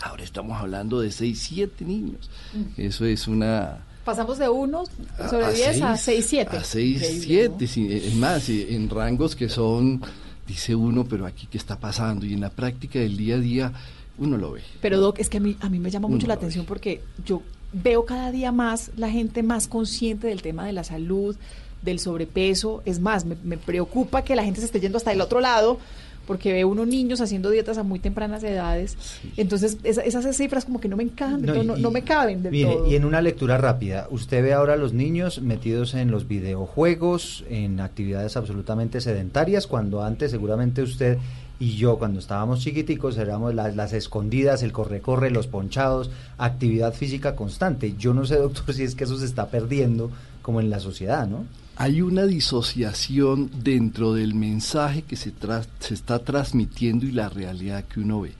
Ahora 0.00 0.24
estamos 0.24 0.58
hablando 0.58 1.02
de 1.02 1.12
seis, 1.12 1.40
siete 1.40 1.84
niños. 1.84 2.30
Eso 2.78 3.04
es 3.04 3.28
una... 3.28 3.84
Pasamos 4.08 4.38
de 4.38 4.48
1 4.48 4.84
sobre 5.28 5.52
10 5.52 5.82
a 5.82 5.94
6, 5.98 6.26
7. 6.26 6.56
A 6.56 6.64
6, 6.64 7.20
7. 7.24 7.64
Es 8.06 8.14
más, 8.14 8.48
en 8.48 8.88
rangos 8.88 9.36
que 9.36 9.50
son, 9.50 10.00
dice 10.46 10.74
uno, 10.74 11.04
pero 11.04 11.26
aquí 11.26 11.46
qué 11.46 11.58
está 11.58 11.78
pasando. 11.78 12.24
Y 12.24 12.32
en 12.32 12.40
la 12.40 12.48
práctica 12.48 12.98
del 12.98 13.18
día 13.18 13.34
a 13.34 13.38
día 13.38 13.72
uno 14.16 14.38
lo 14.38 14.52
ve. 14.52 14.62
Pero 14.80 14.98
Doc, 14.98 15.18
es 15.18 15.28
que 15.28 15.36
a 15.36 15.40
mí, 15.40 15.58
a 15.60 15.68
mí 15.68 15.78
me 15.78 15.90
llama 15.90 16.08
mucho 16.08 16.26
la 16.26 16.32
atención 16.32 16.64
porque 16.64 17.02
yo 17.26 17.42
veo 17.74 18.06
cada 18.06 18.32
día 18.32 18.50
más 18.50 18.92
la 18.96 19.10
gente 19.10 19.42
más 19.42 19.68
consciente 19.68 20.28
del 20.28 20.40
tema 20.40 20.64
de 20.64 20.72
la 20.72 20.84
salud, 20.84 21.36
del 21.82 21.98
sobrepeso. 21.98 22.80
Es 22.86 23.00
más, 23.00 23.26
me, 23.26 23.36
me 23.44 23.58
preocupa 23.58 24.24
que 24.24 24.34
la 24.36 24.42
gente 24.42 24.60
se 24.60 24.66
esté 24.66 24.80
yendo 24.80 24.96
hasta 24.96 25.12
el 25.12 25.20
otro 25.20 25.40
lado 25.40 25.80
porque 26.28 26.52
ve 26.52 26.66
unos 26.66 26.86
niños 26.86 27.22
haciendo 27.22 27.48
dietas 27.48 27.78
a 27.78 27.82
muy 27.82 28.00
tempranas 28.00 28.44
edades. 28.44 28.98
Entonces, 29.38 29.78
esa, 29.82 30.02
esas 30.02 30.36
cifras 30.36 30.66
como 30.66 30.78
que 30.78 30.86
no 30.86 30.98
me 30.98 31.02
encajan, 31.02 31.40
no, 31.40 31.64
no, 31.64 31.78
no 31.78 31.90
me 31.90 32.02
caben 32.02 32.42
del 32.42 32.52
Mire, 32.52 32.70
todo. 32.70 32.86
y 32.86 32.96
en 32.96 33.06
una 33.06 33.22
lectura 33.22 33.56
rápida, 33.56 34.06
usted 34.10 34.42
ve 34.42 34.52
ahora 34.52 34.74
a 34.74 34.76
los 34.76 34.92
niños 34.92 35.40
metidos 35.40 35.94
en 35.94 36.10
los 36.10 36.28
videojuegos, 36.28 37.46
en 37.48 37.80
actividades 37.80 38.36
absolutamente 38.36 39.00
sedentarias, 39.00 39.66
cuando 39.66 40.04
antes 40.04 40.30
seguramente 40.30 40.82
usted 40.82 41.16
y 41.58 41.76
yo 41.76 41.98
cuando 41.98 42.20
estábamos 42.20 42.60
chiquiticos 42.60 43.16
éramos 43.16 43.54
las, 43.54 43.74
las 43.74 43.94
escondidas, 43.94 44.62
el 44.62 44.72
corre-corre, 44.72 45.30
los 45.30 45.46
ponchados, 45.46 46.10
actividad 46.36 46.92
física 46.92 47.34
constante. 47.36 47.94
Yo 47.98 48.12
no 48.12 48.26
sé, 48.26 48.36
doctor, 48.36 48.74
si 48.74 48.82
es 48.82 48.94
que 48.94 49.04
eso 49.04 49.16
se 49.16 49.24
está 49.24 49.48
perdiendo 49.48 50.10
como 50.42 50.60
en 50.60 50.68
la 50.68 50.78
sociedad, 50.78 51.26
¿no? 51.26 51.46
Hay 51.80 52.02
una 52.02 52.26
disociación 52.26 53.52
dentro 53.62 54.12
del 54.12 54.34
mensaje 54.34 55.02
que 55.02 55.14
se, 55.14 55.32
se, 55.78 55.94
está 55.94 56.18
transmitiendo 56.18 57.06
y 57.06 57.12
la 57.12 57.28
realidad 57.28 57.84
que 57.84 58.00
uno 58.00 58.22
ve. 58.22 58.32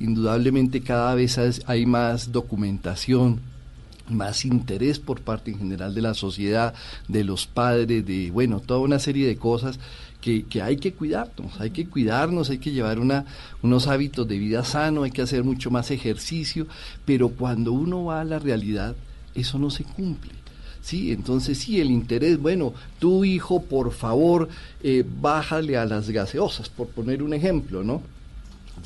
Indudablemente 0.00 0.80
cada 0.80 1.14
vez 1.14 1.38
hay 1.66 1.86
más 1.86 2.32
documentación, 2.32 3.38
más 4.08 4.44
interés 4.44 4.98
por 4.98 5.20
parte 5.20 5.52
en 5.52 5.58
general 5.58 5.94
de 5.94 6.02
la 6.02 6.14
sociedad, 6.14 6.74
de 7.06 7.22
los 7.22 7.46
padres, 7.46 8.04
de, 8.04 8.32
bueno, 8.32 8.58
toda 8.58 8.80
una 8.80 8.98
serie 8.98 9.28
de 9.28 9.36
cosas 9.36 9.78
que, 10.20 10.44
hay 10.60 10.76
que 10.76 10.92
cuidarnos, 10.92 11.60
hay 11.60 11.70
que 11.70 11.86
cuidarnos, 11.86 12.50
hay 12.50 12.58
que 12.58 12.72
llevar 12.72 12.98
unos 12.98 13.86
hábitos 13.86 14.26
de 14.26 14.36
vida 14.36 14.64
sano, 14.64 15.04
hay 15.04 15.12
que 15.12 15.22
hacer 15.22 15.44
mucho 15.44 15.70
más 15.70 15.92
ejercicio, 15.92 16.66
pero 17.04 17.28
cuando 17.28 17.70
uno 17.70 18.06
va 18.06 18.20
a 18.20 18.24
la 18.24 18.40
realidad, 18.40 18.96
eso 19.36 19.60
no 19.60 19.70
se 19.70 19.84
cumple. 19.84 20.39
Sí, 20.82 21.12
entonces 21.12 21.58
sí, 21.58 21.80
el 21.80 21.90
interés, 21.90 22.40
bueno, 22.40 22.72
tu 22.98 23.24
hijo, 23.24 23.62
por 23.62 23.92
favor, 23.92 24.48
eh, 24.82 25.04
bájale 25.20 25.76
a 25.76 25.84
las 25.84 26.08
gaseosas, 26.08 26.68
por 26.68 26.88
poner 26.88 27.22
un 27.22 27.34
ejemplo, 27.34 27.84
¿no? 27.84 28.02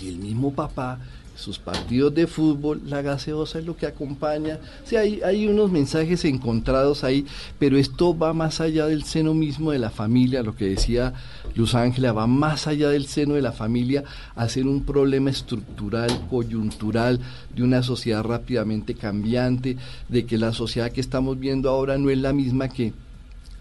Y 0.01 0.09
el 0.09 0.19
mismo 0.19 0.53
papá, 0.53 0.99
sus 1.37 1.59
partidos 1.59 2.15
de 2.15 2.27
fútbol, 2.27 2.83
la 2.87 3.03
gaseosa 3.03 3.59
es 3.59 3.67
lo 3.67 3.77
que 3.77 3.87
acompaña. 3.87 4.59
Sí, 4.85 4.97
hay, 4.97 5.21
hay 5.23 5.47
unos 5.47 5.71
mensajes 5.71 6.25
encontrados 6.25 7.05
ahí, 7.05 7.27
pero 7.59 7.77
esto 7.77 8.17
va 8.17 8.33
más 8.33 8.61
allá 8.61 8.87
del 8.87 9.05
seno 9.05 9.35
mismo 9.35 9.73
de 9.73 9.79
la 9.79 9.91
familia, 9.91 10.43
lo 10.43 10.55
que 10.55 10.67
decía 10.67 11.13
Luz 11.55 11.75
Ángela, 11.75 12.13
va 12.13 12.27
más 12.27 12.67
allá 12.67 12.89
del 12.89 13.07
seno 13.07 13.35
de 13.35 13.43
la 13.43 13.53
familia 13.53 14.05
a 14.35 14.49
ser 14.49 14.67
un 14.67 14.85
problema 14.85 15.31
estructural, 15.31 16.11
coyuntural, 16.29 17.21
de 17.55 17.63
una 17.63 17.83
sociedad 17.83 18.23
rápidamente 18.23 18.95
cambiante, 18.95 19.77
de 20.09 20.27
que 20.27 20.39
la 20.39 20.53
sociedad 20.53 20.91
que 20.91 21.01
estamos 21.01 21.39
viendo 21.39 21.71
ahora 21.71 21.99
no 21.99 22.11
es 22.11 22.19
la 22.19 22.33
misma 22.33 22.69
que 22.69 22.93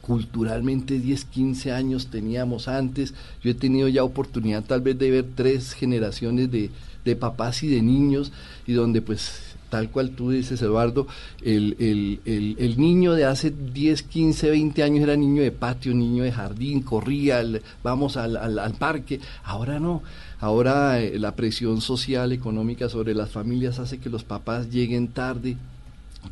culturalmente 0.02 1.00
10, 1.00 1.26
15 1.26 1.72
años 1.72 2.08
teníamos 2.08 2.68
antes. 2.68 3.14
Yo 3.42 3.52
he 3.52 3.54
tenido 3.54 3.88
ya 3.88 4.04
oportunidad 4.04 4.64
tal 4.64 4.82
vez 4.82 5.00
de 5.00 5.10
ver 5.10 5.26
tres 5.36 5.74
generaciones 5.74 6.52
de, 6.52 6.72
de 7.06 7.16
papás 7.16 7.64
y 7.64 7.68
de 7.68 7.82
niños 7.82 8.32
y 8.66 8.74
donde 8.74 9.02
pues 9.02 9.54
tal 9.74 9.90
cual 9.90 10.12
tú 10.12 10.30
dices, 10.30 10.62
Eduardo, 10.62 11.08
el, 11.42 11.76
el, 11.80 12.56
el, 12.60 12.80
niño 12.80 13.14
de 13.14 13.26
hace 13.26 13.50
10, 13.50 14.04
15, 14.04 14.52
20 14.52 14.84
años 14.84 15.02
era 15.02 15.16
niño 15.16 15.42
de 15.42 15.52
patio, 15.52 15.96
niño 15.96 16.24
de 16.24 16.32
jardín, 16.32 16.84
corría, 16.84 17.44
vamos 17.82 18.16
al, 18.16 18.38
al, 18.38 18.60
al, 18.60 18.74
parque, 18.74 19.20
ahora 19.44 19.80
no. 19.80 20.04
Ahora 20.40 21.02
eh, 21.02 21.18
la 21.18 21.36
presión 21.36 21.82
social, 21.82 22.34
económica 22.34 22.88
sobre 22.88 23.16
las 23.16 23.32
familias 23.32 23.80
hace 23.80 23.98
que 23.98 24.12
los 24.12 24.24
papás 24.24 24.70
lleguen 24.70 25.08
tarde, 25.08 25.58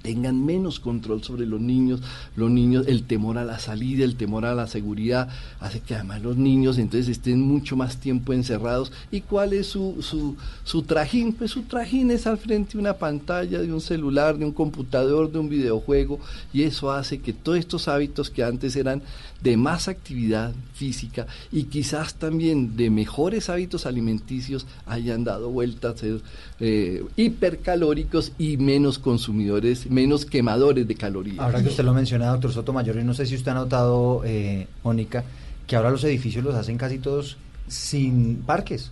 tengan 0.01 0.45
menos 0.45 0.79
control 0.79 1.23
sobre 1.23 1.45
los 1.45 1.61
niños, 1.61 2.01
los 2.35 2.49
niños, 2.49 2.87
el 2.87 3.03
temor 3.03 3.37
a 3.37 3.45
la 3.45 3.59
salida, 3.59 4.03
el 4.03 4.15
temor 4.15 4.45
a 4.45 4.55
la 4.55 4.67
seguridad, 4.67 5.29
hace 5.59 5.79
que 5.79 5.95
además 5.95 6.21
los 6.21 6.37
niños 6.37 6.77
entonces 6.77 7.09
estén 7.09 7.41
mucho 7.41 7.75
más 7.75 7.97
tiempo 7.97 8.33
encerrados. 8.33 8.91
¿Y 9.11 9.21
cuál 9.21 9.53
es 9.53 9.67
su, 9.67 9.97
su, 10.01 10.35
su 10.63 10.83
trajín? 10.83 11.33
Pues 11.33 11.51
su 11.51 11.63
trajín 11.63 12.11
es 12.11 12.27
al 12.27 12.37
frente 12.37 12.73
de 12.73 12.79
una 12.79 12.93
pantalla, 12.93 13.59
de 13.59 13.71
un 13.71 13.81
celular, 13.81 14.37
de 14.37 14.45
un 14.45 14.51
computador, 14.51 15.31
de 15.31 15.39
un 15.39 15.49
videojuego, 15.49 16.19
y 16.53 16.63
eso 16.63 16.91
hace 16.91 17.19
que 17.19 17.33
todos 17.33 17.59
estos 17.59 17.87
hábitos 17.87 18.29
que 18.29 18.43
antes 18.43 18.75
eran 18.75 19.01
de 19.41 19.57
más 19.57 19.87
actividad 19.87 20.53
física 20.73 21.27
y 21.51 21.63
quizás 21.63 22.15
también 22.15 22.77
de 22.77 22.89
mejores 22.89 23.49
hábitos 23.49 23.85
alimenticios 23.85 24.67
hayan 24.85 25.23
dado 25.23 25.49
vueltas 25.49 25.95
a 25.95 25.97
ser 25.97 26.21
eh, 26.59 27.03
hipercalóricos 27.15 28.33
y 28.37 28.57
menos 28.57 28.99
consumidores, 28.99 29.80
menos 29.89 30.25
quemadores 30.25 30.87
de 30.87 30.95
calorías. 30.95 31.39
Ahora 31.39 31.61
que 31.61 31.69
usted 31.69 31.83
lo 31.83 31.93
menciona, 31.93 32.27
doctor 32.27 32.51
Sotomayor, 32.51 32.97
y 32.97 33.03
no 33.03 33.13
sé 33.13 33.25
si 33.25 33.35
usted 33.35 33.51
ha 33.51 33.55
notado, 33.55 34.21
eh, 34.25 34.67
Mónica, 34.83 35.23
que 35.67 35.75
ahora 35.75 35.89
los 35.89 36.03
edificios 36.03 36.43
los 36.43 36.55
hacen 36.55 36.77
casi 36.77 36.99
todos 36.99 37.37
sin 37.67 38.37
parques. 38.37 38.91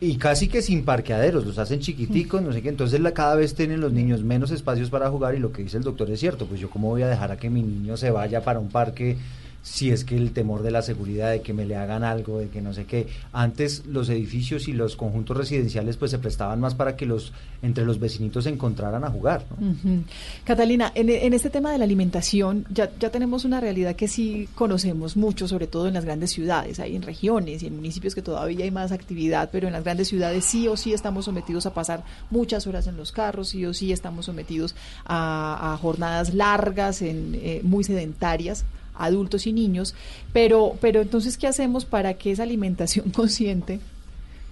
Y 0.00 0.16
casi 0.16 0.48
que 0.48 0.60
sin 0.60 0.84
parqueaderos, 0.84 1.46
los 1.46 1.58
hacen 1.58 1.80
chiquiticos, 1.80 2.42
no 2.42 2.52
sé 2.52 2.60
qué. 2.62 2.68
Entonces 2.68 3.00
la, 3.00 3.12
cada 3.12 3.36
vez 3.36 3.54
tienen 3.54 3.80
los 3.80 3.92
niños 3.92 4.22
menos 4.22 4.50
espacios 4.50 4.90
para 4.90 5.08
jugar 5.08 5.34
y 5.34 5.38
lo 5.38 5.52
que 5.52 5.62
dice 5.62 5.78
el 5.78 5.82
doctor 5.82 6.10
es 6.10 6.20
cierto. 6.20 6.46
Pues 6.46 6.60
yo 6.60 6.68
cómo 6.68 6.88
voy 6.88 7.02
a 7.02 7.08
dejar 7.08 7.32
a 7.32 7.36
que 7.36 7.48
mi 7.48 7.62
niño 7.62 7.96
se 7.96 8.10
vaya 8.10 8.42
para 8.42 8.58
un 8.58 8.68
parque 8.68 9.16
si 9.64 9.90
es 9.90 10.04
que 10.04 10.14
el 10.14 10.32
temor 10.32 10.62
de 10.62 10.70
la 10.70 10.82
seguridad, 10.82 11.30
de 11.30 11.40
que 11.40 11.54
me 11.54 11.64
le 11.64 11.74
hagan 11.74 12.04
algo, 12.04 12.38
de 12.38 12.48
que 12.50 12.60
no 12.60 12.74
sé 12.74 12.84
qué. 12.84 13.06
Antes 13.32 13.86
los 13.86 14.10
edificios 14.10 14.68
y 14.68 14.74
los 14.74 14.94
conjuntos 14.94 15.38
residenciales 15.38 15.96
pues 15.96 16.10
se 16.10 16.18
prestaban 16.18 16.60
más 16.60 16.74
para 16.74 16.96
que 16.96 17.06
los 17.06 17.32
entre 17.62 17.86
los 17.86 17.98
vecinitos 17.98 18.44
se 18.44 18.50
encontraran 18.50 19.04
a 19.04 19.10
jugar. 19.10 19.46
¿no? 19.58 20.04
Catalina, 20.44 20.92
en, 20.94 21.08
en, 21.08 21.32
este 21.32 21.48
tema 21.48 21.72
de 21.72 21.78
la 21.78 21.84
alimentación 21.84 22.66
ya, 22.68 22.90
ya 23.00 23.08
tenemos 23.08 23.46
una 23.46 23.58
realidad 23.58 23.96
que 23.96 24.06
sí 24.06 24.50
conocemos 24.54 25.16
mucho, 25.16 25.48
sobre 25.48 25.66
todo 25.66 25.88
en 25.88 25.94
las 25.94 26.04
grandes 26.04 26.30
ciudades. 26.30 26.78
Hay 26.78 26.94
en 26.94 27.00
regiones 27.00 27.62
y 27.62 27.66
en 27.66 27.76
municipios 27.76 28.14
que 28.14 28.20
todavía 28.20 28.66
hay 28.66 28.70
más 28.70 28.92
actividad, 28.92 29.48
pero 29.50 29.66
en 29.66 29.72
las 29.72 29.82
grandes 29.82 30.08
ciudades 30.08 30.44
sí 30.44 30.68
o 30.68 30.76
sí 30.76 30.92
estamos 30.92 31.24
sometidos 31.24 31.64
a 31.64 31.72
pasar 31.72 32.04
muchas 32.30 32.66
horas 32.66 32.86
en 32.86 32.98
los 32.98 33.12
carros, 33.12 33.48
sí 33.48 33.64
o 33.64 33.72
sí 33.72 33.92
estamos 33.92 34.26
sometidos 34.26 34.74
a, 35.06 35.72
a 35.72 35.76
jornadas 35.78 36.34
largas, 36.34 37.00
en, 37.00 37.34
eh, 37.36 37.60
muy 37.62 37.82
sedentarias 37.82 38.66
adultos 38.94 39.46
y 39.46 39.52
niños, 39.52 39.94
pero, 40.32 40.76
pero 40.80 41.02
entonces, 41.02 41.36
¿qué 41.36 41.46
hacemos 41.46 41.84
para 41.84 42.14
que 42.14 42.32
esa 42.32 42.42
alimentación 42.42 43.10
consciente 43.14 43.80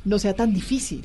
no 0.05 0.19
sea 0.19 0.35
tan 0.35 0.53
difícil? 0.53 1.05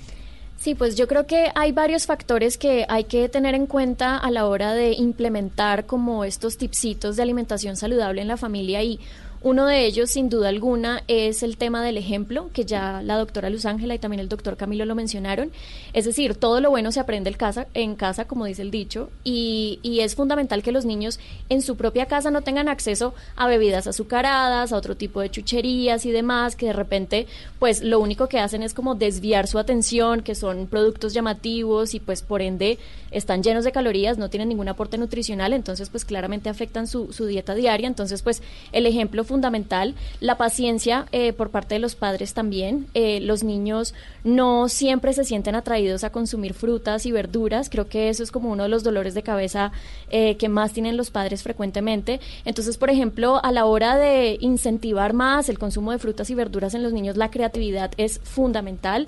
Sí, 0.58 0.74
pues 0.74 0.96
yo 0.96 1.08
creo 1.08 1.28
que 1.28 1.52
hay 1.54 1.72
varios 1.72 2.08
factores 2.08 2.58
que 2.58 2.86
hay 2.90 3.04
que 3.04 3.30
tener 3.30 3.54
en 3.54 3.68
cuenta 3.68 4.18
a 4.18 4.32
la 4.32 4.48
hora 4.48 4.74
de 4.74 4.94
implementar 4.94 5.86
como 5.86 6.24
estos 6.24 6.58
tipsitos 6.58 7.16
de 7.16 7.22
alimentación 7.22 7.76
saludable 7.76 8.24
en 8.24 8.28
la 8.28 8.38
familia 8.38 8.82
y 8.82 9.00
Uno 9.42 9.66
de 9.66 9.86
ellos, 9.86 10.10
sin 10.10 10.30
duda 10.30 10.50
alguna, 10.50 11.04
es 11.08 11.44
el 11.44 11.58
tema 11.58 11.84
del 11.84 11.98
ejemplo, 11.98 12.50
que 12.54 12.66
ya 12.66 13.02
la 13.04 13.18
doctora 13.18 13.50
Luz 13.50 13.66
Ángela 13.66 13.94
y 13.94 14.00
también 14.00 14.20
el 14.20 14.30
doctor 14.30 14.58
Camilo 14.58 14.86
lo 14.86 14.96
mencionaron. 14.96 15.52
Es 15.94 16.06
decir, 16.06 16.36
todo 16.36 16.60
lo 16.60 16.70
bueno 16.70 16.92
se 16.92 17.00
aprende 17.00 17.30
en 17.30 17.36
casa, 17.36 17.68
en 17.74 17.96
casa 17.96 18.26
como 18.26 18.46
dice 18.46 18.64
el 18.64 18.72
dicho, 18.72 19.10
y, 19.24 19.80
y 19.84 20.00
es 20.00 20.16
fundamental 20.16 20.64
que 20.64 20.72
los 20.72 20.86
niños 20.86 21.20
en 21.50 21.62
su 21.62 21.76
propia 21.76 22.08
casa 22.08 22.32
no 22.32 22.42
tengan 22.42 22.68
acceso 22.68 23.14
a 23.36 23.48
bebidas 23.48 23.88
azucaradas, 23.88 24.74
a 24.74 24.78
otro 24.78 24.98
tipo 24.98 25.22
de 25.22 25.30
chucherías 25.30 26.06
y 26.06 26.12
demás, 26.12 26.56
que 26.56 26.68
de 26.68 26.74
repente, 26.74 27.28
pues 27.60 27.82
lo 27.84 28.00
único 28.00 28.28
que 28.28 28.40
hacen 28.40 28.64
es 28.64 28.74
como 28.74 28.96
desviar 28.96 29.48
su 29.48 29.60
atención, 29.60 30.22
que 30.22 30.36
son 30.36 30.68
productos 30.68 31.14
llamativos 31.14 31.94
y 31.94 32.00
pues 32.00 32.22
por 32.22 32.42
ende 32.42 32.80
están 33.12 33.44
llenos 33.44 33.64
de 33.64 33.72
calorías, 33.72 34.18
no 34.18 34.30
tienen 34.30 34.50
ningún 34.50 34.68
aporte 34.68 34.98
nutricional, 34.98 35.54
entonces 35.54 35.90
pues 35.90 36.06
claramente 36.06 36.50
afectan 36.50 36.88
su, 36.88 37.14
su 37.14 37.26
dieta 37.26 37.56
diaria. 37.56 37.88
Entonces 37.88 38.22
pues 38.22 38.42
el 38.72 38.86
ejemplo 38.86 39.24
fundamental, 39.28 39.94
la 40.20 40.38
paciencia 40.38 41.06
eh, 41.12 41.34
por 41.34 41.52
parte 41.52 41.76
de 41.76 41.80
los 41.80 41.96
padres 41.96 42.34
también. 42.34 42.88
Eh, 42.94 43.20
los 43.20 43.44
niños 43.44 43.94
no 44.24 44.70
siempre 44.70 45.14
se 45.14 45.24
sienten 45.24 45.56
atraídos 45.56 46.04
a 46.04 46.12
consumir 46.12 46.54
frutas 46.54 47.06
y 47.06 47.12
verduras. 47.12 47.70
Creo 47.70 47.88
que 47.88 48.10
eso 48.10 48.24
es 48.24 48.32
como 48.32 48.52
uno 48.52 48.64
de 48.64 48.70
los 48.70 48.84
dolores 48.84 49.14
de 49.14 49.24
cabeza 49.24 49.72
eh, 50.10 50.36
que 50.38 50.50
más 50.50 50.74
tienen 50.74 50.98
los 50.98 51.12
padres 51.12 51.44
frecuentemente. 51.44 52.20
Entonces, 52.46 52.78
por 52.78 52.90
ejemplo, 52.90 53.40
a 53.44 53.52
la 53.52 53.66
hora 53.66 53.98
de 53.98 54.38
incentivar 54.42 55.14
más 55.14 55.50
el 55.50 55.60
consumo 55.60 55.92
de 55.92 56.00
frutas 56.00 56.30
y 56.30 56.36
verduras 56.36 56.74
en 56.74 56.84
los 56.84 56.94
niños, 56.94 57.18
la 57.18 57.30
creatividad 57.30 57.92
es 57.98 58.20
fundamental. 58.24 59.08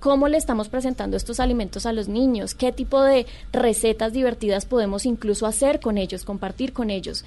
¿Cómo 0.00 0.28
le 0.28 0.38
estamos 0.38 0.68
presentando 0.68 1.16
estos 1.16 1.40
alimentos 1.40 1.86
a 1.86 1.92
los 1.92 2.08
niños? 2.08 2.54
¿Qué 2.54 2.72
tipo 2.72 3.02
de 3.02 3.26
recetas 3.52 4.12
divertidas 4.12 4.66
podemos 4.66 5.06
incluso 5.06 5.46
hacer 5.46 5.80
con 5.80 5.98
ellos, 5.98 6.24
compartir 6.24 6.72
con 6.72 6.90
ellos? 6.90 7.24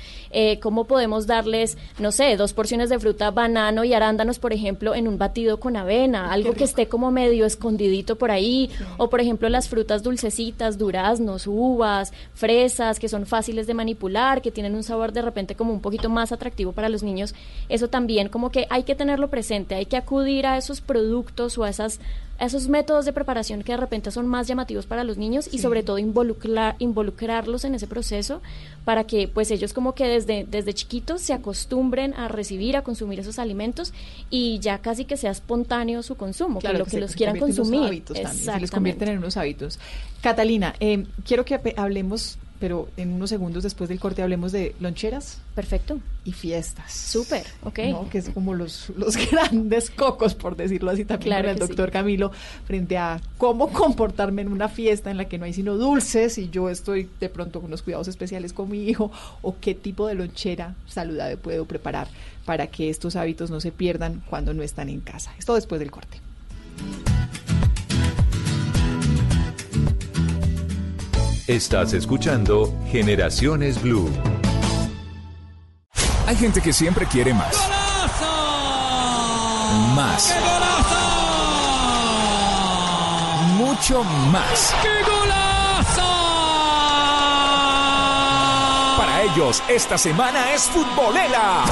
¿Cómo 0.62 0.86
podemos 0.86 1.28
darles, 1.28 1.78
no 2.06 2.12
sé, 2.12 2.38
dos 2.38 2.54
porciones 2.54 2.90
de 2.90 3.00
fruta, 3.00 3.32
banano 3.32 3.84
y 3.84 3.96
arándanos, 3.96 4.38
por 4.38 4.54
ejemplo, 4.54 4.94
en 4.94 5.08
un 5.08 5.18
batido 5.18 5.60
con 5.60 5.76
avena, 5.76 6.32
algo 6.32 6.54
que 6.54 6.64
esté 6.64 6.88
como 6.88 7.10
medio 7.10 7.48
escondidito 7.48 8.16
por 8.16 8.30
ahí, 8.30 8.70
o 8.98 9.10
por 9.10 9.22
ejemplo 9.22 9.50
las 9.50 9.70
frutas 9.70 10.04
dulcecitas, 10.04 10.78
duraznos, 10.78 11.48
uvas, 11.48 12.14
fresas, 12.36 13.00
que 13.00 13.10
son 13.10 13.26
fáciles 13.26 13.66
de 13.66 13.74
manipular, 13.74 14.44
que 14.44 14.52
tienen 14.52 14.76
un 14.76 14.84
sabor 14.84 15.14
de 15.14 15.24
repente 15.24 15.56
como 15.56 15.74
un 15.74 15.82
poquito 15.82 16.08
más 16.08 16.32
atractivo 16.32 16.74
para 16.74 16.90
los 16.90 17.02
niños, 17.02 17.34
eso 17.70 17.88
también 17.88 18.30
como 18.30 18.52
que 18.52 18.68
hay 18.70 18.84
que 18.84 18.94
tenerlo 18.94 19.32
presente, 19.32 19.74
hay 19.74 19.88
que 19.88 19.98
acudir 19.98 20.46
a 20.46 20.58
esos 20.60 20.82
productos 20.82 21.58
o 21.58 21.64
a 21.64 21.72
esas 21.72 22.00
esos 22.40 22.68
métodos 22.68 23.06
de 23.06 23.14
preparación 23.14 23.64
que 23.64 23.72
de 23.72 23.78
repente 23.78 24.12
son 24.12 24.28
más 24.28 24.48
llamativos 24.48 24.86
para 24.86 25.04
los 25.04 25.18
niños 25.18 25.50
y 25.52 25.60
sobre 25.60 25.84
todo 25.84 25.98
involucrar, 26.00 26.76
involucrarlos 26.80 27.64
en 27.64 27.76
ese 27.76 27.88
proceso 27.88 28.42
para 28.84 29.06
que 29.06 29.28
pues 29.28 29.52
ellos 29.52 29.74
como 29.74 29.96
que 29.96 30.06
desde, 30.06 30.46
desde 30.50 30.74
chiquitos 30.74 31.22
se 31.22 31.34
acostumbren 31.34 32.14
a 32.14 32.28
recibir, 32.28 32.76
a 32.76 32.84
consumir 32.84 33.20
esos 33.20 33.40
alimentos 33.40 33.94
y 34.30 34.60
ya 34.60 34.80
casi 34.80 35.06
que 35.06 35.18
sea 35.18 35.32
espontáneo 35.32 36.04
su 36.04 36.16
consumo, 36.16 36.60
que 36.60 36.74
lo 36.74 36.86
que, 36.86 37.00
los 37.00 37.16
quieran 37.16 37.40
consumir. 37.40 38.04
se 38.14 38.60
les 38.60 38.72
convierten 38.72 39.10
en 39.10 39.18
unos 39.20 39.38
hábitos. 39.38 39.80
Catalina, 40.22 40.76
eh, 40.80 41.06
quiero 41.26 41.46
que 41.46 41.74
hablemos 41.78 42.38
pero 42.60 42.90
en 42.98 43.14
unos 43.14 43.30
segundos 43.30 43.64
después 43.64 43.90
del 43.90 44.00
corte 44.00 44.22
hablemos 44.22 44.52
de 44.52 44.76
loncheras. 44.80 45.40
Perfecto. 45.54 46.00
Y 46.24 46.32
fiestas. 46.32 46.92
Súper, 46.92 47.46
ok. 47.64 48.10
Que 48.10 48.18
es 48.18 48.30
como 48.30 48.54
los, 48.54 48.92
los 48.98 49.18
grandes 49.32 49.90
cocos, 49.90 50.36
por 50.36 50.56
decirlo 50.56 50.92
así 50.92 51.06
también 51.06 51.30
claro 51.30 51.50
el 51.50 51.60
doctor 51.60 51.92
Camilo, 51.92 52.32
frente 52.66 52.98
a 52.98 53.22
cómo 53.38 53.70
comportarme 53.70 54.42
en 54.42 54.52
una 54.52 54.70
fiesta 54.70 55.12
en 55.12 55.18
la 55.18 55.26
que 55.26 55.38
no 55.38 55.46
hay 55.46 55.54
sino 55.54 55.76
dulces 55.76 56.38
y 56.38 56.50
yo 56.50 56.70
estoy 56.70 57.10
de 57.20 57.30
pronto 57.30 57.60
con 57.60 57.68
unos 57.68 57.82
cuidados 57.82 58.08
especiales 58.08 58.54
con 58.54 58.70
mi 58.70 58.88
hijo, 58.88 59.12
o 59.42 59.56
qué 59.60 59.76
tipo 59.76 60.08
de 60.08 60.16
lonchera 60.16 60.76
saludable 60.88 61.38
puedo 61.38 61.66
preparar 61.66 62.08
para 62.46 62.68
que 62.68 62.90
estos 62.90 63.16
hábitos 63.16 63.50
no 63.52 63.60
se 63.60 63.72
pierdan 63.72 64.24
cuando 64.30 64.54
no 64.54 64.64
están 64.64 64.90
en 64.90 65.02
casa. 65.02 65.34
Esto 65.38 65.56
después 65.56 65.80
del 65.80 65.92
corte. 65.92 66.20
Estás 71.48 71.94
escuchando 71.94 72.74
Generaciones 72.90 73.80
Blue. 73.80 74.10
Hay 76.26 76.36
gente 76.36 76.60
que 76.60 76.74
siempre 76.74 77.06
quiere 77.06 77.36
más. 77.36 77.56
Más. 79.96 80.26
¡Qué 80.26 80.40
golazo! 80.40 80.96
Mucho 83.58 84.04
más. 84.32 84.74
¡Qué 84.82 84.90
golazo! 85.04 86.02
Para 88.98 89.22
ellos, 89.22 89.62
esta 89.70 90.00
semana 90.00 90.52
es 90.52 90.64
futbolera. 90.64 91.64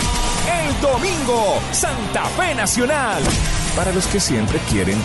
El 0.67 0.81
domingo, 0.81 1.59
Santa 1.71 2.25
Fe 2.37 2.53
Nacional. 2.53 3.23
Para 3.75 3.91
los 3.91 4.05
que 4.05 4.19
siempre 4.19 4.59
quieren 4.69 4.99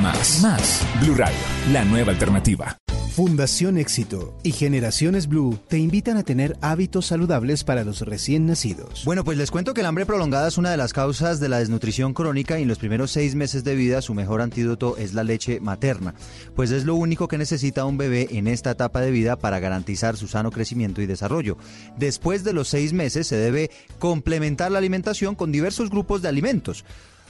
más. 0.00 0.40
Más. 0.40 0.80
Blue 1.02 1.14
Radio, 1.14 1.36
la 1.72 1.84
nueva 1.84 2.12
alternativa. 2.12 2.74
Fundación 3.18 3.78
Éxito 3.78 4.32
y 4.44 4.52
Generaciones 4.52 5.26
Blue 5.26 5.58
te 5.66 5.76
invitan 5.76 6.18
a 6.18 6.22
tener 6.22 6.56
hábitos 6.60 7.06
saludables 7.06 7.64
para 7.64 7.82
los 7.82 8.02
recién 8.02 8.46
nacidos. 8.46 9.04
Bueno, 9.04 9.24
pues 9.24 9.36
les 9.36 9.50
cuento 9.50 9.74
que 9.74 9.80
el 9.80 9.88
hambre 9.88 10.06
prolongada 10.06 10.46
es 10.46 10.56
una 10.56 10.70
de 10.70 10.76
las 10.76 10.92
causas 10.92 11.40
de 11.40 11.48
la 11.48 11.58
desnutrición 11.58 12.14
crónica 12.14 12.60
y 12.60 12.62
en 12.62 12.68
los 12.68 12.78
primeros 12.78 13.10
seis 13.10 13.34
meses 13.34 13.64
de 13.64 13.74
vida 13.74 14.02
su 14.02 14.14
mejor 14.14 14.40
antídoto 14.40 14.96
es 14.98 15.14
la 15.14 15.24
leche 15.24 15.58
materna, 15.58 16.14
pues 16.54 16.70
es 16.70 16.84
lo 16.84 16.94
único 16.94 17.26
que 17.26 17.38
necesita 17.38 17.84
un 17.86 17.98
bebé 17.98 18.28
en 18.30 18.46
esta 18.46 18.70
etapa 18.70 19.00
de 19.00 19.10
vida 19.10 19.34
para 19.34 19.58
garantizar 19.58 20.16
su 20.16 20.28
sano 20.28 20.52
crecimiento 20.52 21.02
y 21.02 21.06
desarrollo. 21.06 21.58
Después 21.96 22.44
de 22.44 22.52
los 22.52 22.68
seis 22.68 22.92
meses 22.92 23.26
se 23.26 23.36
debe 23.36 23.72
complementar 23.98 24.70
la 24.70 24.78
alimentación 24.78 25.34
con 25.34 25.50
diversos 25.50 25.90
grupos 25.90 26.22
de 26.22 26.28
alimentos 26.28 26.84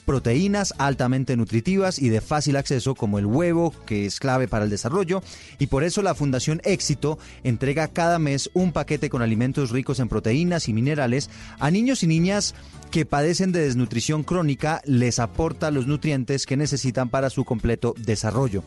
proteínas 0.09 0.73
altamente 0.79 1.37
nutritivas 1.37 1.99
y 1.99 2.09
de 2.09 2.23
fácil 2.23 2.57
acceso 2.57 2.95
como 2.95 3.19
el 3.19 3.27
huevo, 3.27 3.75
que 3.85 4.07
es 4.07 4.21
clave 4.21 4.49
para 4.49 4.65
el 4.65 4.71
desarrollo, 4.71 5.23
y 5.59 5.67
por 5.67 5.85
eso 5.85 6.01
la 6.01 6.15
Fundación 6.15 6.63
Éxito 6.65 7.19
entrega 7.45 7.89
cada 7.89 8.19
mes 8.19 8.49
un 8.55 8.73
paquete 8.73 9.11
con 9.11 9.21
alimentos 9.21 9.69
ricos 9.71 10.01
en 10.01 10.09
proteínas 10.09 10.67
y 10.67 10.73
minerales 10.73 11.29
a 11.59 11.71
niños 11.71 12.03
y 12.05 12.07
niñas 12.07 12.55
que 12.91 13.05
padecen 13.05 13.53
de 13.53 13.61
desnutrición 13.61 14.23
crónica, 14.23 14.81
les 14.87 15.19
aporta 15.19 15.71
los 15.71 15.87
nutrientes 15.87 16.47
que 16.47 16.57
necesitan 16.57 17.11
para 17.11 17.29
su 17.29 17.45
completo 17.45 17.95
desarrollo. 17.99 18.63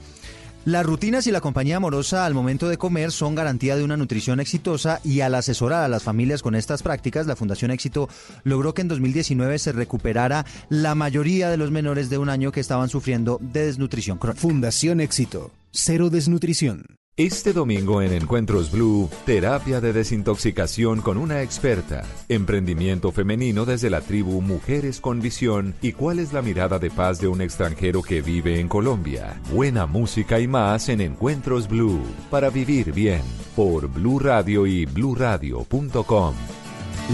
Las 0.63 0.85
rutinas 0.85 1.25
y 1.25 1.31
la 1.31 1.41
compañía 1.41 1.77
amorosa 1.77 2.23
al 2.23 2.35
momento 2.35 2.69
de 2.69 2.77
comer 2.77 3.11
son 3.11 3.33
garantía 3.33 3.75
de 3.75 3.83
una 3.83 3.97
nutrición 3.97 4.39
exitosa 4.39 5.01
y 5.03 5.21
al 5.21 5.33
asesorar 5.33 5.81
a 5.81 5.87
las 5.87 6.03
familias 6.03 6.43
con 6.43 6.53
estas 6.53 6.83
prácticas, 6.83 7.25
la 7.25 7.35
Fundación 7.35 7.71
Éxito 7.71 8.09
logró 8.43 8.75
que 8.75 8.83
en 8.83 8.87
2019 8.87 9.57
se 9.57 9.71
recuperara 9.71 10.45
la 10.69 10.93
mayoría 10.93 11.49
de 11.49 11.57
los 11.57 11.71
menores 11.71 12.11
de 12.11 12.19
un 12.19 12.29
año 12.29 12.51
que 12.51 12.59
estaban 12.59 12.89
sufriendo 12.89 13.39
de 13.41 13.65
desnutrición 13.65 14.19
crónica. 14.19 14.39
Fundación 14.39 15.01
Éxito, 15.01 15.49
cero 15.71 16.11
desnutrición. 16.11 17.00
Este 17.17 17.51
domingo 17.51 18.01
en 18.01 18.13
Encuentros 18.13 18.71
Blue, 18.71 19.09
terapia 19.25 19.81
de 19.81 19.91
desintoxicación 19.91 21.01
con 21.01 21.17
una 21.17 21.41
experta, 21.41 22.03
emprendimiento 22.29 23.11
femenino 23.11 23.65
desde 23.65 23.89
la 23.89 23.99
tribu 23.99 24.39
Mujeres 24.41 25.01
con 25.01 25.19
Visión 25.19 25.75
y 25.81 25.91
cuál 25.91 26.19
es 26.19 26.31
la 26.31 26.41
mirada 26.41 26.79
de 26.79 26.89
paz 26.89 27.19
de 27.19 27.27
un 27.27 27.41
extranjero 27.41 28.01
que 28.01 28.21
vive 28.21 28.61
en 28.61 28.69
Colombia. 28.69 29.41
Buena 29.51 29.85
música 29.87 30.39
y 30.39 30.47
más 30.47 30.87
en 30.87 31.01
Encuentros 31.01 31.67
Blue, 31.67 32.01
para 32.29 32.49
vivir 32.49 32.93
bien, 32.93 33.23
por 33.57 33.89
Blue 33.89 34.17
Radio 34.17 34.65
y 34.65 34.85
bluradio.com. 34.85 36.33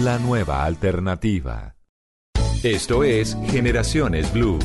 La 0.04 0.20
nueva 0.20 0.64
alternativa. 0.64 1.74
Esto 2.62 3.02
es 3.02 3.36
Generaciones 3.50 4.32
Blue. 4.32 4.60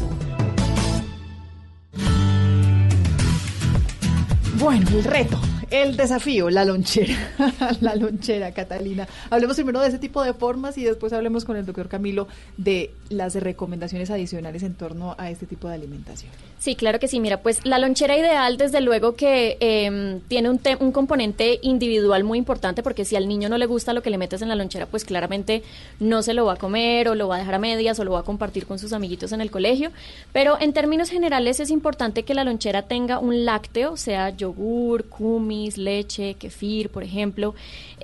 Bueno, 4.64 4.88
el 4.92 5.04
reto, 5.04 5.38
el 5.74 5.98
desafío, 5.98 6.52
la 6.52 6.66
lonchera, 6.66 7.16
la 7.82 7.96
lonchera, 7.96 8.52
Catalina. 8.52 9.08
Hablemos 9.32 9.56
primero 9.56 9.82
de 9.82 9.88
ese 9.88 9.98
tipo 9.98 10.24
de 10.24 10.34
formas 10.34 10.78
y 10.78 10.84
después 10.84 11.12
hablemos 11.14 11.46
con 11.46 11.58
el 11.58 11.66
doctor 11.66 11.90
Camilo 11.90 12.28
de 12.58 12.92
las 13.10 13.34
recomendaciones 13.34 14.12
adicionales 14.12 14.62
en 14.62 14.76
torno 14.76 15.16
a 15.18 15.32
este 15.32 15.48
tipo 15.48 15.68
de 15.68 15.74
alimentación. 15.74 16.32
Sí, 16.60 16.76
claro 16.76 17.00
que 17.00 17.08
sí. 17.08 17.20
Mira, 17.20 17.42
pues 17.42 17.66
la 17.66 17.80
lonchera 17.80 18.16
ideal, 18.16 18.58
desde 18.58 18.82
luego 18.82 19.16
que 19.16 19.58
eh, 19.60 20.20
tiene 20.28 20.50
un, 20.52 20.62
un 20.80 20.92
componente 20.92 21.60
individual 21.64 22.24
muy 22.24 22.38
importante, 22.38 22.84
porque 22.84 23.04
si 23.04 23.16
al 23.16 23.28
niño 23.28 23.50
no 23.50 23.58
le 23.58 23.66
gusta 23.66 23.94
lo 23.94 24.04
que 24.04 24.12
le 24.12 24.20
metes 24.20 24.44
en 24.44 24.50
la 24.50 24.56
lonchera, 24.56 24.86
pues 24.86 25.06
claramente 25.06 25.64
no 26.00 26.22
se 26.22 26.36
lo 26.36 26.46
va 26.46 26.54
a 26.54 26.58
comer 26.58 27.10
o 27.10 27.16
lo 27.16 27.28
va 27.28 27.38
a 27.38 27.40
dejar 27.40 27.56
a 27.56 27.60
medias 27.60 28.00
o 28.00 28.04
lo 28.04 28.12
va 28.12 28.20
a 28.20 28.24
compartir 28.24 28.68
con 28.68 28.78
sus 28.78 28.94
amiguitos 28.94 29.32
en 29.32 29.42
el 29.42 29.50
colegio. 29.50 29.92
Pero 30.32 30.58
en 30.62 30.72
términos 30.72 31.10
generales 31.10 31.60
es 31.60 31.72
importante 31.72 32.24
que 32.24 32.36
la 32.36 32.44
lonchera 32.44 32.84
tenga 32.84 33.18
un 33.18 33.44
lácteo, 33.44 33.98
sea 33.98 34.30
yogur, 34.30 35.06
kumis, 35.06 35.63
leche, 35.78 36.36
kefir, 36.36 36.90
por 36.90 37.04
ejemplo, 37.04 37.56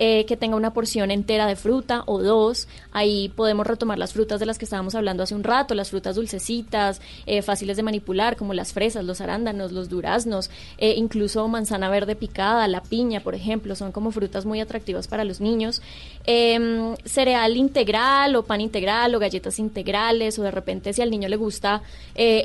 eh, 0.02 0.24
que 0.24 0.34
tenga 0.34 0.56
una 0.56 0.72
porción 0.72 1.10
entera 1.10 1.46
de 1.46 1.56
fruta 1.56 2.04
o 2.06 2.22
dos. 2.22 2.68
Ahí 2.90 3.28
podemos 3.36 3.66
retomar 3.66 3.98
las 3.98 4.14
frutas 4.14 4.40
de 4.40 4.46
las 4.46 4.56
que 4.56 4.64
estábamos 4.64 4.94
hablando 4.94 5.22
hace 5.22 5.34
un 5.34 5.44
rato, 5.44 5.74
las 5.74 5.90
frutas 5.90 6.16
dulcecitas, 6.16 7.02
eh, 7.26 7.42
fáciles 7.42 7.76
de 7.76 7.82
manipular, 7.82 8.36
como 8.36 8.54
las 8.54 8.72
fresas, 8.72 9.04
los 9.04 9.20
arándanos, 9.20 9.72
los 9.72 9.90
duraznos, 9.90 10.50
eh, 10.78 10.94
incluso 10.96 11.46
manzana 11.48 11.90
verde 11.90 12.16
picada, 12.16 12.66
la 12.66 12.82
piña, 12.82 13.20
por 13.20 13.34
ejemplo, 13.34 13.76
son 13.76 13.92
como 13.92 14.10
frutas 14.10 14.46
muy 14.46 14.60
atractivas 14.60 15.06
para 15.06 15.22
los 15.22 15.38
niños. 15.38 15.82
Em, 16.24 16.96
cereal 17.04 17.58
integral 17.58 18.36
o 18.36 18.42
pan 18.42 18.62
integral 18.62 19.14
o 19.14 19.18
galletas 19.18 19.58
integrales 19.58 20.38
o 20.38 20.42
de 20.42 20.50
repente 20.50 20.94
si 20.94 21.02
al 21.02 21.10
niño 21.10 21.28
le 21.28 21.36
gusta 21.36 21.82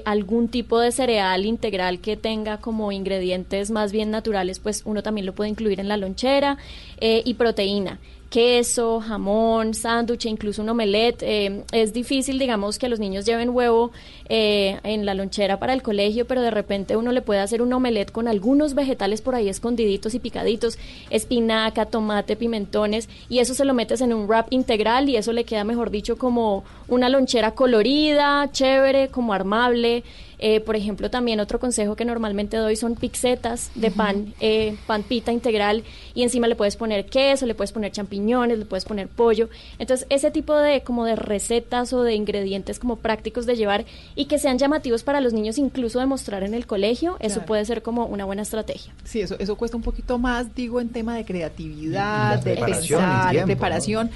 algún 0.06 0.48
tipo 0.48 0.80
de 0.80 0.92
cereal 0.92 1.46
integral 1.46 2.00
que 2.00 2.16
tenga 2.18 2.58
como 2.58 2.92
ingredientes 2.92 3.72
más 3.72 3.92
bien 3.92 4.12
naturales, 4.12 4.60
pues 4.60 4.84
uno 4.86 5.04
también 5.04 5.26
lo 5.26 5.34
puede 5.34 5.50
incluir 5.50 5.80
en 5.80 5.88
la 5.88 5.98
lonchera 5.98 6.58
y 7.00 7.34
proteína 7.46 8.00
queso, 8.36 9.00
jamón, 9.00 9.74
sándwich, 9.74 10.26
incluso 10.26 10.62
un 10.62 10.70
omelette. 10.70 11.24
Eh, 11.24 11.64
es 11.72 11.94
difícil, 11.94 12.38
digamos, 12.38 12.78
que 12.78 12.90
los 12.90 13.00
niños 13.00 13.26
lleven 13.26 13.50
huevo 13.50 13.92
eh, 14.28 14.80
en 14.84 15.06
la 15.06 15.14
lonchera 15.14 15.58
para 15.58 15.74
el 15.74 15.82
colegio, 15.82 16.26
pero 16.26 16.42
de 16.42 16.52
repente 16.52 16.98
uno 16.98 17.14
le 17.14 17.22
puede 17.22 17.40
hacer 17.40 17.62
un 17.62 17.72
omelette 17.72 18.12
con 18.12 18.28
algunos 18.28 18.74
vegetales 18.74 19.22
por 19.22 19.36
ahí 19.36 19.48
escondiditos 19.48 20.16
y 20.16 20.20
picaditos, 20.20 20.78
espinaca, 21.12 21.86
tomate, 21.86 22.36
pimentones, 22.36 23.08
y 23.30 23.40
eso 23.40 23.54
se 23.54 23.64
lo 23.64 23.74
metes 23.74 24.02
en 24.02 24.14
un 24.14 24.28
wrap 24.28 24.52
integral 24.52 25.08
y 25.08 25.16
eso 25.16 25.32
le 25.32 25.46
queda, 25.46 25.64
mejor 25.64 25.90
dicho, 25.90 26.18
como 26.18 26.66
una 26.90 27.08
lonchera 27.08 27.52
colorida, 27.52 28.50
chévere, 28.52 29.08
como 29.08 29.32
armable. 29.32 30.04
Eh, 30.40 30.60
por 30.60 30.76
ejemplo, 30.76 31.10
también 31.10 31.40
otro 31.40 31.60
consejo 31.60 31.96
que 31.96 32.06
normalmente 32.06 32.58
doy 32.58 32.76
son 32.76 32.96
pizzetas 32.96 33.72
de 33.76 33.92
pan, 33.92 34.34
eh, 34.40 34.76
pan 34.88 35.04
pita 35.04 35.32
integral 35.32 35.84
y 36.14 36.24
encima 36.24 36.48
le 36.48 36.56
puedes 36.56 36.76
poner 36.76 37.06
queso, 37.06 37.46
le 37.46 37.56
puedes 37.56 37.72
poner 37.72 37.92
champiñones, 37.92 38.58
le 38.58 38.66
puedes 38.66 38.86
poner 38.86 39.08
pollo. 39.08 39.50
Entonces, 39.80 40.06
ese 40.10 40.32
tipo 40.32 40.56
de 40.56 40.82
como 40.82 41.06
de 41.06 41.16
recetas 41.16 41.94
o 41.94 42.04
de 42.04 42.16
ingredientes 42.16 42.80
como 42.80 42.98
prácticos 42.98 43.46
de 43.46 43.56
llevar 43.56 43.86
y 44.16 44.26
que 44.26 44.40
sean 44.40 44.58
llamativos 44.58 45.04
para 45.04 45.22
los 45.22 45.34
niños 45.34 45.58
incluso 45.58 46.00
de 46.00 46.06
mostrar 46.06 46.44
en 46.44 46.54
el 46.54 46.66
colegio, 46.66 47.18
eso 47.20 47.42
puede 47.42 47.66
ser 47.66 47.82
como 47.82 48.06
una 48.06 48.26
buena 48.26 48.42
estrategia. 48.42 48.94
Sí, 49.04 49.22
eso 49.22 49.36
eso 49.40 49.56
cuesta 49.56 49.78
un 49.78 49.84
poquito 49.84 50.18
más, 50.18 50.54
digo, 50.56 50.82
en 50.82 50.90
tema 50.90 51.16
de 51.16 51.26
creatividad, 51.26 52.40
de 52.44 52.56
pensar, 52.56 53.34
de 53.34 53.44
preparación, 53.44 54.10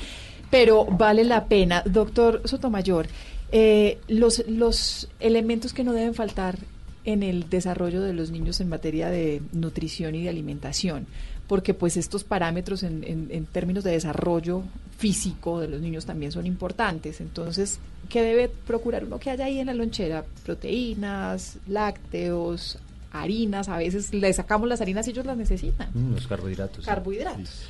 pero 0.49 0.85
vale 0.85 1.23
la 1.23 1.45
pena. 1.45 1.83
Doctor 1.85 2.41
Sotomayor, 2.45 3.07
eh, 3.51 3.99
los, 4.07 4.47
los 4.47 5.09
elementos 5.19 5.73
que 5.73 5.83
no 5.83 5.93
deben 5.93 6.13
faltar 6.13 6.59
en 7.05 7.23
el 7.23 7.49
desarrollo 7.49 8.01
de 8.01 8.13
los 8.13 8.29
niños 8.29 8.59
en 8.61 8.69
materia 8.69 9.09
de 9.09 9.41
nutrición 9.51 10.15
y 10.15 10.23
de 10.23 10.29
alimentación, 10.29 11.07
porque 11.47 11.73
pues 11.73 11.97
estos 11.97 12.23
parámetros 12.23 12.83
en, 12.83 13.03
en, 13.03 13.45
términos 13.45 13.83
de 13.83 13.91
desarrollo 13.91 14.63
físico 14.97 15.59
de 15.59 15.67
los 15.67 15.81
niños 15.81 16.05
también 16.05 16.31
son 16.31 16.45
importantes. 16.45 17.21
Entonces, 17.21 17.79
¿qué 18.09 18.21
debe 18.21 18.49
procurar 18.49 19.05
uno 19.05 19.19
que 19.19 19.31
haya 19.31 19.45
ahí 19.45 19.59
en 19.59 19.67
la 19.67 19.73
lonchera? 19.73 20.23
Proteínas, 20.45 21.57
lácteos, 21.67 22.77
harinas, 23.11 23.69
a 23.69 23.77
veces 23.77 24.13
le 24.13 24.31
sacamos 24.33 24.69
las 24.69 24.81
harinas 24.81 25.07
y 25.07 25.11
ellos 25.11 25.25
las 25.25 25.37
necesitan. 25.37 25.89
Mm, 25.93 26.13
los 26.13 26.27
carbohidratos. 26.27 26.85
Carbohidratos. 26.85 27.67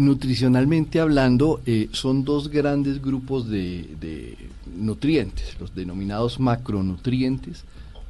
Nutricionalmente 0.00 0.98
hablando, 0.98 1.60
eh, 1.66 1.90
son 1.92 2.24
dos 2.24 2.48
grandes 2.48 3.02
grupos 3.02 3.50
de, 3.50 4.34
nutrientes, 4.74 5.60
los 5.60 5.74
denominados 5.74 6.40
macronutrientes, 6.40 7.64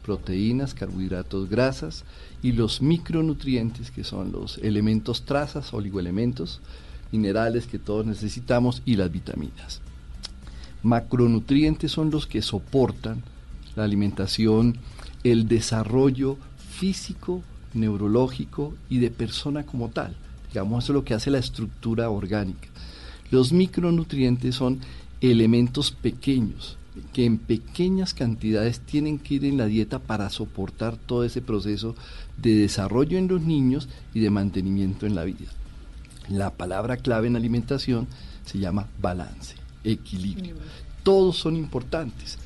proteínas, 0.05 0.73
carbohidratos, 0.73 1.51
grasas, 1.51 2.05
y 2.45 2.53
los 2.53 2.81
micronutrientes, 2.81 3.91
que 3.91 4.05
son 4.05 4.31
los 4.31 4.59
elementos 4.59 5.25
trazas, 5.25 5.75
oligoelementos, 5.75 6.61
minerales 7.11 7.67
que 7.67 7.81
todos 7.81 8.07
necesitamos, 8.07 8.83
y 8.85 8.95
las 8.95 9.11
vitaminas. 9.11 9.81
Macronutrientes 10.85 11.91
son 11.91 12.13
los 12.13 12.29
que 12.29 12.41
soportan 12.41 13.25
la 13.75 13.83
alimentación, 13.83 14.77
el 15.25 15.49
desarrollo 15.49 16.37
físico, 16.57 17.43
neurológico 17.75 18.75
y 18.89 19.01
de 19.01 19.11
persona 19.11 19.67
como 19.67 19.89
tal. 19.89 20.15
Digamos, 20.53 20.85
eso 20.85 20.93
es 20.93 20.95
lo 20.95 21.05
que 21.05 21.15
hace 21.15 21.31
la 21.31 21.39
estructura 21.39 22.11
orgánica. 22.11 22.69
Los 23.31 23.53
micronutrientes 23.53 24.55
son 24.55 24.81
elementos 25.21 25.91
pequeños 25.93 26.77
que 27.13 27.25
en 27.25 27.39
pequeñas 27.39 28.15
cantidades 28.15 28.81
tienen 28.81 29.19
que 29.19 29.35
ir 29.35 29.45
en 29.45 29.57
la 29.57 29.67
dieta 29.67 29.99
para 30.01 30.31
soportar 30.31 30.97
todo 30.97 31.25
ese 31.25 31.41
proceso 31.41 31.95
de 32.37 32.55
desarrollo 32.55 33.19
en 33.19 33.29
los 33.29 33.41
niños 33.43 33.89
y 34.13 34.21
de 34.21 34.31
mantenimiento 34.31 35.07
en 35.07 35.15
la 35.15 35.25
vida. 35.25 35.51
La 36.29 36.51
palabra 36.51 36.97
clave 36.97 37.29
en 37.29 37.37
alimentación 37.37 38.07
se 38.45 38.59
llama 38.59 38.89
balance, 39.01 39.55
equilibrio. 39.85 40.57
Todos 41.03 41.37
son 41.37 41.57
importantes. 41.57 42.39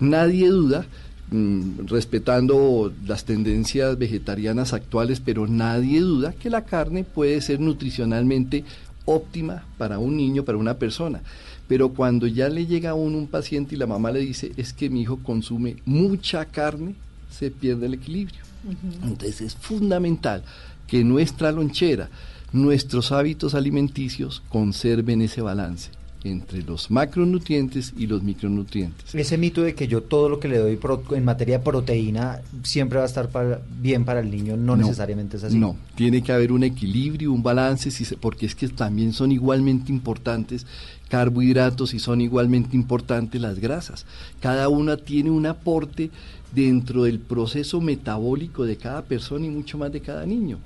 Nadie 0.00 0.48
duda 0.48 0.86
respetando 1.30 2.92
las 3.06 3.24
tendencias 3.24 3.98
vegetarianas 3.98 4.72
actuales, 4.72 5.20
pero 5.20 5.46
nadie 5.46 6.00
duda 6.00 6.32
que 6.32 6.48
la 6.48 6.64
carne 6.64 7.04
puede 7.04 7.40
ser 7.40 7.60
nutricionalmente 7.60 8.64
óptima 9.04 9.64
para 9.76 9.98
un 9.98 10.16
niño, 10.16 10.44
para 10.44 10.58
una 10.58 10.74
persona. 10.74 11.20
Pero 11.66 11.90
cuando 11.90 12.26
ya 12.26 12.48
le 12.48 12.66
llega 12.66 12.90
a 12.90 12.94
uno 12.94 13.18
un 13.18 13.26
paciente 13.26 13.74
y 13.74 13.78
la 13.78 13.86
mamá 13.86 14.10
le 14.10 14.20
dice, 14.20 14.52
es 14.56 14.72
que 14.72 14.88
mi 14.88 15.02
hijo 15.02 15.18
consume 15.18 15.76
mucha 15.84 16.46
carne, 16.46 16.94
se 17.30 17.50
pierde 17.50 17.86
el 17.86 17.94
equilibrio. 17.94 18.40
Entonces 19.02 19.40
es 19.42 19.54
fundamental 19.54 20.42
que 20.86 21.04
nuestra 21.04 21.52
lonchera, 21.52 22.08
nuestros 22.52 23.12
hábitos 23.12 23.54
alimenticios 23.54 24.42
conserven 24.48 25.20
ese 25.20 25.42
balance 25.42 25.97
entre 26.24 26.62
los 26.62 26.90
macronutrientes 26.90 27.92
y 27.96 28.06
los 28.06 28.22
micronutrientes. 28.22 29.14
Ese 29.14 29.38
mito 29.38 29.62
de 29.62 29.74
que 29.74 29.88
yo 29.88 30.02
todo 30.02 30.28
lo 30.28 30.40
que 30.40 30.48
le 30.48 30.58
doy 30.58 30.78
en 31.12 31.24
materia 31.24 31.58
de 31.58 31.64
proteína 31.64 32.40
siempre 32.62 32.98
va 32.98 33.04
a 33.04 33.06
estar 33.06 33.30
bien 33.80 34.04
para 34.04 34.20
el 34.20 34.30
niño, 34.30 34.56
no, 34.56 34.76
necesariamente 34.76 35.36
es 35.36 35.44
así. 35.44 35.58
No, 35.58 35.76
tiene 35.94 36.22
que 36.22 36.32
haber 36.32 36.52
un 36.52 36.64
equilibrio, 36.64 37.32
un 37.32 37.42
balance, 37.42 37.90
porque 38.16 38.46
es 38.46 38.54
que 38.54 38.68
también 38.68 39.12
son 39.12 39.32
igualmente 39.32 39.92
importantes 39.92 40.66
carbohidratos 41.08 41.94
y 41.94 41.98
son 41.98 42.20
igualmente 42.20 42.76
importantes 42.76 43.40
las 43.40 43.58
grasas. 43.58 44.04
Cada 44.40 44.68
una 44.68 44.96
tiene 44.96 45.30
un 45.30 45.46
aporte 45.46 46.10
dentro 46.54 47.04
del 47.04 47.18
proceso 47.18 47.80
metabólico 47.80 48.64
de 48.64 48.76
cada 48.76 49.02
persona 49.02 49.46
y 49.46 49.50
mucho 49.50 49.78
más 49.78 49.92
de 49.92 50.00
cada 50.00 50.24
niño. 50.26 50.58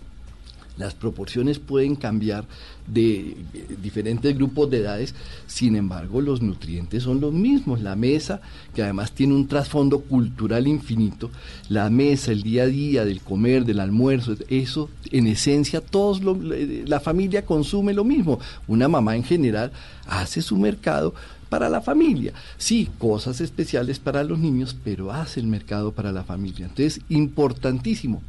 Las 0.83 0.95
proporciones 0.95 1.61
pueden 1.61 1.95
cambiar 1.95 2.45
de 2.89 3.37
diferentes 3.81 4.35
grupos 4.35 4.69
de 4.69 4.79
edades, 4.79 5.15
sin 5.47 5.77
embargo 5.77 6.21
los 6.21 6.43
nutrientes 6.43 7.05
son 7.05 7.21
los 7.21 7.33
mismos. 7.33 7.83
La 7.83 7.95
mesa, 7.95 8.41
que 8.75 8.83
además 8.83 9.13
tiene 9.13 9.35
un 9.35 9.47
trasfondo 9.47 10.01
cultural 10.01 10.67
infinito, 10.67 11.31
la 11.69 11.89
mesa, 11.89 12.33
el 12.33 12.43
día 12.43 12.65
a 12.65 12.67
día 12.67 13.05
del 13.05 13.21
comer, 13.21 13.65
del 13.65 13.79
almuerzo, 13.79 14.35
eso 14.49 14.91
en 15.13 15.29
esencia 15.29 15.81
todos 15.81 16.21
la 16.21 16.99
familia 16.99 17.47
consume 17.47 17.95
lo 17.95 18.03
mismo. 18.03 18.41
Una 18.67 18.89
mamá 18.89 19.15
en 19.15 19.23
general 19.23 19.71
hace 20.09 20.43
su 20.43 20.57
mercado 20.57 21.15
para 21.49 21.69
la 21.69 21.81
familia. 21.81 22.33
Sí, 22.59 22.91
cosas 22.99 23.41
especiales 23.41 24.01
para 24.01 24.25
los 24.25 24.41
niños, 24.41 24.75
pero 24.83 25.13
hace 25.13 25.39
el 25.39 25.47
mercado 25.47 25.93
para 25.93 26.11
la 26.11 26.25
familia. 26.25 26.67
Entonces, 26.67 27.01
importantísimo 27.09 28.21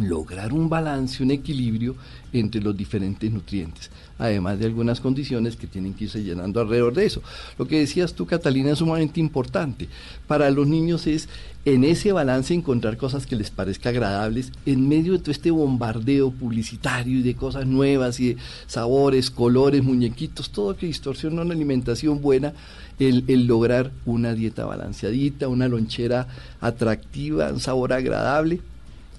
lograr 0.00 0.52
un 0.52 0.68
balance, 0.68 1.22
un 1.22 1.30
equilibrio 1.30 1.94
entre 2.32 2.60
los 2.60 2.76
diferentes 2.76 3.30
nutrientes, 3.30 3.90
además 4.18 4.58
de 4.58 4.66
algunas 4.66 5.00
condiciones 5.00 5.54
que 5.54 5.68
tienen 5.68 5.94
que 5.94 6.04
irse 6.04 6.24
llenando 6.24 6.60
alrededor 6.60 6.94
de 6.94 7.06
eso. 7.06 7.22
Lo 7.58 7.68
que 7.68 7.78
decías 7.78 8.14
tú, 8.14 8.26
Catalina, 8.26 8.72
es 8.72 8.78
sumamente 8.78 9.20
importante. 9.20 9.88
Para 10.26 10.50
los 10.50 10.66
niños 10.66 11.06
es 11.06 11.28
en 11.64 11.84
ese 11.84 12.12
balance 12.12 12.52
encontrar 12.52 12.96
cosas 12.96 13.26
que 13.26 13.36
les 13.36 13.50
parezca 13.50 13.90
agradables 13.90 14.52
en 14.66 14.88
medio 14.88 15.12
de 15.12 15.20
todo 15.20 15.30
este 15.30 15.52
bombardeo 15.52 16.32
publicitario 16.32 17.20
y 17.20 17.22
de 17.22 17.36
cosas 17.36 17.66
nuevas 17.66 18.18
y 18.18 18.34
de 18.34 18.36
sabores, 18.66 19.30
colores, 19.30 19.84
muñequitos, 19.84 20.50
todo 20.50 20.76
que 20.76 20.86
distorsiona 20.86 21.42
una 21.42 21.54
alimentación 21.54 22.20
buena, 22.20 22.52
el, 22.98 23.24
el 23.28 23.46
lograr 23.46 23.92
una 24.06 24.34
dieta 24.34 24.64
balanceadita, 24.64 25.46
una 25.48 25.68
lonchera 25.68 26.26
atractiva, 26.60 27.52
un 27.52 27.60
sabor 27.60 27.92
agradable 27.92 28.60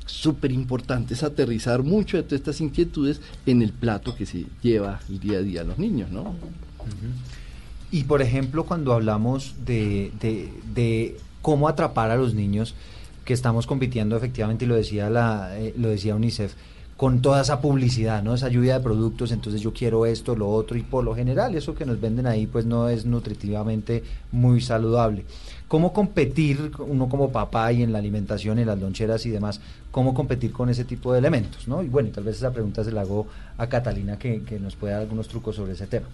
súper 0.06 0.52
importante 0.52 1.14
es 1.14 1.24
aterrizar 1.24 1.84
mucho 1.84 2.18
de 2.18 2.24
todas 2.24 2.40
estas 2.40 2.62
inquietudes 2.62 3.22
en 3.46 3.62
el 3.62 3.72
plato 3.74 4.16
que 4.16 4.26
se 4.26 4.46
lleva 4.62 5.00
el 5.10 5.20
día 5.20 5.40
a 5.40 5.42
día 5.42 5.62
a 5.62 5.64
los 5.64 5.80
niños, 5.80 6.12
¿no? 6.12 6.36
Y 7.92 8.04
por 8.04 8.22
ejemplo, 8.22 8.66
cuando 8.66 8.94
hablamos 8.94 9.56
de, 9.66 10.12
de, 10.74 11.18
cómo 11.42 11.68
atrapar 11.68 12.12
a 12.12 12.18
los 12.18 12.34
niños, 12.34 12.76
que 13.24 13.34
estamos 13.34 13.66
compitiendo 13.66 14.16
efectivamente, 14.16 14.66
y 14.66 14.68
lo 14.68 14.76
decía, 14.76 15.10
la, 15.10 15.58
eh, 15.58 15.74
lo 15.78 15.90
decía 15.90 16.16
UNICEF, 16.16 16.54
con 16.98 17.22
toda 17.22 17.42
esa 17.42 17.60
publicidad, 17.60 18.24
¿no? 18.24 18.34
Esa 18.34 18.50
lluvia 18.50 18.78
de 18.78 18.84
productos, 18.84 19.32
entonces 19.32 19.62
yo 19.62 19.74
quiero 19.74 20.06
esto, 20.06 20.36
lo 20.36 20.50
otro, 20.50 20.78
y 20.78 20.82
por 20.82 21.04
lo 21.04 21.16
general 21.16 21.56
eso 21.56 21.76
que 21.76 21.86
nos 21.86 22.00
venden 22.00 22.26
ahí 22.26 22.48
pues 22.48 22.66
no 22.66 22.90
es 22.90 23.06
nutritivamente 23.06 24.04
muy 24.32 24.62
saludable. 24.62 25.26
¿Cómo 25.68 25.94
competir 25.94 26.72
uno 26.80 27.10
como 27.10 27.32
papá 27.32 27.72
y 27.72 27.82
en 27.82 27.92
la 27.92 28.00
alimentación, 28.00 28.60
en 28.60 28.68
las 28.68 28.80
loncheras 28.80 29.26
y 29.26 29.32
demás? 29.32 29.60
¿Cómo 29.92 30.14
competir 30.14 30.52
con 30.52 30.70
ese 30.70 30.86
tipo 30.86 31.12
de 31.12 31.20
elementos? 31.20 31.68
¿no? 31.68 31.82
Y 31.82 31.88
bueno, 31.88 32.10
tal 32.14 32.24
vez 32.24 32.38
esa 32.38 32.52
pregunta 32.52 32.84
se 32.84 32.92
la 32.92 33.02
hago 33.02 33.28
a 33.58 33.68
Catalina 33.68 34.20
que, 34.20 34.44
que 34.44 34.60
nos 34.60 34.76
puede 34.76 34.94
dar 34.94 35.02
algunos 35.02 35.28
trucos 35.28 35.56
sobre 35.56 35.74
ese 35.74 35.88
tema. 35.88 36.08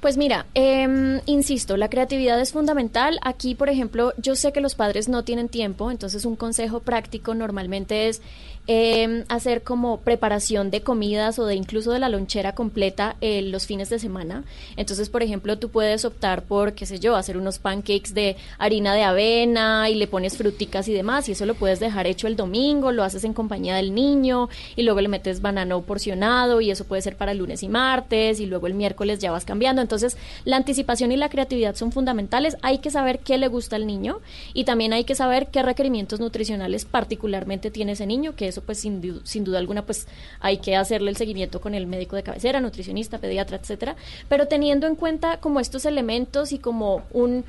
Pues 0.00 0.16
mira, 0.16 0.46
em, 0.54 1.20
insisto, 1.26 1.76
la 1.76 1.88
creatividad 1.88 2.40
es 2.40 2.52
fundamental. 2.52 3.18
Aquí, 3.22 3.56
por 3.56 3.68
ejemplo, 3.68 4.12
yo 4.16 4.36
sé 4.36 4.52
que 4.52 4.60
los 4.60 4.76
padres 4.76 5.08
no 5.08 5.24
tienen 5.24 5.48
tiempo, 5.48 5.90
entonces 5.90 6.24
un 6.24 6.36
consejo 6.36 6.80
práctico 6.80 7.34
normalmente 7.34 8.08
es 8.08 8.22
em, 8.68 9.24
hacer 9.28 9.62
como 9.62 10.00
preparación 10.00 10.70
de 10.70 10.82
comidas 10.82 11.38
o 11.38 11.46
de 11.46 11.56
incluso 11.56 11.90
de 11.90 11.98
la 11.98 12.08
lonchera 12.08 12.54
completa 12.54 13.16
eh, 13.20 13.42
los 13.42 13.66
fines 13.66 13.90
de 13.90 13.98
semana. 13.98 14.44
Entonces, 14.76 15.08
por 15.08 15.22
ejemplo, 15.22 15.58
tú 15.58 15.70
puedes 15.70 16.04
optar 16.04 16.42
por, 16.42 16.74
qué 16.74 16.86
sé 16.86 17.00
yo, 17.00 17.16
hacer 17.16 17.36
unos 17.36 17.58
pancakes 17.58 18.14
de 18.14 18.36
harina 18.58 18.94
de 18.94 19.02
avena 19.02 19.88
y 19.90 19.94
le 19.94 20.06
pones 20.06 20.36
fruticas 20.36 20.86
y 20.86 20.92
demás, 20.92 21.28
y 21.28 21.32
eso 21.32 21.46
lo 21.46 21.54
puedes 21.54 21.80
dejar 21.80 22.06
hecho 22.06 22.26
el 22.26 22.36
domingo, 22.36 22.92
lo 22.92 23.02
haces 23.02 23.24
en 23.24 23.32
compañía 23.32 23.74
del 23.74 23.94
niño 23.94 24.48
y 24.76 24.82
luego 24.82 25.00
le 25.00 25.08
metes 25.08 25.40
banano 25.40 25.80
porcionado 25.82 26.60
y 26.60 26.70
eso 26.70 26.84
puede 26.84 27.02
ser 27.02 27.16
para 27.16 27.34
lunes 27.34 27.62
y 27.62 27.68
martes 27.68 28.38
y 28.38 28.46
luego 28.46 28.66
el 28.66 28.74
miércoles 28.74 29.18
ya 29.18 29.30
vas 29.30 29.44
cambiando. 29.44 29.82
Entonces, 29.82 30.16
la 30.44 30.56
anticipación 30.56 31.10
y 31.10 31.16
la 31.16 31.30
creatividad 31.30 31.74
son 31.74 31.90
fundamentales. 31.90 32.56
Hay 32.62 32.78
que 32.78 32.90
saber 32.90 33.20
qué 33.20 33.38
le 33.38 33.48
gusta 33.48 33.76
al 33.76 33.86
niño 33.86 34.20
y 34.52 34.64
también 34.64 34.92
hay 34.92 35.04
que 35.04 35.14
saber 35.14 35.48
qué 35.48 35.62
requerimientos 35.62 36.20
nutricionales 36.20 36.84
particularmente 36.84 37.70
tiene 37.70 37.92
ese 37.92 38.06
niño, 38.06 38.34
que 38.34 38.48
eso 38.58 38.64
pues 38.66 38.78
sin, 38.80 39.00
du- 39.00 39.20
sin 39.24 39.44
duda 39.44 39.58
alguna 39.58 39.84
pues 39.86 40.06
hay 40.40 40.58
que 40.58 40.76
hacerle 40.76 41.10
el 41.10 41.16
seguimiento 41.16 41.60
con 41.60 41.74
el 41.74 41.86
médico 41.86 42.16
de 42.16 42.22
cabecera, 42.22 42.60
nutricionista, 42.60 43.18
pediatra, 43.18 43.56
etcétera, 43.58 43.96
pero 44.28 44.46
teniendo 44.46 44.86
en 44.86 44.94
cuenta 44.96 45.38
como 45.38 45.60
estos 45.60 45.84
elementos 45.84 46.52
y 46.52 46.58
como 46.58 47.02
un 47.12 47.44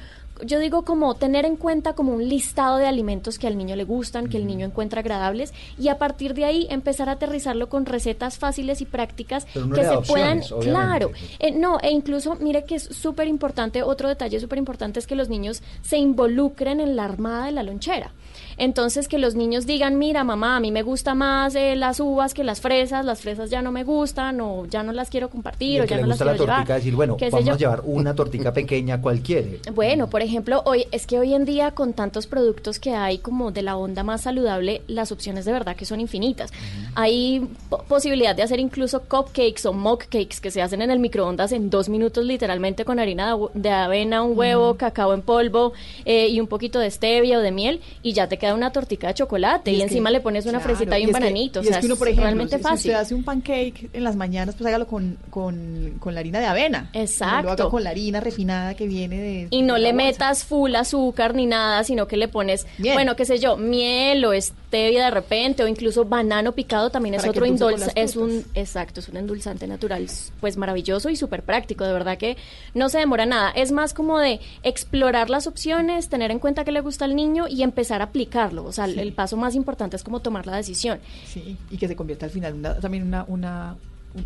yo 0.45 0.57
digo 0.59 0.85
como 0.85 1.15
tener 1.15 1.43
en 1.43 1.57
cuenta 1.57 1.91
como 1.95 2.13
un 2.13 2.29
listado 2.29 2.77
de 2.77 2.87
alimentos 2.87 3.37
que 3.37 3.45
al 3.47 3.57
niño 3.57 3.75
le 3.75 3.83
gustan, 3.83 4.29
que 4.29 4.37
el 4.37 4.47
niño 4.47 4.65
encuentra 4.65 5.01
agradables 5.01 5.53
y 5.77 5.89
a 5.89 5.97
partir 5.97 6.33
de 6.33 6.45
ahí 6.45 6.65
empezar 6.69 7.09
a 7.09 7.13
aterrizarlo 7.13 7.67
con 7.67 7.85
recetas 7.85 8.37
fáciles 8.37 8.79
y 8.79 8.85
prácticas 8.85 9.45
que 9.53 9.83
se 9.83 9.97
puedan, 10.07 10.39
obviamente. 10.53 10.69
claro, 10.69 11.11
eh, 11.39 11.51
no, 11.51 11.77
e 11.81 11.91
incluso 11.91 12.35
mire 12.39 12.63
que 12.63 12.75
es 12.75 12.83
súper 12.83 13.27
importante, 13.27 13.83
otro 13.83 14.07
detalle 14.07 14.39
súper 14.39 14.59
importante 14.59 14.97
es 14.99 15.07
que 15.07 15.15
los 15.15 15.27
niños 15.27 15.61
se 15.81 15.97
involucren 15.97 16.79
en 16.79 16.95
la 16.95 17.03
armada 17.03 17.47
de 17.47 17.51
la 17.51 17.63
lonchera. 17.63 18.13
Entonces 18.59 19.07
que 19.07 19.17
los 19.17 19.35
niños 19.35 19.65
digan, 19.65 19.97
mira 19.97 20.23
mamá, 20.23 20.57
a 20.57 20.59
mí 20.59 20.71
me 20.71 20.83
gusta 20.83 21.15
más 21.15 21.55
eh, 21.55 21.75
las 21.75 21.99
uvas 21.99 22.33
que 22.33 22.43
las 22.43 22.61
fresas, 22.61 23.05
las 23.05 23.21
fresas 23.21 23.49
ya 23.49 23.61
no 23.61 23.71
me 23.71 23.83
gustan 23.83 24.39
o 24.41 24.65
ya 24.67 24.83
no 24.83 24.91
las 24.91 25.09
quiero 25.09 25.29
compartir 25.29 25.81
o 25.81 25.85
ya 25.85 25.97
no 26.01 26.07
las 26.07 26.19
la 26.19 26.25
quiero 26.33 26.37
tortica, 26.45 26.63
llevar. 26.63 26.77
decir, 26.79 26.95
bueno, 26.95 27.17
vamos 27.31 27.45
yo. 27.45 27.53
a 27.53 27.57
llevar 27.57 27.81
una 27.85 28.13
tortica 28.13 28.53
pequeña 28.53 29.01
cualquiera. 29.01 29.47
Bueno, 29.73 30.09
por 30.09 30.21
ejemplo, 30.21 30.61
hoy 30.65 30.85
es 30.91 31.07
que 31.07 31.17
hoy 31.17 31.33
en 31.33 31.45
día 31.45 31.71
con 31.71 31.93
tantos 31.93 32.27
productos 32.27 32.79
que 32.79 32.91
hay 32.93 33.19
como 33.19 33.51
de 33.51 33.61
la 33.61 33.77
onda 33.77 34.03
más 34.03 34.21
saludable, 34.21 34.81
las 34.87 35.11
opciones 35.11 35.45
de 35.45 35.53
verdad 35.53 35.75
que 35.75 35.85
son 35.85 35.99
infinitas. 36.01 36.51
Hay 36.95 37.47
po- 37.69 37.83
posibilidad 37.83 38.35
de 38.35 38.43
hacer 38.43 38.59
incluso 38.59 39.01
cupcakes 39.03 39.65
o 39.65 39.73
mock 39.73 40.03
cakes 40.09 40.41
que 40.41 40.51
se 40.51 40.61
hacen 40.61 40.81
en 40.81 40.91
el 40.91 40.99
microondas 40.99 41.53
en 41.53 41.69
dos 41.69 41.87
minutos 41.89 42.25
literalmente 42.25 42.83
con 42.83 42.99
harina 42.99 43.37
de, 43.53 43.69
avena, 43.69 44.21
un 44.21 44.37
huevo, 44.37 44.75
cacao 44.75 45.13
en 45.13 45.21
polvo 45.21 45.71
eh, 46.05 46.27
y 46.27 46.39
un 46.41 46.47
poquito 46.47 46.79
de 46.79 46.91
stevia 46.91 47.37
o 47.37 47.41
de 47.41 47.51
miel 47.51 47.79
y 48.03 48.13
ya 48.13 48.27
te 48.27 48.37
queda 48.37 48.48
una 48.53 48.71
tortica 48.71 49.07
de 49.07 49.13
chocolate 49.15 49.71
y, 49.71 49.77
que- 49.77 49.83
encima 49.83 50.09
le 50.11 50.19
pones 50.21 50.45
una 50.45 50.59
claro, 50.59 50.75
fresita 50.75 50.97
y 50.99 51.01
un 51.03 51.07
que- 51.07 51.13
bananito. 51.13 51.59
y 51.61 51.65
o 51.65 51.67
sea, 51.67 51.75
es 51.77 51.79
que 51.81 51.85
uno, 51.87 51.95
por 51.95 52.07
ejemplo, 52.07 52.23
realmente 52.25 52.57
si, 52.57 52.63
si 52.63 52.69
fácil. 52.69 52.91
usted 52.91 53.01
hace 53.01 53.15
un 53.15 53.23
pancake 53.23 53.89
en 53.93 54.03
las 54.03 54.15
mañanas, 54.15 54.55
pues 54.55 54.67
hágalo 54.67 54.87
con, 54.87 55.17
con, 55.29 55.95
con 55.99 56.13
la 56.13 56.19
harina 56.19 56.39
de 56.39 56.45
avena. 56.45 56.89
Exacto. 56.93 57.43
Lo 57.43 57.51
haga 57.51 57.69
con 57.69 57.83
la 57.83 57.89
harina 57.91 58.19
refinada 58.19 58.73
que 58.75 58.87
viene 58.87 59.17
de... 59.19 59.47
Y 59.51 59.61
no 59.61 59.75
de 59.75 59.79
le 59.81 59.93
metas 59.93 60.43
full 60.43 60.75
azúcar 60.75 61.35
ni 61.35 61.45
nada, 61.45 61.83
sino 61.83 62.07
que 62.07 62.17
le 62.17 62.27
pones, 62.27 62.65
bueno, 62.77 63.15
qué 63.15 63.25
sé 63.25 63.39
yo, 63.39 63.57
miel 63.57 64.23
o 64.25 64.31
stevia 64.39 65.05
de 65.05 65.11
repente 65.11 65.63
o 65.63 65.67
incluso 65.67 66.05
banano 66.05 66.51
picado 66.53 66.89
también 66.89 67.15
es 67.15 67.21
Para 67.21 67.33
que 67.33 67.39
otro 67.39 67.77
las 67.77 67.91
es 67.95 68.15
un 68.15 68.43
exacto, 68.53 68.99
es 68.99 69.09
un 69.09 69.17
endulzante 69.17 69.67
natural, 69.67 70.07
pues 70.39 70.57
maravilloso 70.57 71.09
y 71.09 71.15
súper 71.15 71.43
práctico, 71.43 71.83
de 71.85 71.93
verdad 71.93 72.17
que 72.17 72.37
no 72.73 72.89
se 72.89 72.99
demora 72.99 73.25
nada, 73.25 73.51
es 73.51 73.71
más 73.71 73.93
como 73.93 74.19
de 74.19 74.39
explorar 74.63 75.29
las 75.29 75.47
opciones, 75.47 76.09
tener 76.09 76.31
en 76.31 76.39
cuenta 76.39 76.63
qué 76.63 76.71
le 76.71 76.81
gusta 76.81 77.05
al 77.05 77.15
niño 77.15 77.47
y 77.47 77.63
empezar 77.63 78.01
a 78.01 78.11
aplicarlo, 78.29 78.63
o 78.65 78.71
sea, 78.71 78.85
el- 78.85 78.93
Sí. 78.93 78.99
el 78.99 79.13
paso 79.13 79.35
más 79.37 79.55
importante 79.55 79.95
es 79.95 80.03
como 80.03 80.19
tomar 80.21 80.45
la 80.45 80.55
decisión. 80.57 80.99
Sí, 81.25 81.57
y 81.71 81.77
que 81.77 81.87
se 81.87 81.95
convierta 81.95 82.25
al 82.25 82.31
final 82.31 82.53
una- 82.53 82.75
también 82.79 83.03
una, 83.05 83.25
una, 83.27 83.75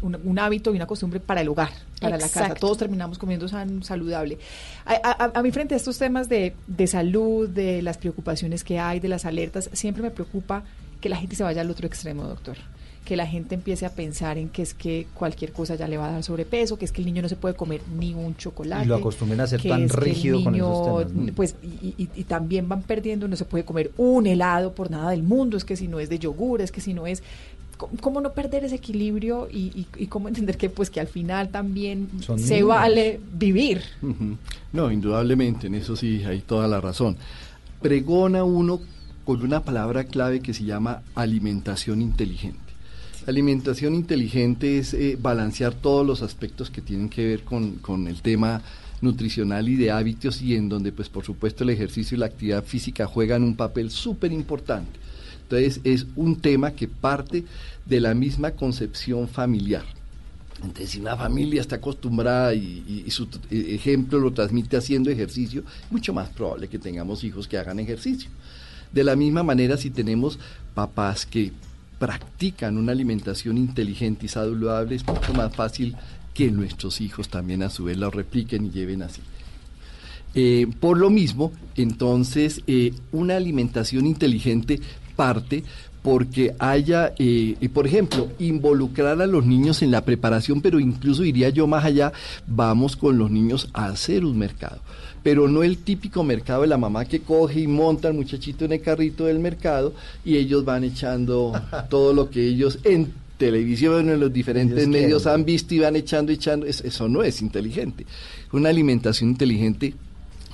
un, 0.01 0.15
un 0.23 0.39
hábito 0.39 0.71
y 0.73 0.75
una 0.75 0.85
costumbre 0.87 1.19
para 1.19 1.41
el 1.41 1.47
hogar, 1.49 1.69
para 1.99 2.17
la 2.17 2.27
casa. 2.29 2.53
Todos 2.55 2.77
terminamos 2.77 3.17
comiendo 3.17 3.47
san- 3.47 3.83
saludable. 3.83 4.37
A, 4.85 4.93
a- 5.25 5.39
a 5.39 5.41
mí 5.41 5.51
frente 5.51 5.73
a 5.73 5.77
estos 5.77 5.97
temas 5.97 6.27
de, 6.29 6.53
de 6.67 6.87
salud, 6.87 7.49
de 7.49 7.81
las 7.81 7.97
preocupaciones 7.97 8.63
que 8.63 8.79
hay, 8.79 8.99
de 8.99 9.07
las 9.07 9.25
alertas, 9.25 9.69
siempre 9.73 10.03
me 10.03 10.11
preocupa 10.11 10.63
que 11.01 11.09
la 11.09 11.17
gente 11.17 11.35
se 11.35 11.43
vaya 11.43 11.61
al 11.61 11.69
otro 11.69 11.85
extremo, 11.87 12.23
doctor. 12.23 12.57
Que 13.05 13.17
la 13.17 13.27
gente 13.27 13.55
empiece 13.55 13.85
a 13.85 13.89
pensar 13.93 14.37
en 14.37 14.47
que 14.47 14.61
es 14.61 14.73
que 14.73 15.07
cualquier 15.13 15.51
cosa 15.51 15.75
ya 15.75 15.87
le 15.89 15.97
va 15.97 16.07
a 16.07 16.11
dar 16.13 16.23
sobrepeso, 16.23 16.77
que 16.77 16.85
es 16.85 16.91
que 16.93 17.01
el 17.01 17.05
niño 17.07 17.21
no 17.21 17.27
se 17.29 17.35
puede 17.35 17.53
comer 17.53 17.81
ni 17.99 18.13
un 18.13 18.35
chocolate. 18.37 18.85
Y 18.85 18.87
lo 18.87 18.95
acostumbren 18.95 19.41
a 19.41 19.47
ser 19.47 19.61
tan 19.61 19.83
el 19.83 19.89
rígido 19.89 20.41
con 20.43 20.55
esos 20.55 20.69
niño, 20.69 20.97
temas, 21.07 21.13
¿no? 21.13 21.33
Pues, 21.33 21.55
y, 21.61 21.87
y- 21.97 22.09
y 22.15 22.23
también 22.23 22.69
van 22.69 22.81
perdiendo, 22.81 23.27
no 23.27 23.35
se 23.35 23.43
puede 23.45 23.65
comer 23.65 23.91
un 23.97 24.25
helado 24.25 24.71
por 24.73 24.89
nada 24.89 25.09
del 25.11 25.23
mundo, 25.23 25.57
es 25.57 25.65
que 25.65 25.75
si 25.75 25.87
no 25.89 25.99
es 25.99 26.07
de 26.09 26.17
yogur, 26.19 26.61
es 26.61 26.71
que 26.71 26.79
si 26.81 26.93
no 26.93 27.05
es... 27.05 27.21
¿Cómo, 27.99 28.21
no 28.21 28.31
perder 28.31 28.63
ese 28.63 28.75
equilibrio 28.75 29.49
y, 29.51 29.57
y- 29.77 29.87
y 29.97 30.07
cómo 30.07 30.29
entender 30.29 30.55
que 30.57 30.69
pues 30.69 30.89
que 30.89 31.01
al 31.01 31.07
final 31.07 31.49
también 31.49 32.07
Son 32.21 32.39
se 32.39 32.53
niños. 32.53 32.69
vale 32.69 33.19
vivir? 33.33 33.81
No, 34.71 34.89
indudablemente, 34.91 35.67
en 35.67 35.75
eso 35.75 35.97
sí 35.97 36.23
hay 36.23 36.39
toda 36.39 36.69
la 36.69 36.79
razón. 36.79 37.17
Pregona 37.81 38.45
uno 38.45 38.79
con 39.25 39.41
una 39.41 39.61
palabra 39.61 40.05
clave 40.05 40.39
que 40.39 40.53
se 40.53 40.63
llama 40.63 41.01
alimentación 41.15 42.01
inteligente. 42.01 42.59
Alimentación 43.25 43.95
inteligente 43.95 44.77
es 44.79 44.93
eh, 44.93 45.17
balancear 45.19 45.73
todos 45.73 46.05
los 46.05 46.21
aspectos 46.21 46.69
que 46.69 46.81
tienen 46.81 47.09
que 47.09 47.25
ver 47.25 47.43
con, 47.43 47.73
con 47.75 48.07
el 48.07 48.21
tema 48.21 48.61
nutricional 49.01 49.67
y 49.69 49.75
de 49.75 49.91
hábitos 49.91 50.41
y 50.41 50.55
en 50.55 50.69
donde 50.69 50.91
pues 50.91 51.09
por 51.09 51.23
supuesto 51.23 51.63
el 51.63 51.69
ejercicio 51.69 52.15
y 52.15 52.19
la 52.19 52.25
actividad 52.25 52.63
física 52.63 53.05
juegan 53.05 53.43
un 53.43 53.55
papel 53.55 53.91
súper 53.91 54.31
importante. 54.31 54.99
Entonces 55.43 55.81
es 55.83 56.07
un 56.15 56.37
tema 56.37 56.71
que 56.71 56.87
parte 56.87 57.43
de 57.85 57.99
la 57.99 58.13
misma 58.13 58.51
concepción 58.51 59.27
familiar. 59.27 59.83
Entonces, 60.57 60.91
si 60.91 60.99
una 60.99 61.17
familia 61.17 61.59
está 61.59 61.75
acostumbrada 61.75 62.53
y, 62.53 63.05
su 63.09 63.25
eh, 63.51 63.75
ejemplo 63.75 64.19
lo 64.19 64.31
transmite 64.31 64.77
haciendo 64.77 65.09
ejercicio, 65.09 65.63
mucho 65.89 66.13
más 66.13 66.29
probable 66.29 66.69
que 66.69 66.79
tengamos 66.79 67.23
hijos 67.23 67.47
que 67.47 67.57
hagan 67.57 67.79
ejercicio. 67.79 68.29
De 68.91 69.03
la 69.03 69.15
misma 69.15 69.43
manera, 69.43 69.75
si 69.75 69.89
tenemos 69.89 70.39
papás 70.73 71.25
que 71.25 71.51
practican 72.03 72.77
una 72.77 72.91
alimentación 72.91 73.57
inteligente 73.57 74.25
y 74.25 74.27
saludable, 74.27 74.93
es 74.93 75.07
mucho 75.07 75.33
más 75.33 75.55
fácil 75.55 75.95
que 76.33 76.51
nuestros 76.51 76.99
hijos 76.99 77.29
también 77.29 77.63
a 77.63 77.69
su 77.69 77.85
vez 77.85 77.95
lo 77.95 78.11
repliquen 78.11 78.65
y 78.65 78.71
lleven 78.71 79.03
así. 79.03 79.21
Eh, 80.35 80.67
por 80.81 80.97
lo 80.97 81.09
mismo, 81.09 81.53
entonces, 81.77 82.61
eh, 82.67 82.91
una 83.13 83.37
alimentación 83.37 84.05
inteligente 84.05 84.81
parte 85.15 85.63
porque 86.01 86.53
haya, 86.59 87.13
eh, 87.17 87.69
por 87.73 87.87
ejemplo, 87.87 88.27
involucrar 88.37 89.21
a 89.21 89.25
los 89.25 89.45
niños 89.45 89.81
en 89.81 89.91
la 89.91 90.03
preparación, 90.03 90.59
pero 90.59 90.81
incluso 90.81 91.21
diría 91.21 91.51
yo 91.51 91.67
más 91.67 91.85
allá, 91.85 92.11
vamos 92.45 92.97
con 92.97 93.17
los 93.17 93.31
niños 93.31 93.69
a 93.71 93.85
hacer 93.85 94.25
un 94.25 94.37
mercado. 94.37 94.81
Pero 95.23 95.47
no 95.47 95.63
el 95.63 95.77
típico 95.77 96.23
mercado 96.23 96.63
de 96.63 96.67
la 96.67 96.77
mamá 96.77 97.05
que 97.05 97.21
coge 97.21 97.61
y 97.61 97.67
monta 97.67 98.09
al 98.09 98.13
muchachito 98.13 98.65
en 98.65 98.73
el 98.73 98.81
carrito 98.81 99.25
del 99.25 99.39
mercado 99.39 99.93
y 100.25 100.35
ellos 100.35 100.65
van 100.65 100.83
echando 100.83 101.53
todo 101.89 102.13
lo 102.13 102.29
que 102.29 102.45
ellos 102.45 102.79
en 102.83 103.13
televisión, 103.37 104.09
en 104.09 104.19
los 104.19 104.31
diferentes 104.31 104.77
Ellos 104.77 104.89
medios 104.89 105.23
quieren. 105.23 105.39
han 105.41 105.45
visto 105.45 105.73
y 105.73 105.79
van 105.79 105.95
echando, 105.95 106.31
echando. 106.31 106.65
Es- 106.65 106.81
eso 106.81 107.07
no 107.09 107.23
es 107.23 107.41
inteligente. 107.41 108.05
Una 108.51 108.69
alimentación 108.69 109.29
inteligente 109.31 109.93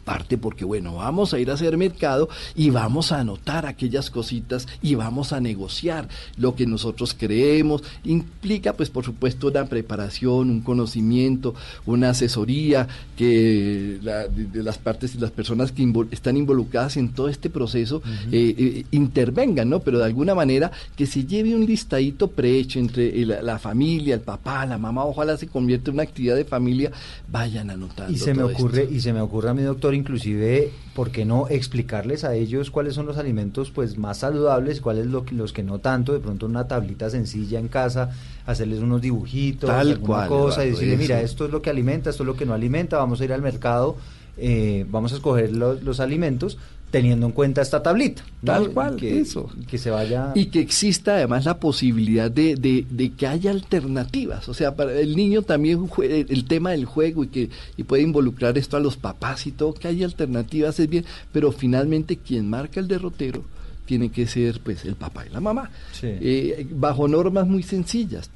parte 0.10 0.40
porque, 0.40 0.66
bueno, 0.66 0.96
vamos 0.96 1.34
a 1.36 1.40
ir 1.40 1.52
a 1.52 1.54
hacer 1.54 1.78
mercado 1.78 2.30
y 2.56 2.72
vamos 2.72 3.12
a 3.12 3.20
anotar 3.20 3.68
aquellas 3.68 4.10
cositas 4.10 4.68
y 4.82 4.96
vamos 4.96 5.34
a 5.34 5.40
negociar 5.40 6.08
lo 6.36 6.56
que 6.56 6.66
nosotros 6.66 7.16
creemos. 7.18 7.84
Implica, 8.04 8.74
pues, 8.74 8.90
por 8.90 9.04
supuesto, 9.06 9.50
una 9.50 9.66
preparación, 9.66 10.50
un 10.50 10.62
conocimiento, 10.62 11.54
una 11.86 12.10
asesoría 12.10 12.88
que 13.16 14.00
la- 14.02 14.28
de, 14.28 14.46
de 14.46 14.64
las 14.64 14.80
partes 14.80 15.14
y 15.14 15.20
las 15.20 15.30
personas 15.30 15.72
que 15.72 15.84
invol- 15.84 16.08
están 16.10 16.38
involucradas 16.38 16.98
en 16.98 17.10
todo 17.10 17.30
este 17.30 17.50
proceso 17.52 18.02
eh, 18.32 18.56
eh, 18.58 18.86
intervengan, 18.92 19.70
¿no? 19.70 19.80
Pero 19.82 20.00
de 20.00 20.06
alguna 20.06 20.34
manera 20.34 20.72
que 20.96 21.06
se 21.06 21.26
lleve 21.26 21.54
un 21.56 21.66
listadito 21.68 22.30
prehecho 22.32 22.80
entre 22.80 23.14
la, 23.26 23.60
familia, 23.60 24.16
el 24.16 24.22
papá, 24.22 24.66
la 24.66 24.78
mamá, 24.80 25.06
ojalá 25.06 25.38
se 25.38 25.46
convierta 25.48 25.92
en 25.92 25.96
una 25.98 26.04
actividad 26.04 26.36
de 26.36 26.46
familia, 26.46 26.92
vayan 27.32 27.70
anotando. 27.70 28.12
Y 28.12 28.18
se 28.18 28.34
me 28.34 28.44
esto. 28.44 28.54
ocurre, 28.58 28.88
y 28.90 29.00
se 29.02 29.14
me 29.14 29.22
ocurre 29.22 29.50
a 29.50 29.54
mi 29.54 29.62
doctor, 29.64 29.94
inclusive, 30.00 30.72
¿por 30.96 31.12
qué 31.12 31.26
no 31.26 31.48
explicarles 31.50 32.24
a 32.24 32.34
ellos 32.34 32.72
cuáles 32.72 32.96
son 32.96 33.06
los 33.06 33.18
alimentos 33.18 33.70
pues 33.70 33.98
más 33.98 34.18
saludables 34.20 34.82
cuáles 34.82 35.06
lo 35.06 35.24
los 35.32 35.54
que 35.54 35.64
no 35.64 35.80
tanto? 35.80 36.14
De 36.14 36.20
pronto 36.20 36.46
una 36.46 36.68
tablita 36.68 37.10
sencilla 37.10 37.60
en 37.60 37.68
casa, 37.68 38.10
hacerles 38.46 38.80
unos 38.80 39.02
dibujitos, 39.02 39.70
Tal 39.70 39.90
alguna 39.92 40.28
cual, 40.28 40.30
cosa, 40.30 40.66
y 40.66 40.72
decirle, 40.72 40.98
mira, 40.98 41.22
esto 41.22 41.46
es 41.46 41.52
lo 41.52 41.62
que 41.62 41.70
alimenta, 41.70 42.10
esto 42.10 42.24
es 42.24 42.28
lo 42.28 42.36
que 42.36 42.46
no 42.46 42.54
alimenta, 42.54 42.98
vamos 42.98 43.22
a 43.22 43.26
ir 43.26 43.34
al 43.34 43.42
mercado. 43.42 43.96
eh, 44.42 44.86
vamos 44.90 45.12
a 45.12 45.16
escoger 45.16 45.54
los, 45.54 45.84
los 45.84 46.00
alimentos 46.00 46.58
teniendo 46.92 47.28
en 47.28 47.32
cuenta 47.32 47.62
esta 47.62 47.84
tablita. 47.84 48.24
¿no? 48.42 48.54
Tal 48.54 48.72
cual, 48.72 48.96
que, 48.96 49.20
eso. 49.20 49.50
Que 49.68 49.78
se 49.78 49.92
vaya... 49.92 50.32
Y 50.36 50.48
que 50.48 50.60
exista 50.60 51.16
además 51.16 51.46
la 51.46 51.60
posibilidad 51.60 52.32
de, 52.32 52.56
de, 52.56 52.86
de 52.90 53.12
que 53.12 53.28
haya 53.28 53.52
alternativas. 53.52 54.50
O 54.50 54.54
sea, 54.54 54.76
para 54.76 54.94
el 54.94 55.16
niño 55.16 55.44
también 55.44 55.90
el 56.00 56.46
tema 56.46 56.72
del 56.72 56.86
juego 56.86 57.24
y 57.24 57.28
que 57.28 57.50
y 57.78 57.84
puede 57.84 58.04
involucrar 58.04 58.58
esto 58.58 58.78
a 58.78 58.80
los 58.80 58.98
papás 58.98 59.46
y 59.48 59.52
todo, 59.52 59.74
que 59.74 59.88
haya 59.88 60.06
alternativas 60.06 60.80
es 60.80 60.90
bien, 60.90 61.06
pero 61.32 61.52
finalmente 61.52 62.18
quien 62.18 62.50
marca 62.50 62.80
el 62.80 62.88
derrotero 62.88 63.44
tiene 63.86 64.10
que 64.10 64.28
ser 64.28 64.60
pues 64.62 64.86
el 64.86 64.96
papá 64.96 65.26
y 65.26 65.30
la 65.30 65.42
mamá. 65.42 65.72
Eh, 66.02 66.68
bajo 66.72 67.08
normas 67.08 67.48
muy 67.48 67.64
sencillas. 67.64 68.30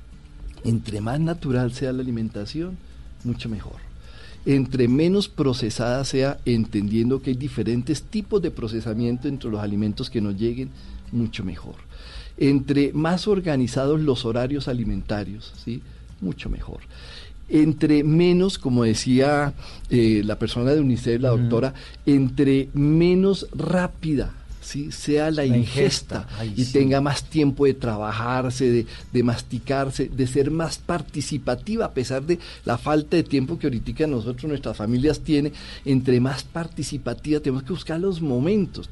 Entre 0.64 1.02
más 1.02 1.20
natural 1.20 1.74
sea 1.74 1.92
la 1.92 2.02
alimentación, 2.02 2.78
mucho 3.24 3.50
mejor 3.50 3.93
entre 4.46 4.88
menos 4.88 5.30
procesada 5.30 6.04
sea, 6.04 6.38
entendiendo 6.46 7.22
que 7.22 7.32
hay 7.32 7.36
diferentes 7.38 8.04
tipos 8.04 8.42
de 8.42 8.52
procesamiento 8.52 9.28
entre 9.28 9.50
los 9.50 9.62
alimentos 9.62 10.10
que 10.10 10.22
nos 10.22 10.36
lleguen, 10.36 10.70
mucho 11.12 11.44
mejor. 11.44 11.76
Entre 12.38 12.92
más 12.94 13.28
organizados 13.28 14.00
los 14.02 14.26
horarios 14.26 14.68
alimentarios, 14.68 15.54
¿sí? 15.64 15.82
mucho 16.20 16.50
mejor. 16.50 16.82
Entre 17.50 18.04
menos, 18.04 18.58
como 18.58 18.84
decía 18.84 19.54
eh, 19.90 20.22
la 20.26 20.40
persona 20.40 20.72
de 20.72 20.80
UNICEF, 20.80 21.22
la 21.22 21.30
doctora, 21.30 21.74
entre 22.06 22.70
menos 22.74 23.48
rápida 23.54 24.34
¿sí? 24.64 24.92
sea 24.92 25.30
la, 25.32 25.46
La 25.46 25.46
ingesta, 25.46 26.26
ingesta. 26.26 26.28
Ay, 26.40 26.54
y 26.58 26.66
sí. 26.66 26.74
tenga 26.74 27.02
más 27.02 27.24
tiempo 27.24 27.66
de 27.66 27.74
trabajarse, 27.74 28.70
de, 28.70 28.86
de 29.12 29.24
masticarse, 29.24 30.10
de 30.10 30.28
ser 30.28 30.50
más 30.52 30.78
participativa, 30.78 31.86
a 31.86 31.92
pesar 31.92 32.24
de 32.24 32.40
la 32.66 32.78
falta 32.78 33.18
de 33.18 33.24
tiempo 33.24 33.60
que 33.60 33.68
ahorita 33.68 33.84
nosotros, 34.08 34.46
nuestras 34.46 34.78
familias 34.78 35.20
tiene, 35.20 35.52
entre 35.86 36.20
más 36.20 36.44
participativa 36.44 37.40
tenemos 37.40 37.64
que 37.64 37.74
buscar 37.74 38.00
los 38.00 38.22
momentos 38.22 38.90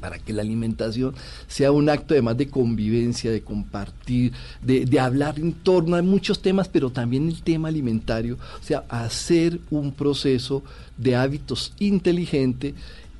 para 0.00 0.18
que 0.18 0.32
la 0.32 0.42
alimentación 0.42 1.14
sea 1.46 1.70
un 1.70 1.88
acto 1.88 2.14
además 2.14 2.36
de 2.36 2.48
convivencia, 2.48 3.30
de 3.30 3.42
compartir, 3.42 4.32
de, 4.60 4.86
de 4.86 5.00
hablar 5.00 5.38
en 5.38 5.52
torno 5.52 5.96
a 5.96 6.02
muchos 6.02 6.42
temas, 6.42 6.68
pero 6.68 6.90
también 6.90 7.28
el 7.28 7.42
tema 7.42 7.68
alimentario, 7.68 8.36
o 8.60 8.64
sea, 8.64 8.84
hacer 8.88 9.60
un 9.70 9.92
proceso 9.92 10.64
de 10.96 11.14
hábitos 11.14 11.72
inteligente 11.78 12.74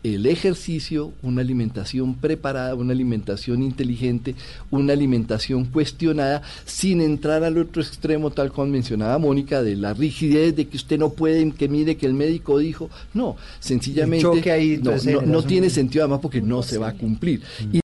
el 0.05 0.27
ejercicio, 0.27 1.13
una 1.23 1.41
alimentación 1.41 2.15
preparada, 2.15 2.75
una 2.75 2.93
alimentación 2.93 3.63
inteligente, 3.63 4.35
una 4.71 4.93
alimentación 4.93 5.65
cuestionada, 5.65 6.43
sin 6.67 7.01
entrar 7.01 7.43
al 7.43 7.57
otro 7.57 7.81
extremo, 7.83 8.31
tal 8.31 8.53
como 8.53 8.71
mencionaba 8.71 9.19
Mónica, 9.19 9.63
de 9.63 9.77
la 9.77 9.95
rigidez 9.95 10.55
de 10.55 10.67
que 10.69 10.77
usted 10.77 10.99
no 10.99 11.09
puede, 11.11 11.51
que 11.53 11.69
mire 11.69 11.97
que 11.97 12.05
el 12.07 12.13
médico 12.15 12.59
dijo. 12.59 12.91
No, 13.15 13.37
sencillamente 13.61 14.53
ahí, 14.53 14.79
no, 14.83 14.91
no- 15.27 15.43
tiene 15.43 15.71
sentido 15.71 16.05
además 16.05 16.21
porque 16.21 16.41
no 16.43 16.63
se 16.63 16.77
va 16.79 16.89
a 16.89 16.93
cumplir. 16.95 17.41
Y 17.73 17.81